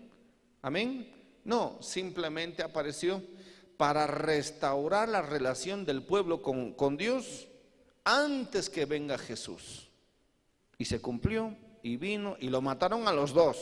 Amén. 0.62 1.40
No, 1.44 1.78
simplemente 1.82 2.62
apareció 2.62 3.22
para 3.82 4.06
restaurar 4.06 5.08
la 5.08 5.22
relación 5.22 5.84
del 5.84 6.04
pueblo 6.04 6.40
con, 6.40 6.96
Dios 6.96 7.48
antes 8.04 8.70
que 8.70 8.84
venga 8.84 9.18
Jesús. 9.18 9.90
Y 10.78 10.84
se 10.84 11.00
cumplió 11.00 11.56
y 11.82 11.96
vino 11.96 12.36
y 12.38 12.48
lo 12.48 12.60
mataron 12.60 13.08
a 13.08 13.12
los 13.12 13.34
dos. 13.34 13.58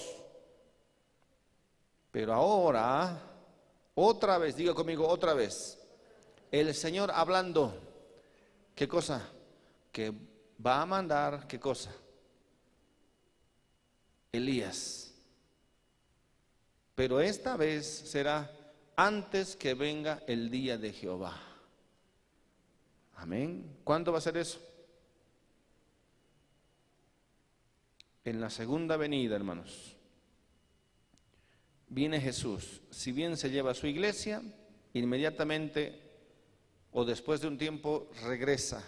Pero 2.11 2.35
ahora, 2.35 3.18
otra 3.95 4.37
vez, 4.37 4.57
diga 4.57 4.75
conmigo 4.75 5.09
otra 5.09 5.33
vez, 5.33 5.79
el 6.51 6.75
Señor 6.75 7.11
hablando, 7.14 7.81
¿qué 8.75 8.87
cosa? 8.87 9.27
Que 9.91 10.12
va 10.62 10.83
a 10.83 10.87
mandar, 10.87 11.47
¿qué 11.49 11.59
cosa? 11.59 11.93
Elías. 14.31 15.14
Pero 16.95 17.23
esta 17.23 17.57
vez 17.57 17.87
será 17.87 18.59
antes 19.01 19.57
que 19.57 19.74
venga 19.74 20.22
el 20.26 20.51
día 20.51 20.76
de 20.76 20.92
Jehová. 20.92 21.40
Amén. 23.16 23.78
¿Cuándo 23.84 24.12
va 24.12 24.18
a 24.18 24.22
ser 24.22 24.36
eso? 24.36 24.61
en 28.24 28.40
la 28.40 28.51
segunda 28.51 28.96
venida, 28.96 29.34
hermanos, 29.34 29.96
viene 31.88 32.20
Jesús. 32.20 32.80
Si 32.90 33.12
bien 33.12 33.36
se 33.36 33.51
lleva 33.51 33.72
a 33.72 33.74
su 33.74 33.86
iglesia, 33.86 34.42
inmediatamente 34.92 36.01
o 36.92 37.05
después 37.05 37.40
de 37.40 37.48
un 37.48 37.59
tiempo 37.59 38.11
regresa, 38.22 38.84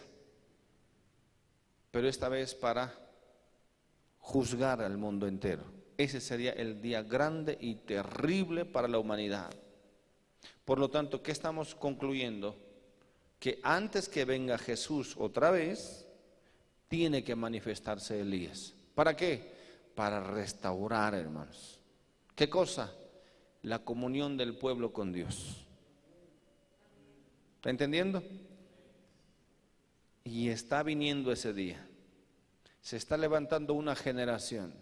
pero 1.91 2.09
esta 2.09 2.29
vez 2.29 2.55
para 2.55 2.95
juzgar 4.19 4.81
al 4.81 4.97
mundo 4.97 5.27
entero. 5.27 5.65
Ese 5.97 6.21
sería 6.21 6.53
el 6.53 6.81
día 6.81 7.03
grande 7.03 7.57
y 7.61 7.75
terrible 7.77 8.65
para 8.65 8.89
la 8.89 8.99
humanidad. 8.99 9.53
Por 10.65 10.79
lo 10.79 10.91
tanto, 10.91 11.23
¿qué 11.23 11.33
estamos 11.33 11.75
concluyendo? 11.75 12.57
Que 13.39 13.61
antes 13.63 14.09
que 14.09 14.25
venga 14.25 14.59
Jesús 14.59 15.17
otra 15.19 15.51
vez, 15.51 16.07
tiene 16.89 17.25
que 17.25 17.35
manifestarse 17.35 18.21
Elías. 18.21 18.75
¿Para 18.95 19.17
qué? 19.17 19.53
Para 19.95 20.23
restaurar, 20.23 21.15
hermanos. 21.15 21.81
¿Qué 22.35 22.49
cosa? 22.49 22.93
La 23.63 23.81
comunión 23.81 24.37
del 24.37 24.57
pueblo 24.57 24.93
con 24.93 25.13
Dios. 25.13 25.67
¿Está 27.57 27.71
entendiendo? 27.71 28.23
Y 30.25 30.49
está 30.49 30.83
viniendo 30.83 31.33
ese 31.33 31.53
día. 31.53 31.87
Se 32.81 32.97
está 32.97 33.17
levantando 33.17 33.75
una 33.75 33.95
generación 33.95 34.75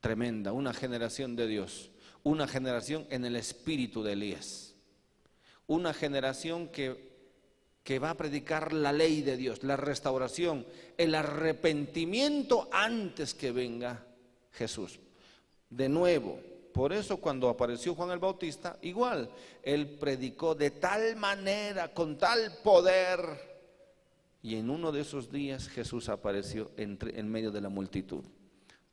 tremenda, 0.00 0.52
una 0.52 0.74
generación 0.74 1.34
de 1.34 1.46
Dios, 1.46 1.90
una 2.24 2.48
generación 2.48 3.06
en 3.10 3.24
el 3.24 3.36
espíritu 3.36 4.02
de 4.02 4.14
Elías, 4.14 4.74
una 5.68 5.94
generación 5.94 6.68
que 6.68 7.14
que 7.84 7.98
va 7.98 8.10
a 8.10 8.16
predicar 8.16 8.72
la 8.72 8.92
ley 8.92 9.20
de 9.20 9.36
Dios, 9.36 9.62
la 9.62 9.76
restauración, 9.76 10.66
el 10.96 11.14
arrepentimiento 11.14 12.66
antes 12.72 13.34
que 13.34 13.52
venga 13.52 14.06
Jesús. 14.52 14.98
De 15.68 15.90
nuevo, 15.90 16.40
por 16.72 16.94
eso 16.94 17.18
cuando 17.18 17.50
apareció 17.50 17.94
Juan 17.94 18.10
el 18.10 18.18
Bautista, 18.18 18.78
igual, 18.80 19.28
él 19.62 19.98
predicó 20.00 20.54
de 20.54 20.70
tal 20.70 21.14
manera, 21.16 21.92
con 21.92 22.16
tal 22.16 22.56
poder, 22.64 23.20
y 24.42 24.56
en 24.56 24.70
uno 24.70 24.90
de 24.90 25.02
esos 25.02 25.30
días 25.30 25.68
Jesús 25.68 26.08
apareció 26.08 26.70
entre, 26.78 27.20
en 27.20 27.30
medio 27.30 27.50
de 27.50 27.60
la 27.60 27.68
multitud. 27.68 28.24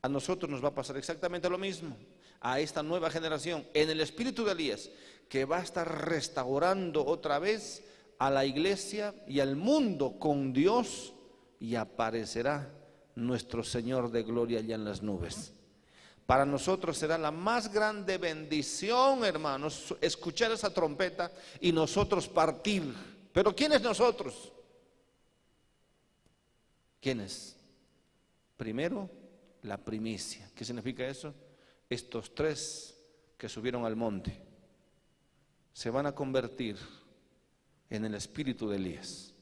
A 0.02 0.10
nosotros 0.10 0.52
nos 0.52 0.64
va 0.64 0.70
a 0.70 0.76
pasar 0.76 0.98
exactamente 0.98 1.50
lo 1.50 1.58
mismo, 1.58 1.96
a 2.42 2.60
esta 2.60 2.84
nueva 2.84 3.10
generación, 3.10 3.66
en 3.74 3.90
el 3.90 4.02
espíritu 4.02 4.44
de 4.44 4.52
Elías, 4.52 4.90
que 5.30 5.46
va 5.46 5.60
a 5.60 5.64
estar 5.64 6.06
restaurando 6.06 7.06
otra 7.06 7.40
vez 7.40 7.84
a 8.18 8.30
la 8.30 8.46
iglesia 8.46 9.16
y 9.28 9.40
al 9.40 9.56
mundo 9.56 10.20
con 10.20 10.52
Dios 10.52 11.14
y 11.60 11.76
aparecerá 11.76 12.70
nuestro 13.16 13.64
Señor 13.64 14.12
de 14.12 14.24
gloria 14.24 14.60
allá 14.60 14.76
en 14.76 14.86
las 14.86 15.02
nubes. 15.02 15.54
Para 16.26 16.46
nosotros 16.46 16.98
será 16.98 17.18
la 17.18 17.32
más 17.32 17.72
grande 17.72 18.18
bendición, 18.18 19.24
hermanos, 19.24 19.96
escuchar 20.02 20.52
esa 20.52 20.74
trompeta 20.74 21.32
y 21.60 21.72
nosotros 21.72 22.28
partir. 22.28 22.94
Pero 23.34 23.56
¿quiénes 23.56 23.82
nosotros? 23.82 24.52
¿Quiénes? 27.00 27.56
Primero, 28.56 29.10
la 29.64 29.78
primicia. 29.78 30.50
¿Qué 30.56 30.64
significa 30.64 31.08
eso? 31.08 31.34
Estos 31.92 32.34
tres 32.34 32.98
que 33.38 33.50
subieron 33.50 33.84
al 33.84 33.98
monte 33.98 34.42
se 35.74 35.90
van 35.90 36.06
a 36.06 36.16
convertir 36.16 36.78
en 37.90 38.06
el 38.06 38.16
espíritu 38.16 38.70
de 38.70 38.78
Elías. 38.78 39.34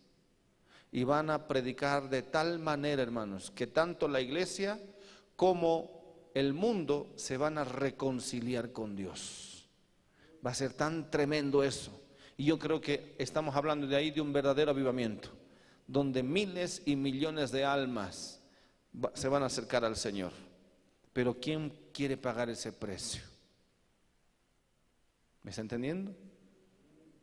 Y 0.91 1.03
van 1.03 1.29
a 1.29 1.47
predicar 1.47 2.09
de 2.09 2.23
tal 2.23 2.57
manera, 2.57 3.03
hermanos, 3.03 3.51
que 3.51 3.67
tanto 3.67 4.07
la 4.07 4.19
iglesia 4.19 4.81
como 5.35 6.31
el 6.33 6.55
mundo 6.55 7.13
se 7.17 7.37
van 7.37 7.59
a 7.59 7.65
reconciliar 7.65 8.71
con 8.71 8.95
Dios. 8.95 9.69
Va 10.43 10.49
a 10.49 10.55
ser 10.55 10.73
tan 10.73 11.11
tremendo 11.11 11.63
eso. 11.63 12.01
Y 12.35 12.45
yo 12.45 12.57
creo 12.57 12.81
que 12.81 13.13
estamos 13.19 13.55
hablando 13.55 13.85
de 13.85 13.95
ahí 13.95 14.09
de 14.09 14.21
un 14.21 14.33
verdadero 14.33 14.71
avivamiento, 14.71 15.29
donde 15.85 16.23
miles 16.23 16.81
y 16.87 16.95
millones 16.95 17.51
de 17.51 17.63
almas 17.63 18.41
se 19.13 19.27
van 19.27 19.43
a 19.43 19.45
acercar 19.45 19.85
al 19.85 19.95
Señor. 19.95 20.48
Pero 21.13 21.39
¿quién 21.39 21.73
quiere 21.91 22.17
pagar 22.17 22.49
ese 22.49 22.71
precio? 22.71 23.23
¿Me 25.43 25.51
está 25.51 25.61
entendiendo? 25.61 26.15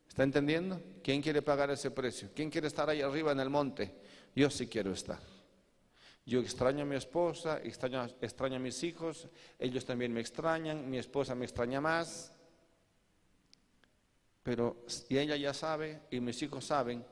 ¿Está 0.08 0.22
entendiendo? 0.22 0.82
¿Quién 1.02 1.20
quiere 1.22 1.42
pagar 1.42 1.70
ese 1.70 1.90
precio? 1.90 2.30
¿Quién 2.34 2.50
quiere 2.50 2.68
estar 2.68 2.88
ahí 2.88 3.02
arriba 3.02 3.32
en 3.32 3.40
el 3.40 3.50
monte? 3.50 3.94
Yo 4.34 4.50
sí 4.50 4.66
quiero 4.66 4.92
estar. 4.92 5.20
Yo 6.24 6.40
extraño 6.40 6.82
a 6.82 6.86
mi 6.86 6.96
esposa, 6.96 7.60
extraño, 7.62 8.04
extraño 8.20 8.56
a 8.56 8.58
mis 8.58 8.82
hijos, 8.82 9.28
ellos 9.58 9.84
también 9.84 10.12
me 10.12 10.20
extrañan, 10.20 10.90
mi 10.90 10.98
esposa 10.98 11.36
me 11.36 11.44
extraña 11.44 11.80
más. 11.80 12.32
Pero 14.42 14.84
ella 15.08 15.36
ya 15.36 15.54
sabe 15.54 16.02
y 16.10 16.18
mis 16.20 16.42
hijos 16.42 16.64
saben 16.64 17.04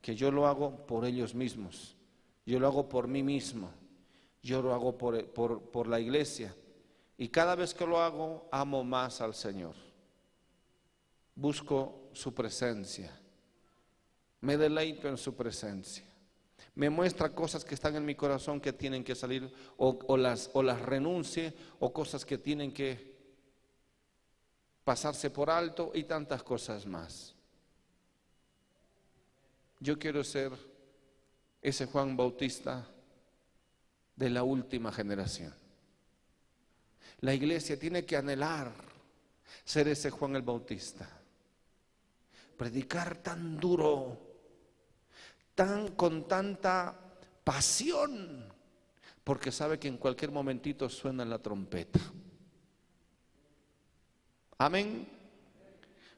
que 0.00 0.14
yo 0.14 0.30
lo 0.30 0.46
hago 0.46 0.86
por 0.86 1.04
ellos 1.04 1.34
mismos, 1.34 1.96
yo 2.46 2.60
lo 2.60 2.66
hago 2.68 2.88
por 2.88 3.08
mí 3.08 3.22
mismo, 3.22 3.70
yo 4.42 4.62
lo 4.62 4.74
hago 4.74 4.96
por, 4.96 5.26
por, 5.32 5.70
por 5.70 5.86
la 5.86 6.00
iglesia. 6.00 6.54
Y 7.18 7.28
cada 7.28 7.54
vez 7.54 7.74
que 7.74 7.86
lo 7.86 8.00
hago, 8.00 8.48
amo 8.50 8.82
más 8.82 9.20
al 9.20 9.34
Señor. 9.34 9.74
Busco 11.34 12.08
su 12.12 12.34
presencia. 12.34 13.10
Me 14.40 14.56
deleito 14.56 15.08
en 15.08 15.18
su 15.18 15.34
presencia. 15.34 16.04
Me 16.74 16.88
muestra 16.88 17.34
cosas 17.34 17.64
que 17.64 17.74
están 17.74 17.96
en 17.96 18.04
mi 18.04 18.14
corazón 18.14 18.60
que 18.60 18.72
tienen 18.72 19.04
que 19.04 19.14
salir 19.14 19.52
o, 19.76 20.16
las, 20.16 20.50
o 20.54 20.62
las 20.62 20.80
renuncie 20.80 21.54
o 21.78 21.92
cosas 21.92 22.24
que 22.24 22.38
tienen 22.38 22.72
que 22.72 23.10
pasarse 24.84 25.30
por 25.30 25.50
alto 25.50 25.92
y 25.94 26.04
tantas 26.04 26.42
cosas 26.42 26.86
más. 26.86 27.34
Yo 29.78 29.98
quiero 29.98 30.24
ser 30.24 30.52
ese 31.60 31.86
Juan 31.86 32.16
Bautista 32.16 32.86
de 34.20 34.28
la 34.28 34.42
última 34.42 34.92
generación. 34.92 35.54
La 37.20 37.32
iglesia 37.32 37.78
tiene 37.78 38.04
que 38.04 38.18
anhelar 38.18 38.70
ser 39.64 39.88
ese 39.88 40.10
Juan 40.10 40.36
el 40.36 40.42
Bautista. 40.42 41.08
Predicar 42.54 43.22
tan 43.22 43.56
duro, 43.56 44.18
tan 45.54 45.92
con 45.92 46.28
tanta 46.28 46.94
pasión, 47.42 48.44
porque 49.24 49.50
sabe 49.50 49.78
que 49.78 49.88
en 49.88 49.96
cualquier 49.96 50.32
momentito 50.32 50.90
suena 50.90 51.24
la 51.24 51.38
trompeta. 51.38 52.00
Amén. 54.58 55.08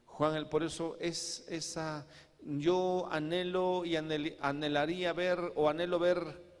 Juan, 0.07 0.35
el 0.35 0.47
por 0.47 0.61
eso 0.61 0.97
es 0.99 1.45
esa 1.47 2.05
yo 2.41 3.07
anhelo 3.09 3.85
y 3.85 3.95
anhelaría 3.95 5.13
ver 5.13 5.53
o 5.55 5.69
anhelo 5.69 5.99
ver 5.99 6.52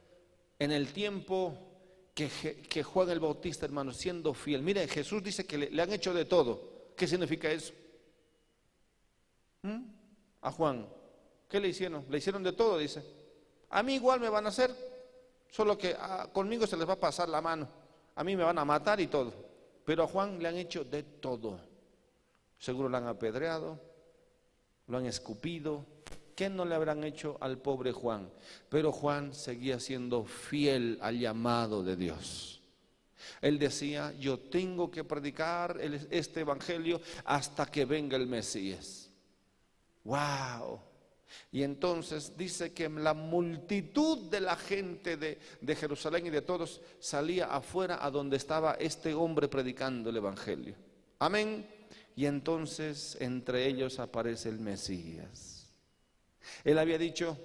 en 0.63 0.71
el 0.71 0.93
tiempo 0.93 1.57
que, 2.13 2.83
Juan 2.83 3.09
el 3.09 3.19
Bautista, 3.19 3.65
hermano, 3.65 3.91
siendo 3.91 4.33
fiel. 4.33 4.61
Mire, 4.61 4.87
Jesús 4.87 5.23
dice 5.23 5.45
que 5.45 5.57
le, 5.57 5.81
han 5.81 5.91
hecho 5.91 6.13
de 6.13 6.25
todo. 6.25 6.93
¿Qué 6.95 7.07
significa 7.07 7.49
eso? 7.49 7.73
¿Mm? 9.63 9.83
A 10.41 10.51
Juan, 10.51 10.87
¿qué 11.49 11.59
le 11.59 11.69
hicieron? 11.69 12.05
Le 12.09 12.17
hicieron 12.17 12.43
de 12.43 12.53
todo, 12.53 12.77
dice. 12.77 13.03
A 13.69 13.81
mí 13.81 13.95
igual 13.95 14.19
me 14.19 14.29
van 14.29 14.45
a 14.45 14.49
hacer, 14.49 14.71
solo 15.49 15.77
que 15.77 15.95
ah, 15.97 16.29
conmigo 16.31 16.67
se 16.67 16.77
les 16.77 16.87
va 16.87 16.93
a 16.93 16.99
pasar 16.99 17.29
la 17.29 17.41
mano. 17.41 17.67
A 18.15 18.23
mí 18.23 18.35
me 18.35 18.43
van 18.43 18.59
a 18.59 18.65
matar 18.65 18.99
y 18.99 19.07
todo. 19.07 19.33
Pero 19.83 20.03
a 20.03 20.07
Juan 20.07 20.41
le 20.41 20.47
han 20.47 20.57
hecho 20.57 20.83
de 20.83 21.03
todo. 21.03 21.59
Seguro 22.59 22.87
lo 22.87 22.97
han 22.97 23.07
apedreado, 23.07 23.79
lo 24.87 24.97
han 24.97 25.07
escupido. 25.07 25.85
¿Qué 26.35 26.49
no 26.49 26.65
le 26.65 26.75
habrán 26.75 27.03
hecho 27.03 27.37
al 27.39 27.57
pobre 27.57 27.91
Juan? 27.91 28.29
Pero 28.69 28.91
Juan 28.91 29.33
seguía 29.33 29.79
siendo 29.79 30.25
fiel 30.25 30.97
al 31.01 31.19
llamado 31.19 31.83
de 31.83 31.95
Dios. 31.95 32.61
Él 33.41 33.59
decía, 33.59 34.13
yo 34.19 34.39
tengo 34.39 34.89
que 34.89 35.03
predicar 35.03 35.79
este 36.09 36.41
evangelio 36.41 37.01
hasta 37.25 37.65
que 37.65 37.85
venga 37.85 38.17
el 38.17 38.27
Mesías. 38.27 39.09
¡Wow! 40.03 40.79
Y 41.51 41.63
entonces 41.63 42.37
dice 42.37 42.73
que 42.73 42.89
la 42.89 43.13
multitud 43.13 44.29
de 44.29 44.41
la 44.41 44.55
gente 44.55 45.17
de, 45.17 45.75
Jerusalén 45.75 46.27
y 46.27 46.29
de 46.29 46.41
todos 46.41 46.81
salía 46.99 47.45
afuera 47.45 48.03
a 48.03 48.09
donde 48.09 48.37
estaba 48.37 48.73
este 48.73 49.13
hombre 49.13 49.47
predicando 49.47 50.09
el 50.09 50.17
Evangelio. 50.17 50.75
Amén. 51.19 51.67
Y 52.15 52.25
entonces 52.25 53.17
entre 53.19 53.67
ellos 53.67 53.99
aparece 53.99 54.49
el 54.49 54.59
Mesías. 54.59 55.62
Él 56.63 56.77
había 56.77 56.97
dicho, 56.97 57.37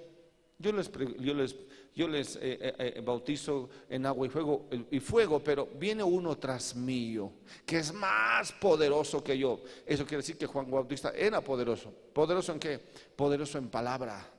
yo 0.57 0.73
les, 0.73 0.91
yo 0.91 1.33
les, 1.33 1.55
yo 1.95 2.07
les 2.07 2.35
eh, 2.35 2.39
eh, 2.41 2.93
eh, 2.97 3.01
bautizo 3.01 3.69
en 3.89 4.05
agua 4.05 4.27
y 4.27 4.29
fuego, 4.29 4.69
y 4.91 4.99
fuego, 4.99 5.43
pero 5.43 5.67
viene 5.67 6.03
uno 6.03 6.37
tras 6.37 6.75
mío, 6.75 7.31
que 7.65 7.79
es 7.79 7.93
más 7.93 8.51
poderoso 8.51 9.23
que 9.23 9.37
yo. 9.37 9.61
Eso 9.85 10.05
quiere 10.05 10.17
decir 10.17 10.37
que 10.37 10.45
Juan 10.45 10.69
Bautista 10.69 11.11
era 11.11 11.41
poderoso. 11.41 11.93
¿Poderoso 12.13 12.51
en 12.51 12.59
qué? 12.59 12.77
Poderoso 12.77 13.57
en 13.57 13.69
palabra, 13.69 14.29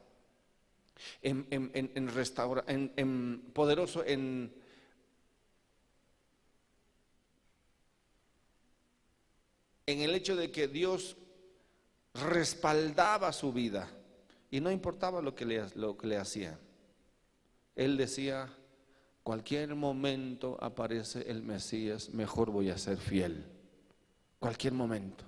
en, 1.22 1.46
en, 1.50 1.70
en, 2.96 3.42
poderoso 3.52 4.04
en 4.04 4.52
el 9.86 10.14
hecho 10.14 10.36
de 10.36 10.50
que 10.50 10.68
Dios 10.68 11.16
respaldaba 12.14 13.32
su 13.32 13.52
vida 13.52 13.90
y 14.50 14.60
no 14.60 14.70
importaba 14.70 15.22
lo 15.22 15.34
que 15.34 15.44
le, 15.44 15.64
lo 15.74 15.96
que 15.96 16.06
le 16.06 16.16
hacía. 16.16 16.58
Él 17.76 17.96
decía, 17.96 18.52
cualquier 19.22 19.74
momento 19.74 20.58
aparece 20.60 21.30
el 21.30 21.42
Mesías, 21.42 22.10
mejor 22.10 22.50
voy 22.50 22.70
a 22.70 22.78
ser 22.78 22.98
fiel. 22.98 23.44
Cualquier 24.38 24.72
momento. 24.72 25.24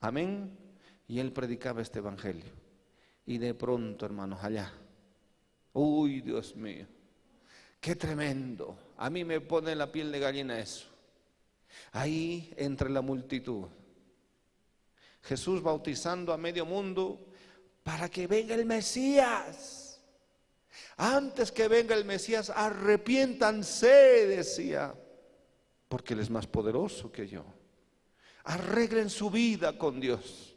Amén. 0.00 0.56
Y 1.08 1.18
él 1.18 1.32
predicaba 1.32 1.82
este 1.82 1.98
evangelio. 1.98 2.52
Y 3.26 3.38
de 3.38 3.54
pronto, 3.54 4.04
hermanos, 4.04 4.42
allá. 4.42 4.72
Uy, 5.72 6.20
Dios 6.20 6.54
mío. 6.54 6.86
Qué 7.80 7.96
tremendo. 7.96 8.76
A 8.96 9.10
mí 9.10 9.24
me 9.24 9.40
pone 9.40 9.74
la 9.74 9.90
piel 9.90 10.12
de 10.12 10.20
gallina 10.20 10.58
eso 10.58 10.94
ahí 11.92 12.52
entre 12.56 12.90
la 12.90 13.02
multitud. 13.02 13.66
Jesús 15.22 15.62
bautizando 15.62 16.32
a 16.32 16.38
medio 16.38 16.66
mundo 16.66 17.32
para 17.84 18.08
que 18.08 18.26
venga 18.26 18.56
el 18.56 18.66
Mesías. 18.66 20.00
Antes 20.96 21.52
que 21.52 21.68
venga 21.68 21.94
el 21.94 22.04
Mesías, 22.04 22.50
arrepiéntanse, 22.50 24.26
decía, 24.26 24.92
porque 25.88 26.14
Él 26.14 26.20
es 26.20 26.30
más 26.30 26.48
poderoso 26.48 27.12
que 27.12 27.28
yo. 27.28 27.44
Arreglen 28.44 29.08
su 29.08 29.30
vida 29.30 29.78
con 29.78 30.00
Dios. 30.00 30.56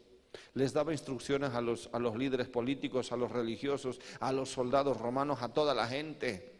Les 0.54 0.72
daba 0.72 0.92
instrucciones 0.92 1.54
a 1.54 1.60
los, 1.60 1.88
a 1.92 2.00
los 2.00 2.16
líderes 2.16 2.48
políticos, 2.48 3.12
a 3.12 3.16
los 3.16 3.30
religiosos, 3.30 4.00
a 4.18 4.32
los 4.32 4.50
soldados 4.50 4.96
romanos, 4.96 5.40
a 5.40 5.52
toda 5.52 5.74
la 5.74 5.86
gente, 5.86 6.52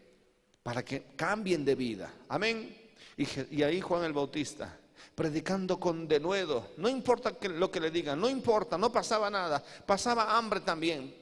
para 0.62 0.85
que 0.85 1.03
cambien 1.16 1.64
de 1.64 1.75
vida. 1.75 2.14
Amén. 2.29 2.77
Y, 3.16 3.62
ahí 3.62 3.81
Juan 3.81 4.05
el 4.05 4.12
Bautista, 4.12 4.79
predicando 5.19 5.81
con 5.81 6.07
denuedo, 6.07 6.69
no 6.77 6.89
importa 6.89 7.37
lo 7.49 7.73
que 7.73 7.81
le 7.81 7.91
digan, 7.91 8.21
no 8.21 8.29
importa, 8.29 8.79
no 8.79 8.93
pasaba 8.93 9.29
nada, 9.29 9.61
pasaba 9.85 10.39
hambre 10.39 10.61
también, 10.61 11.12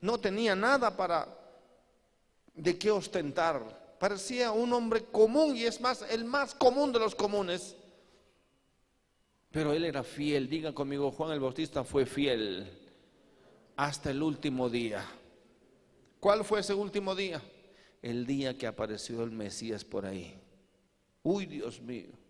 no 0.00 0.18
tenía 0.18 0.56
nada 0.56 0.96
para 0.96 1.28
de 2.52 2.76
qué 2.76 2.90
ostentar, 2.90 3.96
parecía 4.00 4.50
un 4.50 4.72
hombre 4.72 5.04
común 5.04 5.56
y 5.56 5.66
es 5.66 5.80
más, 5.80 6.02
el 6.10 6.24
más 6.24 6.52
común 6.52 6.92
de 6.92 6.98
los 6.98 7.14
comunes. 7.14 7.76
Pero 9.52 9.72
él 9.72 9.84
era 9.84 10.02
fiel, 10.02 10.48
diga 10.48 10.74
conmigo, 10.74 11.12
Juan 11.12 11.30
el 11.30 11.38
Bautista 11.38 11.84
fue 11.84 12.06
fiel 12.06 12.68
hasta 13.76 14.10
el 14.10 14.20
último 14.20 14.68
día. 14.68 15.06
¿Cuál 16.18 16.44
fue 16.44 16.58
ese 16.58 16.74
último 16.74 17.14
día? 17.14 17.40
El 18.02 18.26
día 18.26 18.58
que 18.58 18.66
apareció 18.66 19.22
el 19.22 19.30
Mesías 19.30 19.84
por 19.84 20.06
ahí. 20.06 20.34
Uy, 21.22 21.46
Dios 21.46 21.80
mío. 21.80 22.23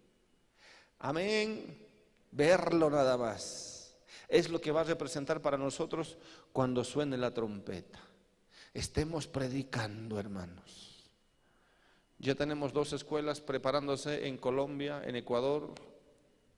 Amén. 0.98 1.86
Verlo 2.30 2.90
nada 2.90 3.16
más. 3.16 3.96
Es 4.28 4.48
lo 4.50 4.60
que 4.60 4.72
va 4.72 4.80
a 4.80 4.84
representar 4.84 5.40
para 5.40 5.58
nosotros 5.58 6.16
cuando 6.52 6.82
suene 6.82 7.16
la 7.16 7.32
trompeta. 7.32 8.00
Estemos 8.72 9.28
predicando, 9.28 10.18
hermanos. 10.18 11.10
Ya 12.18 12.34
tenemos 12.34 12.72
dos 12.72 12.92
escuelas 12.92 13.40
preparándose 13.40 14.26
en 14.26 14.38
Colombia, 14.38 15.02
en 15.04 15.14
Ecuador. 15.14 15.74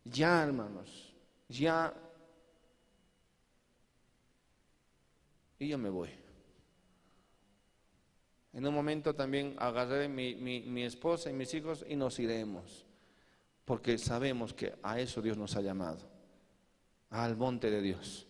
Ya, 0.05 0.43
hermanos, 0.43 1.13
ya. 1.49 1.93
Y 5.59 5.69
yo 5.69 5.79
me 5.79 5.91
voy. 5.91 6.11
En 8.57 8.67
un 8.67 8.73
momento 8.73 9.15
también 9.15 9.55
agarré 9.59 10.09
mi, 10.09 10.35
mi, 10.35 10.83
esposa 10.85 11.29
y 11.29 11.35
mis 11.35 11.53
hijos 11.53 11.85
y 11.87 11.95
nos 11.95 12.19
iremos, 12.19 12.86
porque 13.67 13.99
sabemos 13.99 14.55
que 14.55 14.79
a 14.83 14.99
eso 15.01 15.21
Dios 15.21 15.37
nos 15.37 15.57
ha 15.57 15.61
llamado, 15.61 15.99
al 17.11 17.37
monte 17.37 17.69
de 17.69 17.83
Dios, 17.83 18.27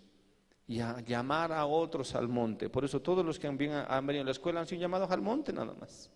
y 0.67 0.81
a 0.81 0.99
llamar 1.01 1.53
a 1.53 1.67
otros 1.67 2.15
al 2.15 2.27
monte. 2.27 2.71
Por 2.71 2.85
eso 2.87 3.01
todos 3.01 3.25
los 3.25 3.39
que 3.39 3.47
han, 3.47 3.57
venido 3.57 3.85
a 3.87 4.01
la 4.01 4.31
escuela 4.31 4.61
han 4.61 4.67
sido 4.67 4.81
llamados 4.81 5.11
al 5.11 5.21
monte 5.21 5.53
nada 5.53 5.75
más, 5.79 6.11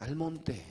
al 0.00 0.14
monte, 0.14 0.62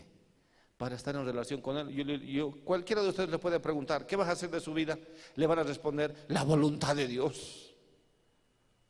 para 0.78 0.96
estar 0.96 1.16
en 1.16 1.26
relación 1.26 1.60
con 1.60 1.76
Él. 1.76 1.90
Yo, 1.90 2.04
yo, 2.04 2.64
cualquiera 2.64 3.02
de 3.02 3.10
ustedes 3.10 3.32
le 3.32 3.40
puede 3.40 3.60
preguntar, 3.60 4.06
¿qué 4.06 4.16
vas 4.16 4.30
a 4.30 4.34
hacer 4.34 4.52
de 4.52 4.60
su 4.60 4.76
vida? 4.76 4.98
Le 5.36 5.48
van 5.48 5.58
a 5.58 5.64
responder, 5.64 6.16
la 6.28 6.44
voluntad 6.44 6.96
de 6.96 7.08
Dios. 7.08 7.76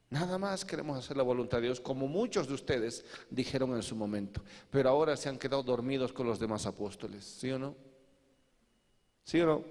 Nada 0.09 0.37
más 0.37 0.65
queremos 0.65 0.97
hacer 0.97 1.15
la 1.15 1.23
voluntad 1.23 1.59
de 1.59 1.67
Dios, 1.67 1.79
como 1.79 2.09
muchos 2.09 2.45
de 2.45 2.55
ustedes 2.55 3.05
dijeron 3.29 3.73
en 3.73 3.83
su 3.83 3.95
momento, 3.95 4.43
pero 4.69 4.89
ahora 4.89 5.15
se 5.15 5.29
han 5.29 5.37
quedado 5.37 5.63
dormidos 5.63 6.11
con 6.11 6.27
los 6.27 6.37
demás 6.37 6.65
apóstoles, 6.65 7.23
¿sí 7.23 7.49
o 7.51 7.57
no? 7.57 7.90
¿Sí 9.23 9.39
o 9.41 9.45
no? 9.45 9.63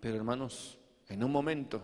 Pero 0.00 0.16
hermanos, 0.16 0.78
en 1.08 1.22
un 1.24 1.30
momento, 1.30 1.82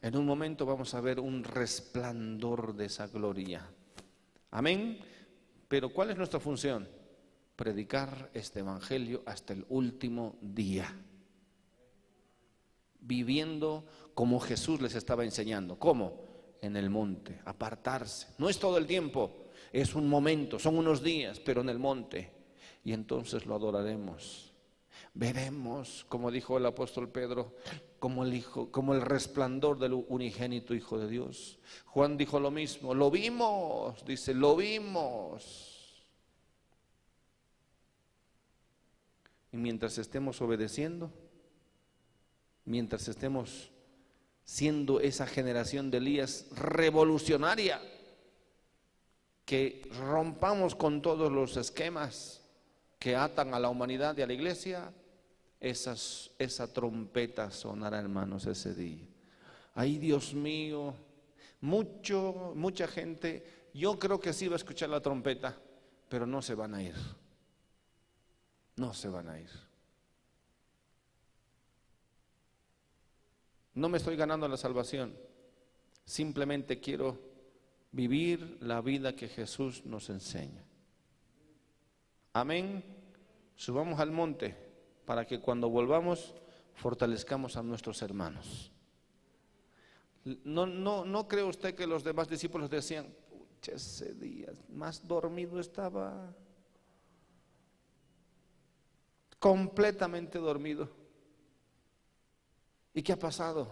en 0.00 0.16
un 0.16 0.24
momento 0.24 0.64
vamos 0.64 0.94
a 0.94 1.00
ver 1.00 1.20
un 1.20 1.44
resplandor 1.44 2.74
de 2.74 2.86
esa 2.86 3.06
gloria. 3.06 3.68
Amén. 4.50 4.98
Pero 5.68 5.92
¿cuál 5.92 6.10
es 6.10 6.16
nuestra 6.16 6.40
función? 6.40 6.88
Predicar 7.56 8.30
este 8.34 8.60
Evangelio 8.60 9.22
hasta 9.26 9.52
el 9.52 9.64
último 9.68 10.36
día 10.40 10.94
viviendo 13.04 13.84
como 14.14 14.38
Jesús 14.38 14.80
les 14.80 14.94
estaba 14.94 15.24
enseñando. 15.24 15.78
¿Cómo? 15.78 16.32
en 16.62 16.76
el 16.76 16.88
monte, 16.88 17.40
apartarse. 17.44 18.28
No 18.38 18.48
es 18.48 18.58
todo 18.58 18.78
el 18.78 18.86
tiempo, 18.86 19.48
es 19.72 19.94
un 19.94 20.08
momento, 20.08 20.58
son 20.58 20.78
unos 20.78 21.02
días, 21.02 21.40
pero 21.40 21.60
en 21.60 21.68
el 21.68 21.78
monte. 21.78 22.30
Y 22.84 22.92
entonces 22.92 23.44
lo 23.46 23.56
adoraremos. 23.56 24.51
Veremos, 25.14 26.04
como 26.08 26.30
dijo 26.30 26.56
el 26.56 26.66
apóstol 26.66 27.08
Pedro, 27.10 27.54
como 27.98 28.24
el 28.24 28.34
hijo, 28.34 28.70
como 28.70 28.94
el 28.94 29.02
resplandor 29.02 29.78
del 29.78 29.92
unigénito 29.92 30.74
hijo 30.74 30.98
de 30.98 31.08
Dios. 31.08 31.58
Juan 31.86 32.16
dijo 32.16 32.40
lo 32.40 32.50
mismo, 32.50 32.94
lo 32.94 33.10
vimos, 33.10 34.04
dice, 34.04 34.34
lo 34.34 34.56
vimos. 34.56 36.04
Y 39.52 39.56
mientras 39.58 39.98
estemos 39.98 40.40
obedeciendo, 40.40 41.12
mientras 42.64 43.06
estemos 43.08 43.70
siendo 44.44 45.00
esa 45.00 45.26
generación 45.26 45.90
de 45.90 45.98
Elías 45.98 46.46
revolucionaria, 46.52 47.80
que 49.44 49.82
rompamos 49.98 50.74
con 50.74 51.02
todos 51.02 51.30
los 51.30 51.56
esquemas 51.56 52.41
que 53.02 53.16
atan 53.16 53.52
a 53.52 53.58
la 53.58 53.68
humanidad 53.68 54.16
y 54.16 54.22
a 54.22 54.28
la 54.28 54.32
iglesia, 54.32 54.92
esa 55.58 56.72
trompeta 56.72 57.50
sonará, 57.50 57.98
hermanos, 57.98 58.46
ese 58.46 58.76
día. 58.76 59.04
Ay, 59.74 59.98
Dios 59.98 60.32
mío, 60.34 60.94
mucho, 61.60 62.52
mucha 62.54 62.86
gente, 62.86 63.70
yo 63.74 63.98
creo 63.98 64.20
que 64.20 64.32
sí 64.32 64.46
va 64.46 64.54
a 64.54 64.56
escuchar 64.56 64.88
la 64.88 65.00
trompeta, 65.00 65.58
pero 66.08 66.28
no 66.28 66.40
se 66.42 66.54
van 66.54 66.76
a 66.76 66.82
ir. 66.84 66.94
No 68.76 68.94
se 68.94 69.08
van 69.08 69.28
a 69.28 69.40
ir. 69.40 69.50
No 73.74 73.88
me 73.88 73.98
estoy 73.98 74.14
ganando 74.14 74.46
la 74.46 74.56
salvación. 74.56 75.12
Simplemente 76.04 76.78
quiero 76.78 77.18
vivir 77.90 78.58
la 78.60 78.80
vida 78.80 79.16
que 79.16 79.26
Jesús 79.26 79.84
nos 79.84 80.08
enseña. 80.08 80.62
Amén. 82.32 82.82
Subamos 83.54 84.00
al 84.00 84.10
monte 84.10 84.56
para 85.04 85.26
que 85.26 85.40
cuando 85.40 85.68
volvamos 85.68 86.34
fortalezcamos 86.74 87.56
a 87.56 87.62
nuestros 87.62 88.00
hermanos. 88.02 88.72
No, 90.44 90.66
no, 90.66 91.04
no 91.04 91.28
cree 91.28 91.44
usted 91.44 91.74
que 91.74 91.86
los 91.86 92.04
demás 92.04 92.28
discípulos 92.28 92.70
decían, 92.70 93.12
pucha, 93.28 93.72
ese 93.72 94.14
día 94.14 94.52
más 94.68 95.06
dormido 95.06 95.58
estaba, 95.58 96.34
completamente 99.38 100.38
dormido. 100.38 100.88
¿Y 102.94 103.02
qué 103.02 103.12
ha 103.12 103.18
pasado? 103.18 103.68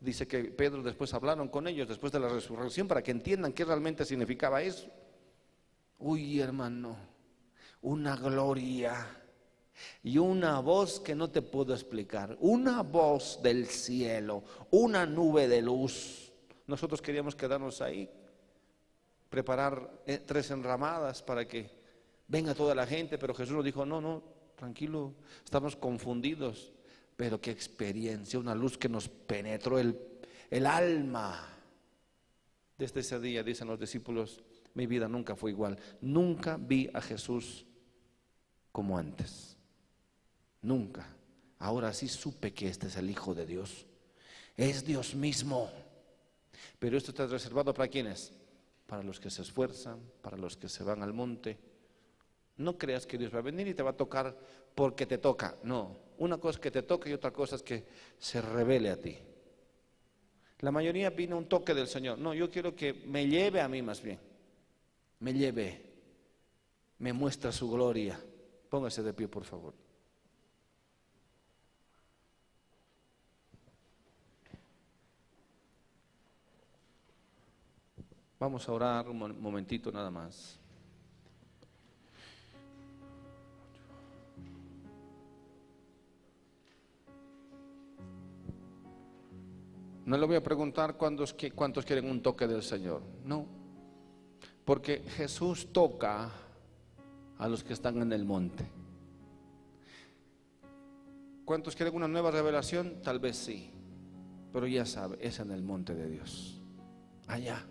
Dice 0.00 0.26
que 0.26 0.44
Pedro 0.44 0.82
después 0.82 1.14
hablaron 1.14 1.48
con 1.48 1.68
ellos 1.68 1.88
después 1.88 2.12
de 2.12 2.18
la 2.18 2.28
resurrección 2.28 2.88
para 2.88 3.02
que 3.02 3.12
entiendan 3.12 3.52
qué 3.52 3.64
realmente 3.64 4.04
significaba 4.04 4.60
eso. 4.60 4.88
Uy, 5.98 6.40
hermano, 6.40 6.96
una 7.82 8.16
gloria 8.16 9.18
y 10.02 10.18
una 10.18 10.60
voz 10.60 11.00
que 11.00 11.14
no 11.14 11.30
te 11.30 11.42
puedo 11.42 11.74
explicar, 11.74 12.36
una 12.40 12.82
voz 12.82 13.40
del 13.42 13.66
cielo, 13.66 14.44
una 14.70 15.06
nube 15.06 15.48
de 15.48 15.62
luz. 15.62 16.32
Nosotros 16.66 17.02
queríamos 17.02 17.34
quedarnos 17.34 17.80
ahí, 17.80 18.08
preparar 19.28 20.02
eh, 20.06 20.22
tres 20.24 20.50
enramadas 20.50 21.22
para 21.22 21.46
que 21.46 21.70
venga 22.28 22.54
toda 22.54 22.74
la 22.74 22.86
gente, 22.86 23.18
pero 23.18 23.34
Jesús 23.34 23.56
nos 23.56 23.64
dijo, 23.64 23.84
no, 23.84 24.00
no, 24.00 24.22
tranquilo, 24.56 25.14
estamos 25.44 25.76
confundidos. 25.76 26.72
Pero 27.16 27.40
qué 27.40 27.50
experiencia, 27.50 28.38
una 28.38 28.54
luz 28.54 28.78
que 28.78 28.88
nos 28.88 29.08
penetró 29.08 29.78
el, 29.78 29.98
el 30.50 30.66
alma. 30.66 31.48
Desde 32.78 33.00
ese 33.00 33.20
día, 33.20 33.42
dicen 33.42 33.68
los 33.68 33.78
discípulos, 33.78 34.42
mi 34.74 34.86
vida 34.86 35.08
nunca 35.08 35.36
fue 35.36 35.50
igual. 35.50 35.78
Nunca 36.00 36.56
vi 36.58 36.88
a 36.92 37.00
Jesús 37.00 37.66
como 38.72 38.98
antes. 38.98 39.56
Nunca. 40.62 41.06
Ahora 41.58 41.92
sí 41.92 42.08
supe 42.08 42.52
que 42.52 42.68
este 42.68 42.88
es 42.88 42.96
el 42.96 43.10
Hijo 43.10 43.34
de 43.34 43.46
Dios. 43.46 43.86
Es 44.56 44.84
Dios 44.84 45.14
mismo. 45.14 45.70
Pero 46.78 46.96
esto 46.96 47.10
está 47.10 47.26
reservado 47.26 47.72
para 47.72 47.88
quienes? 47.88 48.32
Para 48.86 49.02
los 49.02 49.20
que 49.20 49.30
se 49.30 49.42
esfuerzan, 49.42 50.00
para 50.20 50.36
los 50.36 50.56
que 50.56 50.68
se 50.68 50.82
van 50.82 51.02
al 51.02 51.12
monte. 51.12 51.58
No 52.56 52.76
creas 52.76 53.06
que 53.06 53.18
Dios 53.18 53.32
va 53.34 53.38
a 53.38 53.42
venir 53.42 53.68
y 53.68 53.74
te 53.74 53.82
va 53.82 53.90
a 53.90 53.96
tocar 53.96 54.36
porque 54.74 55.06
te 55.06 55.18
toca. 55.18 55.56
No, 55.62 55.96
una 56.18 56.38
cosa 56.38 56.56
es 56.56 56.60
que 56.60 56.70
te 56.70 56.82
toque 56.82 57.10
y 57.10 57.12
otra 57.12 57.32
cosa 57.32 57.56
es 57.56 57.62
que 57.62 57.86
se 58.18 58.40
revele 58.40 58.90
a 58.90 58.96
ti. 58.96 59.16
La 60.60 60.70
mayoría 60.70 61.10
vino 61.10 61.36
un 61.36 61.48
toque 61.48 61.74
del 61.74 61.88
Señor. 61.88 62.18
No, 62.18 62.34
yo 62.34 62.50
quiero 62.50 62.74
que 62.74 62.92
me 62.92 63.26
lleve 63.26 63.60
a 63.60 63.68
mí 63.68 63.82
más 63.82 64.00
bien. 64.00 64.18
Me 65.18 65.32
lleve. 65.34 65.82
Me 66.98 67.12
muestra 67.12 67.50
su 67.50 67.68
gloria. 67.70 68.20
Póngase 68.72 69.02
de 69.02 69.12
pie, 69.12 69.28
por 69.28 69.44
favor. 69.44 69.74
Vamos 78.40 78.66
a 78.66 78.72
orar 78.72 79.10
un 79.10 79.38
momentito 79.42 79.92
nada 79.92 80.10
más. 80.10 80.58
No 90.06 90.16
le 90.16 90.24
voy 90.24 90.36
a 90.36 90.42
preguntar 90.42 90.96
cuántos, 90.96 91.36
cuántos 91.54 91.84
quieren 91.84 92.08
un 92.08 92.22
toque 92.22 92.46
del 92.46 92.62
Señor. 92.62 93.02
No. 93.22 93.44
Porque 94.64 95.00
Jesús 95.18 95.70
toca 95.74 96.32
a 97.42 97.48
los 97.48 97.64
que 97.64 97.72
están 97.72 98.00
en 98.00 98.12
el 98.12 98.24
monte. 98.24 98.64
¿Cuántos 101.44 101.74
quieren 101.74 101.96
una 101.96 102.06
nueva 102.06 102.30
revelación? 102.30 103.02
Tal 103.02 103.18
vez 103.18 103.36
sí. 103.36 103.68
Pero 104.52 104.68
ya 104.68 104.86
sabe, 104.86 105.18
es 105.20 105.40
en 105.40 105.50
el 105.50 105.60
monte 105.60 105.92
de 105.92 106.08
Dios. 106.08 106.62
Allá. 107.26 107.66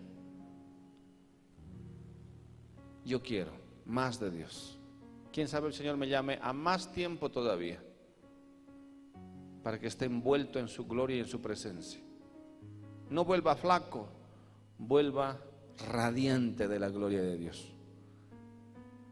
Yo 3.05 3.23
quiero 3.23 3.53
más 3.85 4.19
de 4.19 4.29
Dios. 4.31 4.77
¿Quién 5.31 5.47
sabe 5.47 5.67
el 5.67 5.73
Señor 5.73 5.95
me 5.95 6.09
llame 6.09 6.37
a 6.41 6.51
más 6.51 6.91
tiempo 6.91 7.31
todavía? 7.31 7.81
Para 9.63 9.79
que 9.79 9.87
esté 9.87 10.03
envuelto 10.03 10.59
en 10.59 10.67
su 10.67 10.85
gloria 10.85 11.15
y 11.15 11.19
en 11.21 11.27
su 11.27 11.39
presencia 11.39 12.01
no 13.09 13.25
vuelva 13.25 13.55
flaco, 13.55 14.07
vuelva 14.77 15.37
radiante 15.89 16.67
de 16.67 16.79
la 16.79 16.89
gloria 16.89 17.21
de 17.21 17.37
Dios. 17.37 17.73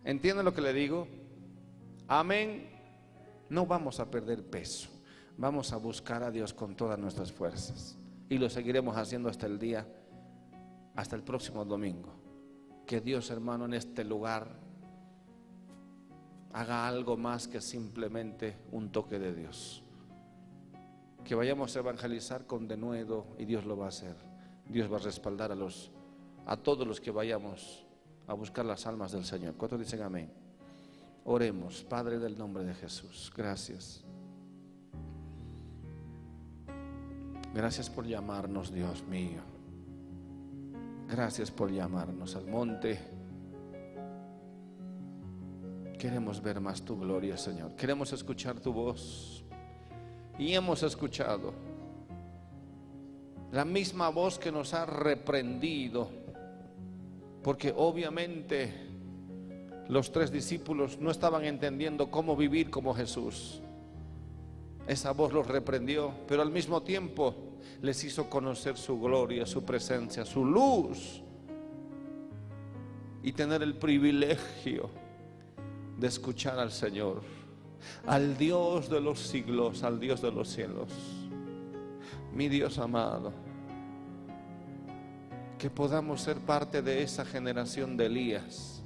¿Entienden 0.04 0.46
lo 0.46 0.54
que 0.54 0.62
le 0.62 0.74
digo? 0.74 1.08
Amén. 2.08 2.70
No 3.50 3.66
vamos 3.66 4.00
a 4.00 4.10
perder 4.10 4.44
peso. 4.44 4.90
Vamos 5.38 5.72
a 5.74 5.78
buscar 5.78 6.24
a 6.24 6.32
Dios 6.32 6.54
con 6.54 6.76
todas 6.76 7.00
nuestras 7.00 7.32
fuerzas. 7.32 7.98
Y 8.30 8.38
lo 8.38 8.50
seguiremos 8.50 8.98
haciendo 8.98 9.30
hasta 9.30 9.46
el 9.46 9.58
día, 9.58 9.88
hasta 10.96 11.16
el 11.16 11.24
próximo 11.24 11.66
domingo. 11.66 12.14
Que 12.86 13.02
Dios, 13.02 13.30
hermano, 13.30 13.66
en 13.66 13.74
este 13.74 14.04
lugar 14.04 14.48
haga 16.52 16.88
algo 16.88 17.16
más 17.16 17.48
que 17.48 17.62
simplemente 17.62 18.58
un 18.72 18.92
toque 18.92 19.20
de 19.20 19.36
Dios 19.36 19.84
que 21.30 21.36
vayamos 21.36 21.76
a 21.76 21.80
evangelizar 21.80 22.48
con 22.48 22.68
denuedo 22.68 23.28
y 23.38 23.46
Dios 23.46 23.64
lo 23.64 23.78
va 23.78 23.86
a 23.86 23.90
hacer. 23.90 24.16
Dios 24.68 24.92
va 24.92 24.98
a 24.98 25.02
respaldar 25.02 25.52
a 25.52 25.56
los 25.56 25.92
a 26.48 26.58
todos 26.58 26.88
los 26.88 27.00
que 27.00 27.12
vayamos 27.12 27.86
a 28.30 28.34
buscar 28.36 28.64
las 28.64 28.86
almas 28.86 29.12
del 29.12 29.26
Señor. 29.26 29.56
¿Cuántos 29.56 29.80
dicen 29.80 30.04
amén? 30.04 30.32
Oremos, 31.26 31.84
Padre 31.84 32.20
del 32.20 32.38
nombre 32.38 32.64
de 32.64 32.76
Jesús. 32.76 33.34
Gracias. 33.36 34.04
Gracias 37.56 37.90
por 37.90 38.06
llamarnos, 38.06 38.72
Dios 38.72 39.04
mío. 39.08 39.42
Gracias 41.08 41.50
por 41.50 41.72
llamarnos 41.72 42.36
al 42.36 42.46
monte. 42.46 43.00
Queremos 45.98 46.40
ver 46.40 46.62
más 46.62 46.84
tu 46.84 47.00
gloria, 47.00 47.36
Señor. 47.36 47.76
Queremos 47.76 48.14
escuchar 48.14 48.60
tu 48.60 48.72
voz 48.72 49.44
y 50.38 50.54
hemos 50.54 50.84
escuchado 50.84 51.52
la 53.52 53.66
misma 53.66 54.10
voz 54.10 54.38
que 54.38 54.52
nos 54.52 54.76
ha 54.76 54.86
reprendido, 54.86 56.12
porque 57.50 57.74
obviamente 57.76 58.72
los 59.88 60.12
tres 60.12 60.32
discípulos 60.32 61.00
no 61.00 61.10
estaban 61.10 61.46
entendiendo 61.46 62.12
cómo 62.12 62.38
vivir 62.38 62.70
como 62.70 62.94
Jesús. 62.94 63.60
Esa 64.86 65.14
voz 65.14 65.34
los 65.34 65.48
reprendió, 65.48 66.14
pero 66.28 66.44
al 66.44 66.52
mismo 66.52 66.84
tiempo 66.84 67.34
les 67.82 68.04
hizo 68.04 68.30
conocer 68.30 68.78
su 68.78 69.02
gloria, 69.02 69.48
su 69.48 69.66
presencia, 69.66 70.26
su 70.26 70.46
luz 70.46 71.24
y 73.24 73.32
tener 73.32 73.64
el 73.64 73.74
privilegio 73.78 74.92
de 75.98 76.06
escuchar 76.06 76.60
al 76.60 76.72
Señor 76.72 77.24
al 78.06 78.38
Dios 78.38 78.92
de 78.92 79.02
los 79.02 79.18
siglos, 79.18 79.82
al 79.82 80.00
Dios 80.00 80.22
de 80.22 80.32
los 80.32 80.50
cielos. 80.50 80.92
Mi 82.32 82.48
Dios 82.48 82.78
amado, 82.78 83.34
que 85.60 85.70
podamos 85.70 86.22
ser 86.22 86.38
parte 86.38 86.82
de 86.82 87.04
esa 87.04 87.26
generación 87.26 87.98
de 87.98 88.06
Elías, 88.06 88.82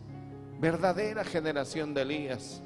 verdadera 0.60 1.24
generación 1.24 1.94
de 1.94 2.02
Elías, 2.02 2.62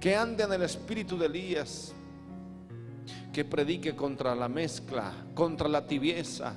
que 0.00 0.16
ande 0.16 0.44
en 0.44 0.52
el 0.54 0.62
espíritu 0.62 1.18
de 1.18 1.26
Elías, 1.26 1.92
que 3.30 3.44
predique 3.44 3.94
contra 3.94 4.34
la 4.34 4.48
mezcla, 4.48 5.12
contra 5.34 5.68
la 5.68 5.86
tibieza, 5.86 6.54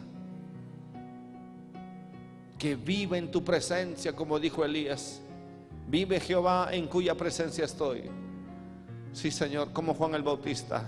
que 2.58 2.76
vive 2.76 3.18
en 3.18 3.32
tu 3.32 3.44
presencia, 3.44 4.16
como 4.16 4.40
dijo 4.40 4.64
Elías. 4.64 5.20
Vive 5.88 6.20
Jehová 6.20 6.70
en 6.72 6.88
cuya 6.88 7.16
presencia 7.16 7.66
estoy. 7.66 8.04
Sí, 9.12 9.30
Señor, 9.30 9.74
como 9.74 9.94
Juan 9.94 10.16
el 10.16 10.24
Bautista. 10.24 10.88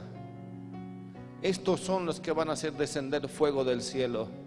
Estos 1.41 1.81
son 1.81 2.05
los 2.05 2.21
que 2.21 2.31
van 2.31 2.49
a 2.49 2.53
hacer 2.53 2.73
descender 2.73 3.27
fuego 3.27 3.65
del 3.65 3.81
cielo. 3.81 4.42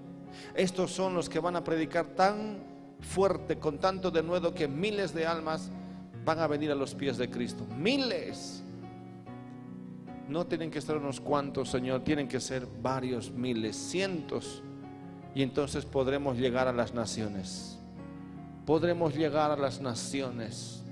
Estos 0.55 0.93
son 0.93 1.15
los 1.15 1.29
que 1.29 1.39
van 1.39 1.57
a 1.57 1.65
predicar 1.65 2.07
tan 2.07 2.59
fuerte, 3.01 3.59
con 3.59 3.79
tanto 3.79 4.11
denuedo, 4.11 4.55
que 4.55 4.69
miles 4.69 5.15
de 5.15 5.27
almas 5.27 5.71
van 6.25 6.39
a 6.39 6.47
venir 6.47 6.71
a 6.71 6.75
los 6.75 6.95
pies 6.95 7.19
de 7.19 7.31
Cristo. 7.31 7.67
Miles. 7.79 8.63
No 10.29 10.47
tienen 10.47 10.71
que 10.71 10.81
ser 10.81 10.97
unos 10.97 11.21
cuantos, 11.21 11.71
Señor, 11.71 12.03
tienen 12.03 12.27
que 12.27 12.41
ser 12.41 12.67
varios 12.83 13.31
miles, 13.31 13.77
cientos. 13.77 14.63
Y 15.35 15.43
entonces 15.43 15.85
podremos 15.85 16.37
llegar 16.37 16.67
a 16.67 16.73
las 16.73 16.95
naciones. 16.95 17.79
Podremos 18.65 19.15
llegar 19.15 19.51
a 19.53 19.57
las 19.57 19.81
naciones 19.81 20.83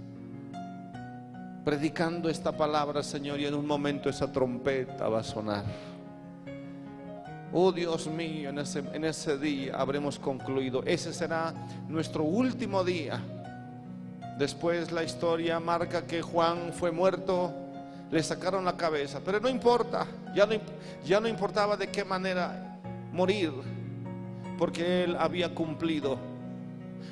predicando 1.64 2.28
esta 2.28 2.52
palabra, 2.52 3.02
Señor, 3.02 3.40
y 3.40 3.46
en 3.46 3.54
un 3.54 3.66
momento 3.66 4.10
esa 4.10 4.30
trompeta 4.30 5.08
va 5.08 5.20
a 5.20 5.24
sonar. 5.24 5.64
Oh 7.56 7.70
Dios 7.70 8.08
mío, 8.08 8.50
en 8.50 8.58
ese, 8.58 8.80
en 8.80 9.04
ese 9.04 9.38
día 9.38 9.76
habremos 9.76 10.18
concluido. 10.18 10.82
Ese 10.84 11.12
será 11.12 11.54
nuestro 11.86 12.24
último 12.24 12.82
día. 12.82 13.22
Después 14.36 14.90
la 14.90 15.04
historia 15.04 15.60
marca 15.60 16.04
que 16.04 16.20
Juan 16.20 16.72
fue 16.72 16.90
muerto, 16.90 17.54
le 18.10 18.20
sacaron 18.24 18.64
la 18.64 18.76
cabeza, 18.76 19.20
pero 19.24 19.38
no 19.38 19.48
importa, 19.48 20.04
ya 20.34 20.46
no, 20.46 20.54
ya 21.04 21.20
no 21.20 21.28
importaba 21.28 21.76
de 21.76 21.86
qué 21.92 22.04
manera 22.04 22.80
morir, 23.12 23.52
porque 24.58 25.04
él 25.04 25.16
había 25.16 25.54
cumplido, 25.54 26.18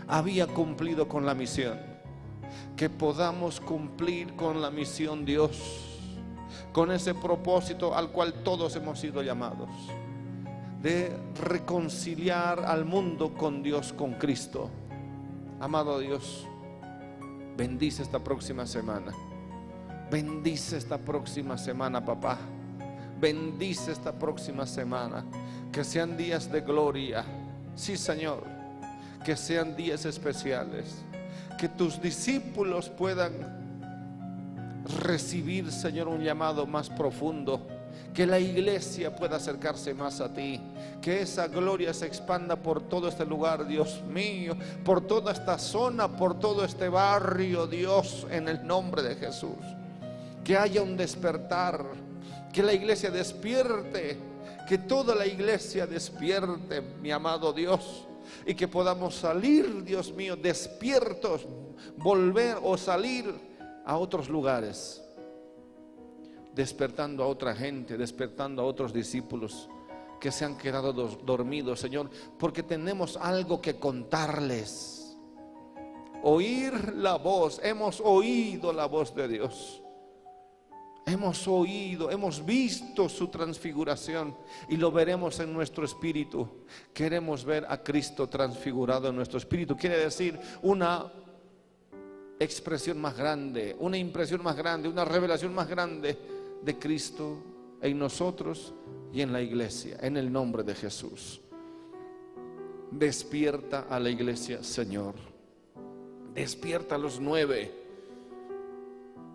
había 0.09 0.49
cumplido 0.49 1.07
con 1.07 1.25
la 1.25 1.35
misión. 1.35 1.79
Que 2.77 2.91
podamos 2.91 3.61
cumplir 3.61 4.35
con 4.35 4.61
la 4.61 4.73
misión 4.73 5.25
Dios, 5.25 6.03
con 6.73 6.91
ese 6.91 7.15
propósito 7.15 7.95
al 7.95 8.09
cual 8.09 8.35
todos 8.43 8.75
hemos 8.75 8.99
sido 8.99 9.23
llamados 9.23 9.69
de 10.83 11.17
reconciliar 11.41 12.65
al 12.65 12.85
mundo 12.85 13.35
con 13.35 13.63
Dios, 13.63 13.93
con 13.93 14.15
Cristo. 14.15 14.69
Amado 15.61 16.01
Dios, 16.01 16.47
bendice 17.57 18.03
esta 18.03 18.19
próxima 18.19 18.67
semana. 18.67 19.13
Bendice 20.11 20.77
esta 20.77 20.99
próxima 20.99 21.57
semana, 21.57 22.05
papá. 22.05 22.37
Bendice 23.21 23.93
esta 23.93 24.13
próxima 24.13 24.67
semana. 24.67 25.25
Que 25.71 25.85
sean 25.85 26.17
días 26.17 26.51
de 26.51 26.61
gloria. 26.61 27.25
Sí, 27.77 27.97
Señor. 27.97 28.45
Que 29.25 29.37
sean 29.37 29.77
días 29.77 30.05
especiales. 30.05 31.05
Que 31.59 31.69
tus 31.69 32.03
discípulos 32.03 32.91
puedan 32.91 33.63
recibir, 35.01 35.71
Señor, 35.71 36.09
un 36.09 36.23
llamado 36.23 36.67
más 36.67 36.91
profundo 36.91 37.67
que 38.15 38.27
la 38.27 38.39
iglesia 38.39 39.15
pueda 39.15 39.37
acercarse 39.37 39.95
más 39.95 40.21
a 40.21 40.33
ti, 40.33 40.61
que 41.01 41.23
esa 41.23 41.49
gloria 41.49 41.95
se 41.95 42.07
expanda 42.07 42.57
por 42.57 42.89
todo 42.89 43.09
este 43.09 43.25
lugar, 43.25 43.67
Dios 43.67 44.03
mío, 44.03 44.55
por 44.85 45.07
toda 45.07 45.33
esta 45.33 45.59
zona, 45.59 46.09
por 46.17 46.39
todo 46.39 46.65
este 46.65 46.89
barrio, 46.89 47.67
Dios, 47.67 48.27
en 48.31 48.49
el 48.49 48.67
nombre 48.67 49.03
de 49.03 49.17
Jesús. 49.17 49.57
Que 50.45 50.57
haya 50.57 50.83
un 50.83 50.97
despertar, 50.97 51.85
que 52.53 52.63
la 52.63 52.75
iglesia 52.75 53.11
despierte, 53.11 54.19
que 54.69 54.79
toda 54.79 55.15
la 55.15 55.27
iglesia 55.27 55.87
despierte, 55.87 56.81
mi 56.81 57.11
amado 57.11 57.53
Dios, 57.53 58.07
y 58.47 58.55
que 58.55 58.69
podamos 58.69 59.15
salir, 59.15 59.85
Dios 59.85 60.13
mío, 60.13 60.37
despiertos, 60.37 61.47
volver 61.97 62.59
o 62.63 62.77
salir 62.77 63.33
a 63.85 63.97
otros 63.97 64.29
lugares 64.29 65.02
despertando 66.55 67.23
a 67.23 67.27
otra 67.27 67.55
gente, 67.55 67.97
despertando 67.97 68.63
a 68.63 68.65
otros 68.65 68.93
discípulos 68.93 69.69
que 70.21 70.31
se 70.31 70.45
han 70.45 70.57
quedado 70.57 70.93
dormidos, 70.93 71.81
Señor, 71.81 72.09
porque 72.39 72.63
tenemos 72.63 73.17
algo 73.17 73.61
que 73.61 73.77
contarles. 73.77 75.17
Oír 76.23 76.95
la 76.95 77.17
voz, 77.17 77.61
hemos 77.65 78.01
oído 78.01 78.73
la 78.73 78.87
voz 78.87 79.13
de 79.17 79.27
Dios. 79.27 79.83
Hemos 81.05 81.49
oído, 81.49 82.13
hemos 82.13 82.45
visto 82.47 83.09
su 83.09 83.27
transfiguración 83.27 84.37
y 84.69 84.77
lo 84.77 84.93
veremos 84.93 85.41
en 85.41 85.53
nuestro 85.53 85.85
espíritu. 85.85 86.49
Queremos 86.95 87.45
ver 87.45 87.67
a 87.69 87.83
Cristo 87.83 88.29
transfigurado 88.29 89.09
en 89.09 89.17
nuestro 89.17 89.39
espíritu. 89.39 89.77
Quiere 89.77 89.99
decir 89.99 90.39
una 90.63 91.13
expresión 92.39 93.01
más 93.01 93.17
grande, 93.17 93.75
una 93.81 93.99
impresión 93.99 94.45
más 94.45 94.55
grande, 94.55 94.89
una 94.89 95.05
revelación 95.05 95.53
más 95.53 95.67
grande 95.67 96.42
de 96.65 96.79
Cristo 96.79 97.39
en 97.81 97.99
nosotros 97.99 98.73
y 99.13 99.21
en 99.21 99.33
la 99.33 99.43
iglesia, 99.43 99.99
en 100.01 100.17
el 100.17 100.33
nombre 100.33 100.63
de 100.63 100.75
Jesús. 100.75 101.41
Despierta 102.91 103.87
a 103.89 103.99
la 103.99 104.11
iglesia, 104.11 104.63
Señor. 104.63 105.15
Despierta 106.35 106.95
a 106.95 106.99
los 106.99 107.21
nueve. 107.21 107.71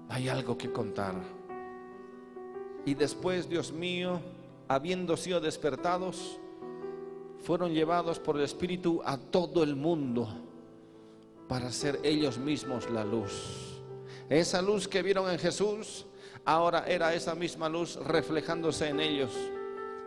Hay 0.09 0.29
algo 0.29 0.57
que 0.57 0.71
contar. 0.71 1.15
Y 2.85 2.93
después, 2.93 3.49
Dios 3.49 3.71
mío, 3.71 4.21
habiendo 4.67 5.17
sido 5.17 5.41
despertados, 5.41 6.39
fueron 7.39 7.73
llevados 7.73 8.19
por 8.19 8.37
el 8.37 8.43
Espíritu 8.43 9.01
a 9.03 9.17
todo 9.17 9.63
el 9.63 9.75
mundo 9.75 10.27
para 11.47 11.71
ser 11.71 11.99
ellos 12.03 12.37
mismos 12.37 12.89
la 12.89 13.03
luz. 13.03 13.81
Esa 14.29 14.61
luz 14.61 14.87
que 14.87 15.01
vieron 15.01 15.29
en 15.29 15.39
Jesús 15.39 16.05
ahora 16.47 16.85
era 16.87 17.13
esa 17.13 17.35
misma 17.35 17.67
luz 17.67 17.97
reflejándose 17.97 18.87
en 18.87 19.01
ellos. 19.01 19.31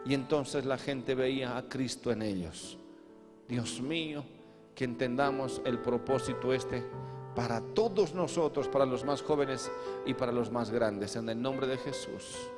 Y 0.07 0.15
entonces 0.15 0.65
la 0.65 0.79
gente 0.79 1.15
veía 1.15 1.57
a 1.57 1.69
Cristo 1.69 2.11
en 2.11 2.23
ellos. 2.23 2.79
Dios 3.47 3.81
mío, 3.83 4.25
que 4.75 4.85
entendamos 4.85 5.61
el 5.65 5.79
propósito 5.79 6.53
este 6.53 6.85
para 7.37 7.61
todos 7.61 8.15
nosotros, 8.15 8.69
para 8.69 8.87
los 8.87 9.05
más 9.05 9.23
jóvenes 9.23 9.71
y 10.07 10.15
para 10.15 10.33
los 10.33 10.51
más 10.51 10.71
grandes, 10.71 11.15
en 11.17 11.29
el 11.29 11.41
nombre 11.41 11.67
de 11.67 11.77
Jesús. 11.77 12.51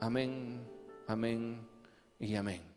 Amén, 0.00 0.60
amén 1.08 1.66
y 2.20 2.34
amén. 2.36 2.73